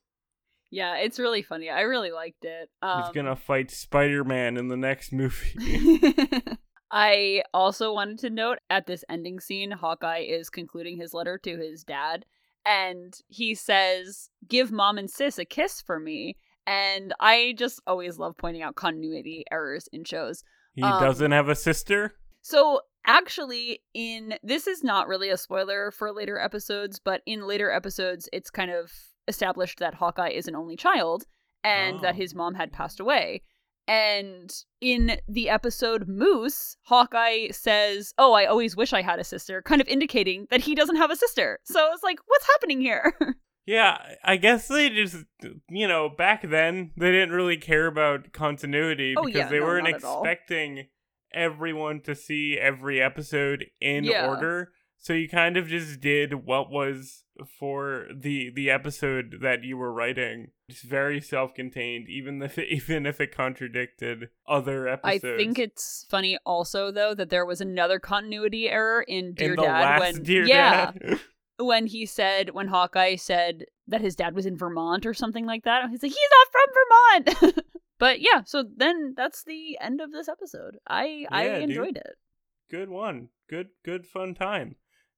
yeah, 0.70 0.96
it's 0.96 1.18
really 1.18 1.42
funny. 1.42 1.70
I 1.70 1.82
really 1.82 2.10
liked 2.12 2.44
it. 2.44 2.68
Um, 2.82 3.02
He's 3.04 3.12
gonna 3.12 3.36
fight 3.36 3.70
Spider 3.70 4.24
Man 4.24 4.56
in 4.56 4.68
the 4.68 4.76
next 4.76 5.12
movie. 5.12 5.56
I 6.90 7.42
also 7.52 7.92
wanted 7.92 8.18
to 8.20 8.30
note 8.30 8.58
at 8.70 8.86
this 8.86 9.04
ending 9.08 9.40
scene, 9.40 9.70
Hawkeye 9.72 10.20
is 10.28 10.48
concluding 10.50 10.96
his 10.98 11.12
letter 11.14 11.36
to 11.38 11.56
his 11.56 11.82
dad, 11.84 12.24
and 12.66 13.14
he 13.28 13.54
says, 13.54 14.28
Give 14.48 14.70
mom 14.72 14.98
and 14.98 15.08
sis 15.10 15.38
a 15.38 15.44
kiss 15.44 15.80
for 15.80 15.98
me. 16.00 16.36
And 16.66 17.14
I 17.20 17.54
just 17.56 17.80
always 17.86 18.18
love 18.18 18.36
pointing 18.36 18.62
out 18.62 18.74
continuity 18.74 19.44
errors 19.52 19.88
in 19.92 20.04
shows. 20.04 20.42
he 20.74 20.82
Um, 20.82 21.00
doesn't 21.00 21.30
have 21.30 21.48
a 21.48 21.54
sister. 21.54 22.14
So, 22.42 22.80
actually, 23.06 23.82
in 23.94 24.34
this 24.42 24.66
is 24.66 24.82
not 24.84 25.06
really 25.08 25.30
a 25.30 25.36
spoiler 25.36 25.90
for 25.92 26.12
later 26.12 26.38
episodes, 26.40 26.98
but 26.98 27.22
in 27.24 27.46
later 27.46 27.70
episodes, 27.70 28.28
it's 28.32 28.50
kind 28.50 28.70
of 28.70 28.92
established 29.28 29.78
that 29.78 29.94
Hawkeye 29.94 30.30
is 30.30 30.48
an 30.48 30.56
only 30.56 30.76
child 30.76 31.24
and 31.64 32.00
that 32.00 32.14
Oh. 32.14 32.18
his 32.18 32.34
mom 32.34 32.54
had 32.54 32.72
passed 32.72 33.00
away. 33.00 33.42
And 33.88 34.52
in 34.80 35.18
the 35.28 35.48
episode 35.48 36.08
Moose, 36.08 36.76
Hawkeye 36.82 37.48
says, 37.50 38.12
Oh, 38.18 38.32
I 38.32 38.46
always 38.46 38.76
wish 38.76 38.92
I 38.92 39.02
had 39.02 39.18
a 39.20 39.24
sister, 39.24 39.62
kind 39.62 39.80
of 39.80 39.86
indicating 39.88 40.46
that 40.50 40.60
he 40.62 40.74
doesn't 40.74 40.96
have 40.96 41.10
a 41.10 41.16
sister. 41.16 41.60
So 41.64 41.88
it's 41.92 42.02
like, 42.02 42.18
what's 42.26 42.46
happening 42.46 42.80
here? 42.80 43.14
Yeah, 43.68 43.98
I 44.22 44.36
guess 44.36 44.68
they 44.68 44.88
just, 44.90 45.24
you 45.68 45.88
know, 45.88 46.08
back 46.08 46.48
then 46.48 46.92
they 46.96 47.10
didn't 47.10 47.32
really 47.34 47.56
care 47.56 47.88
about 47.88 48.32
continuity 48.32 49.16
Oh, 49.18 49.24
because 49.24 49.36
yeah, 49.40 49.48
they 49.48 49.58
no, 49.58 49.64
weren't 49.64 49.86
not 49.90 49.94
at 49.94 50.04
all. 50.04 50.22
expecting 50.22 50.86
everyone 51.34 52.00
to 52.02 52.14
see 52.14 52.56
every 52.56 53.02
episode 53.02 53.64
in 53.80 54.04
Yeah. 54.04 54.28
order. 54.28 54.70
So 54.98 55.14
you 55.14 55.28
kind 55.28 55.56
of 55.56 55.66
just 55.66 56.00
did 56.00 56.44
what 56.46 56.70
was 56.70 57.24
for 57.58 58.06
the 58.14 58.50
the 58.54 58.70
episode 58.70 59.38
that 59.42 59.64
you 59.64 59.76
were 59.76 59.92
writing. 59.92 60.50
It's 60.68 60.82
very 60.82 61.20
self-contained, 61.20 62.08
even 62.08 62.42
if 62.42 62.58
it, 62.58 62.68
even 62.70 63.06
if 63.06 63.20
it 63.20 63.34
contradicted 63.34 64.30
other 64.46 64.88
episodes. 64.88 65.24
I 65.24 65.36
think 65.36 65.58
it's 65.58 66.06
funny 66.08 66.38
also, 66.44 66.90
though, 66.90 67.14
that 67.14 67.30
there 67.30 67.46
was 67.46 67.60
another 67.60 67.98
continuity 67.98 68.68
error 68.68 69.02
in 69.02 69.34
Dear 69.34 69.54
in 69.54 69.60
Dad 69.60 69.80
last 69.82 70.00
when. 70.00 70.22
Dear 70.22 70.44
yeah. 70.44 70.92
Dad. 70.92 71.20
when 71.58 71.86
he 71.86 72.04
said 72.04 72.50
when 72.50 72.68
Hawkeye 72.68 73.16
said 73.16 73.64
that 73.88 74.00
his 74.00 74.14
dad 74.14 74.34
was 74.34 74.46
in 74.46 74.56
Vermont 74.56 75.06
or 75.06 75.14
something 75.14 75.46
like 75.46 75.64
that. 75.64 75.88
He's 75.90 76.02
like, 76.02 76.12
he's 76.12 76.30
not 76.30 77.32
from 77.32 77.42
Vermont. 77.44 77.66
but 77.98 78.20
yeah, 78.20 78.42
so 78.44 78.64
then 78.76 79.14
that's 79.16 79.44
the 79.44 79.78
end 79.80 80.00
of 80.00 80.12
this 80.12 80.28
episode. 80.28 80.78
I 80.86 81.26
I 81.30 81.46
Yeah, 81.46 81.54
dude. 81.60 81.70
enjoyed 81.70 81.96
it. 81.96 82.16
good 82.70 82.88
one. 82.90 83.28
Good 83.48 83.68
good 83.84 84.06
fun 84.06 84.34
time. 84.34 84.76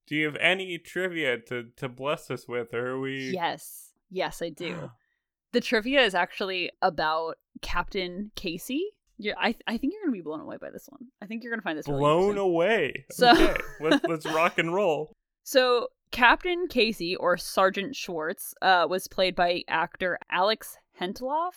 Do 0.08 0.16
you 0.16 0.26
have 0.26 0.36
any 0.36 0.78
trivia 0.78 1.38
to 1.48 1.64
to 1.76 1.88
bless 1.88 2.30
us 2.30 2.48
with, 2.48 2.72
or 2.72 2.88
are 2.92 3.00
we? 3.00 3.30
Yes, 3.32 3.92
yes, 4.10 4.40
I 4.42 4.48
do. 4.48 4.90
the 5.52 5.60
trivia 5.60 6.02
is 6.02 6.14
actually 6.14 6.70
about 6.82 7.36
Captain 7.60 8.30
Casey. 8.34 8.84
Yeah, 9.18 9.34
I 9.38 9.54
I 9.66 9.76
think 9.76 9.92
you're 9.92 10.02
gonna 10.02 10.12
be 10.12 10.22
blown 10.22 10.40
away 10.40 10.56
by 10.60 10.70
this 10.70 10.86
one. 10.88 11.08
I 11.20 11.26
think 11.26 11.42
you're 11.42 11.52
gonna 11.52 11.62
find 11.62 11.78
this 11.78 11.88
really 11.88 12.00
blown 12.00 12.30
interesting. 12.30 12.38
away. 12.50 13.04
So- 13.10 13.32
okay, 13.32 13.56
let's 13.80 14.04
let's 14.08 14.26
rock 14.26 14.58
and 14.58 14.72
roll. 14.74 15.12
So 15.42 15.88
Captain 16.10 16.68
Casey 16.68 17.16
or 17.16 17.36
Sergeant 17.36 17.94
Schwartz 17.94 18.54
uh, 18.62 18.86
was 18.88 19.08
played 19.08 19.34
by 19.34 19.62
actor 19.68 20.18
Alex 20.30 20.76
Henteloff. 21.00 21.52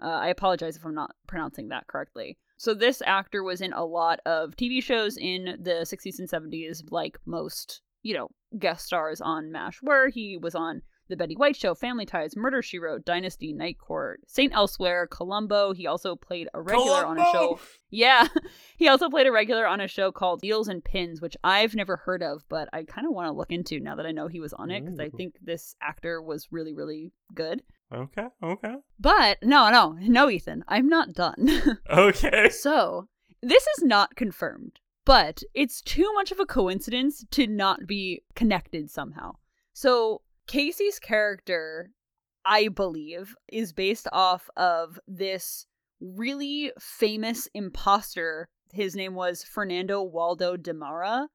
Uh, 0.00 0.06
I 0.06 0.28
apologize 0.28 0.76
if 0.76 0.84
I'm 0.84 0.94
not 0.94 1.14
pronouncing 1.26 1.68
that 1.68 1.86
correctly. 1.86 2.38
So 2.58 2.72
this 2.72 3.02
actor 3.04 3.42
was 3.42 3.60
in 3.60 3.72
a 3.72 3.84
lot 3.84 4.20
of 4.24 4.56
TV 4.56 4.82
shows 4.82 5.16
in 5.16 5.58
the 5.60 5.84
60s 5.84 6.18
and 6.18 6.28
70s, 6.28 6.82
like 6.90 7.18
most, 7.26 7.82
you 8.06 8.14
know, 8.14 8.28
guest 8.56 8.86
stars 8.86 9.20
on 9.20 9.50
MASH 9.50 9.82
were. 9.82 10.08
He 10.08 10.36
was 10.36 10.54
on 10.54 10.82
The 11.08 11.16
Betty 11.16 11.34
White 11.34 11.56
Show, 11.56 11.74
Family 11.74 12.06
Ties, 12.06 12.36
Murder 12.36 12.62
She 12.62 12.78
Wrote, 12.78 13.04
Dynasty, 13.04 13.52
Night 13.52 13.78
Court, 13.78 14.20
Saint 14.28 14.54
Elsewhere, 14.54 15.08
Columbo. 15.08 15.74
He 15.74 15.88
also 15.88 16.14
played 16.14 16.48
a 16.54 16.62
regular 16.62 17.04
on 17.04 17.18
a 17.18 17.24
show 17.32 17.58
yeah. 17.90 18.28
He 18.76 18.86
also 18.86 19.10
played 19.10 19.26
a 19.26 19.32
regular 19.32 19.66
on 19.66 19.80
a 19.80 19.88
show 19.88 20.12
called 20.12 20.42
Needles 20.42 20.68
and 20.68 20.84
Pins, 20.84 21.20
which 21.20 21.36
I've 21.42 21.74
never 21.74 21.96
heard 21.96 22.22
of, 22.22 22.44
but 22.48 22.68
I 22.72 22.84
kind 22.84 23.08
of 23.08 23.12
want 23.12 23.26
to 23.26 23.32
look 23.32 23.50
into 23.50 23.80
now 23.80 23.96
that 23.96 24.06
I 24.06 24.12
know 24.12 24.28
he 24.28 24.40
was 24.40 24.52
on 24.52 24.70
it 24.70 24.84
because 24.84 25.00
I 25.00 25.08
think 25.08 25.34
this 25.42 25.74
actor 25.82 26.22
was 26.22 26.46
really, 26.52 26.74
really 26.74 27.12
good. 27.34 27.62
Okay, 27.92 28.26
okay, 28.42 28.76
But 29.00 29.38
no, 29.42 29.68
no, 29.70 29.96
no, 30.00 30.30
Ethan, 30.30 30.64
I'm 30.68 30.88
not 30.88 31.12
done. 31.12 31.78
okay. 31.90 32.50
so, 32.50 33.08
this 33.42 33.64
is 33.78 33.84
not 33.84 34.16
confirmed, 34.16 34.80
but 35.06 35.42
it's 35.54 35.80
too 35.80 36.12
much 36.14 36.32
of 36.32 36.40
a 36.40 36.44
coincidence 36.44 37.24
to 37.30 37.46
not 37.46 37.86
be 37.86 38.22
connected 38.34 38.90
somehow. 38.90 39.36
So, 39.72 40.20
Casey's 40.46 40.98
character, 40.98 41.90
I 42.44 42.68
believe, 42.68 43.34
is 43.48 43.72
based 43.72 44.08
off 44.12 44.50
of 44.56 44.98
this 45.06 45.66
really 46.00 46.72
famous 46.78 47.48
imposter. 47.54 48.48
His 48.72 48.96
name 48.96 49.14
was 49.14 49.44
Fernando 49.44 50.02
Waldo 50.02 50.56
de 50.56 50.74
Mara. 50.74 51.28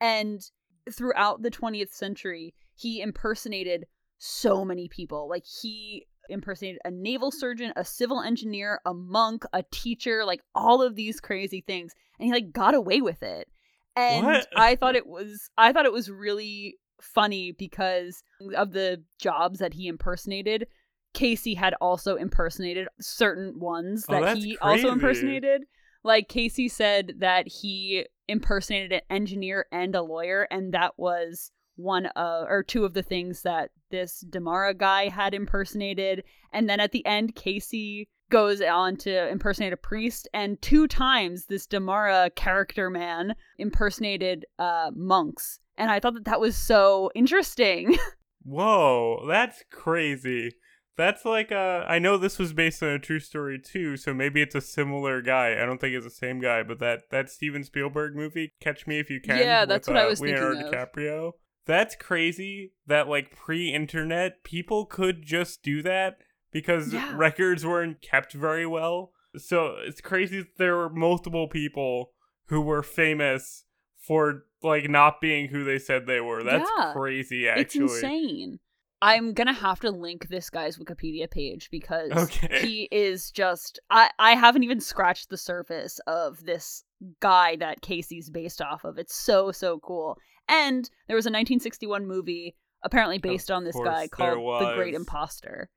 And 0.00 0.42
throughout 0.90 1.42
the 1.42 1.50
20th 1.50 1.92
century, 1.92 2.54
he 2.74 3.00
impersonated 3.00 3.86
so 4.18 4.64
many 4.64 4.88
people. 4.88 5.28
Like, 5.28 5.44
he 5.44 6.06
impersonated 6.28 6.80
a 6.84 6.90
naval 6.90 7.30
surgeon, 7.30 7.72
a 7.76 7.84
civil 7.84 8.20
engineer, 8.20 8.80
a 8.84 8.94
monk, 8.94 9.44
a 9.52 9.64
teacher, 9.70 10.24
like 10.24 10.40
all 10.54 10.82
of 10.82 10.94
these 10.94 11.20
crazy 11.20 11.62
things. 11.66 11.92
And 12.18 12.26
he, 12.26 12.32
like, 12.32 12.52
got 12.52 12.74
away 12.74 13.00
with 13.00 13.22
it. 13.22 13.48
And 13.96 14.26
What? 14.26 14.48
I 14.56 14.76
thought 14.76 14.96
it 14.96 15.06
was, 15.06 15.50
I 15.56 15.72
thought 15.72 15.86
it 15.86 15.92
was 15.92 16.10
really 16.10 16.76
funny 17.00 17.52
because 17.52 18.22
of 18.56 18.72
the 18.72 19.02
jobs 19.18 19.58
that 19.58 19.74
he 19.74 19.88
impersonated. 19.88 20.68
Casey 21.14 21.54
had 21.54 21.74
also 21.80 22.16
impersonated 22.16 22.88
certain 23.00 23.58
ones 23.58 24.06
Oh, 24.08 24.20
that 24.20 24.38
he 24.38 24.56
also 24.58 24.90
impersonated. 24.90 25.64
Like 26.04 26.28
Casey 26.28 26.68
said 26.68 27.16
that 27.18 27.46
he 27.46 28.06
impersonated 28.28 28.92
an 28.92 29.00
engineer 29.10 29.66
and 29.70 29.94
a 29.94 30.02
lawyer, 30.02 30.48
and 30.50 30.72
that 30.72 30.94
was 30.96 31.52
one 31.76 32.06
of 32.06 32.46
or 32.48 32.62
two 32.62 32.84
of 32.84 32.94
the 32.94 33.02
things 33.02 33.42
that 33.42 33.70
this 33.90 34.24
Demara 34.28 34.74
guy 34.74 35.08
had 35.08 35.34
impersonated. 35.34 36.24
And 36.52 36.68
then 36.68 36.80
at 36.80 36.92
the 36.92 37.04
end, 37.06 37.34
Casey 37.34 38.08
goes 38.30 38.62
on 38.62 38.96
to 38.96 39.28
impersonate 39.28 39.74
a 39.74 39.76
priest, 39.76 40.26
and 40.32 40.60
two 40.62 40.88
times 40.88 41.46
this 41.46 41.66
Demara 41.66 42.30
character 42.34 42.88
man 42.88 43.34
impersonated 43.58 44.46
uh, 44.58 44.90
monks. 44.94 45.60
And 45.76 45.90
I 45.90 46.00
thought 46.00 46.14
that 46.14 46.24
that 46.24 46.40
was 46.40 46.56
so 46.56 47.10
interesting. 47.14 47.96
Whoa, 48.42 49.24
that's 49.28 49.62
crazy. 49.70 50.52
That's 50.96 51.24
like 51.24 51.50
uh 51.50 51.84
I 51.88 51.98
know 51.98 52.18
this 52.18 52.38
was 52.38 52.52
based 52.52 52.82
on 52.82 52.90
a 52.90 52.98
true 52.98 53.20
story 53.20 53.58
too, 53.58 53.96
so 53.96 54.12
maybe 54.12 54.42
it's 54.42 54.54
a 54.54 54.60
similar 54.60 55.22
guy. 55.22 55.52
I 55.60 55.64
don't 55.64 55.80
think 55.80 55.94
it's 55.94 56.04
the 56.04 56.10
same 56.10 56.40
guy, 56.40 56.62
but 56.62 56.80
that 56.80 57.04
that 57.10 57.30
Steven 57.30 57.64
Spielberg 57.64 58.14
movie, 58.14 58.52
Catch 58.60 58.86
Me 58.86 58.98
If 58.98 59.08
You 59.08 59.20
Can. 59.20 59.38
Yeah, 59.38 59.64
that's 59.64 59.88
with, 59.88 59.94
what 59.94 60.02
I 60.02 60.06
uh, 60.06 60.10
was 60.10 60.20
thinking 60.20 60.36
Leonardo 60.36 60.66
of. 60.66 60.72
DiCaprio. 60.72 61.32
That's 61.64 61.94
crazy 61.94 62.72
that 62.86 63.08
like 63.08 63.36
pre-internet 63.36 64.42
people 64.44 64.86
could 64.86 65.22
just 65.22 65.62
do 65.62 65.82
that 65.82 66.18
because 66.50 66.92
Yeah. 66.92 67.14
records 67.16 67.64
weren't 67.64 68.02
kept 68.02 68.32
very 68.32 68.66
well. 68.66 69.12
So 69.36 69.76
it's 69.78 70.00
crazy 70.00 70.40
that 70.40 70.58
there 70.58 70.76
were 70.76 70.90
multiple 70.90 71.48
people 71.48 72.12
who 72.46 72.60
were 72.60 72.82
famous 72.82 73.64
for 73.98 74.44
like 74.62 74.90
not 74.90 75.20
being 75.20 75.48
who 75.48 75.64
they 75.64 75.78
said 75.78 76.06
they 76.06 76.20
were. 76.20 76.42
That's 76.42 76.70
Yeah. 76.78 76.92
crazy 76.92 77.46
It's 77.46 77.74
insane. 77.74 78.58
I'm 79.00 79.32
gonna 79.32 79.52
have 79.52 79.80
to 79.80 79.90
link 79.90 80.28
this 80.28 80.48
guy's 80.48 80.78
Wikipedia 80.78 81.28
page 81.28 81.68
because 81.72 82.12
Okay. 82.12 82.60
he 82.60 82.88
is 82.92 83.30
just 83.32 83.80
I 83.90 84.10
I 84.18 84.34
haven't 84.36 84.62
even 84.62 84.80
scratched 84.80 85.28
the 85.30 85.36
surface 85.36 85.98
of 86.06 86.44
this 86.44 86.84
guy 87.20 87.56
that 87.56 87.80
Casey's 87.82 88.30
based 88.30 88.62
off 88.62 88.84
of. 88.84 88.98
It's 88.98 89.14
so 89.14 89.50
so 89.50 89.80
cool. 89.80 90.18
And 90.48 90.88
there 91.06 91.16
was 91.16 91.26
a 91.26 91.30
1961 91.30 92.06
movie 92.06 92.56
apparently 92.82 93.18
based 93.18 93.50
on 93.50 93.64
this 93.64 93.76
guy 93.76 94.08
called 94.08 94.62
The 94.62 94.74
Great 94.74 94.94
imposter 94.94 95.70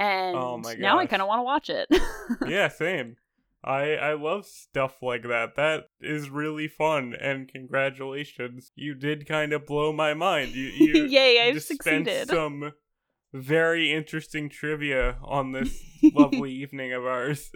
oh 0.00 0.04
And 0.04 0.36
Oh 0.36 0.74
now 0.78 0.98
I 0.98 1.06
kind 1.06 1.22
of 1.22 1.28
want 1.28 1.40
to 1.40 1.44
watch 1.44 1.70
it. 1.70 1.88
yeah, 2.48 2.68
same. 2.68 3.16
I 3.64 3.94
I 3.94 4.14
love 4.14 4.46
stuff 4.46 4.96
like 5.02 5.22
that. 5.22 5.54
That 5.56 5.84
is 6.00 6.30
really 6.30 6.66
fun 6.66 7.14
and 7.20 7.48
congratulations. 7.48 8.72
You 8.74 8.94
did 8.94 9.26
kind 9.26 9.52
of 9.52 9.66
blow 9.66 9.92
my 9.92 10.14
mind. 10.14 10.52
You 10.52 10.64
you 10.74 11.04
Yay, 11.04 11.40
I've 11.40 11.62
succeeded. 11.62 12.28
some 12.28 12.72
very 13.32 13.92
interesting 13.92 14.48
trivia 14.48 15.18
on 15.22 15.52
this 15.52 15.80
lovely 16.02 16.52
evening 16.52 16.92
of 16.92 17.04
ours. 17.04 17.52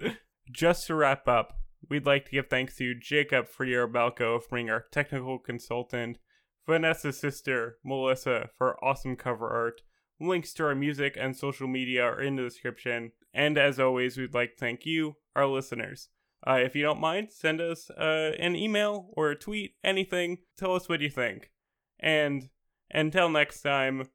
Just 0.51 0.87
to 0.87 0.95
wrap 0.95 1.27
up, 1.27 1.59
we'd 1.91 2.07
like 2.07 2.27
to 2.27 2.31
give 2.31 2.49
thanks 2.49 2.77
to 2.77 2.95
Jacob 2.95 3.49
Friar-Balco 3.49 4.41
for 4.41 4.55
being 4.55 4.71
our 4.71 4.85
technical 4.93 5.41
consultant, 5.41 6.19
Vanessa's 6.67 7.19
sister, 7.19 7.79
Melissa, 7.85 8.51
for 8.57 8.83
awesome 8.85 9.17
cover 9.17 9.49
art. 9.49 9.83
Links 10.19 10.53
to 10.55 10.65
our 10.65 10.75
music 10.75 11.17
and 11.19 11.37
social 11.37 11.69
media 11.69 12.03
are 12.03 12.21
in 12.21 12.37
the 12.37 12.43
description. 12.43 13.13
And 13.35 13.59
as 13.59 13.79
always, 13.79 14.17
we'd 14.17 14.35
like 14.35 14.55
to 14.55 14.61
thank 14.61 14.87
you, 14.87 15.17
our 15.35 15.47
listeners. 15.47 16.09
Uh, 16.47 16.59
if 16.63 16.75
you 16.75 16.83
don't 16.83 17.01
mind, 17.01 17.29
send 17.31 17.61
us 17.61 17.91
uh, 17.91 18.33
an 18.39 18.57
email 18.57 19.11
or 19.13 19.31
a 19.31 19.37
tweet, 19.37 19.75
anything. 19.85 20.39
Tell 20.57 20.75
us 20.75 20.89
what 20.89 21.01
you 21.01 21.11
think. 21.11 21.51
And 21.99 22.49
until 22.91 23.29
next 23.29 23.63
time, 23.63 24.09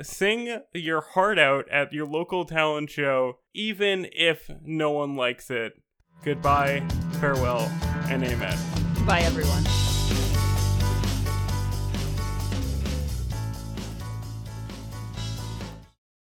sing 0.00 0.60
your 0.72 1.00
heart 1.00 1.38
out 1.38 1.68
at 1.70 1.92
your 1.92 2.06
local 2.06 2.44
talent 2.44 2.90
show, 2.90 3.38
even 3.54 4.08
if 4.12 4.50
no 4.64 4.90
one 4.90 5.16
likes 5.16 5.50
it. 5.50 5.74
Goodbye, 6.24 6.82
farewell, 7.20 7.70
and 8.08 8.22
amen. 8.22 8.58
Bye, 9.06 9.20
everyone. 9.20 9.64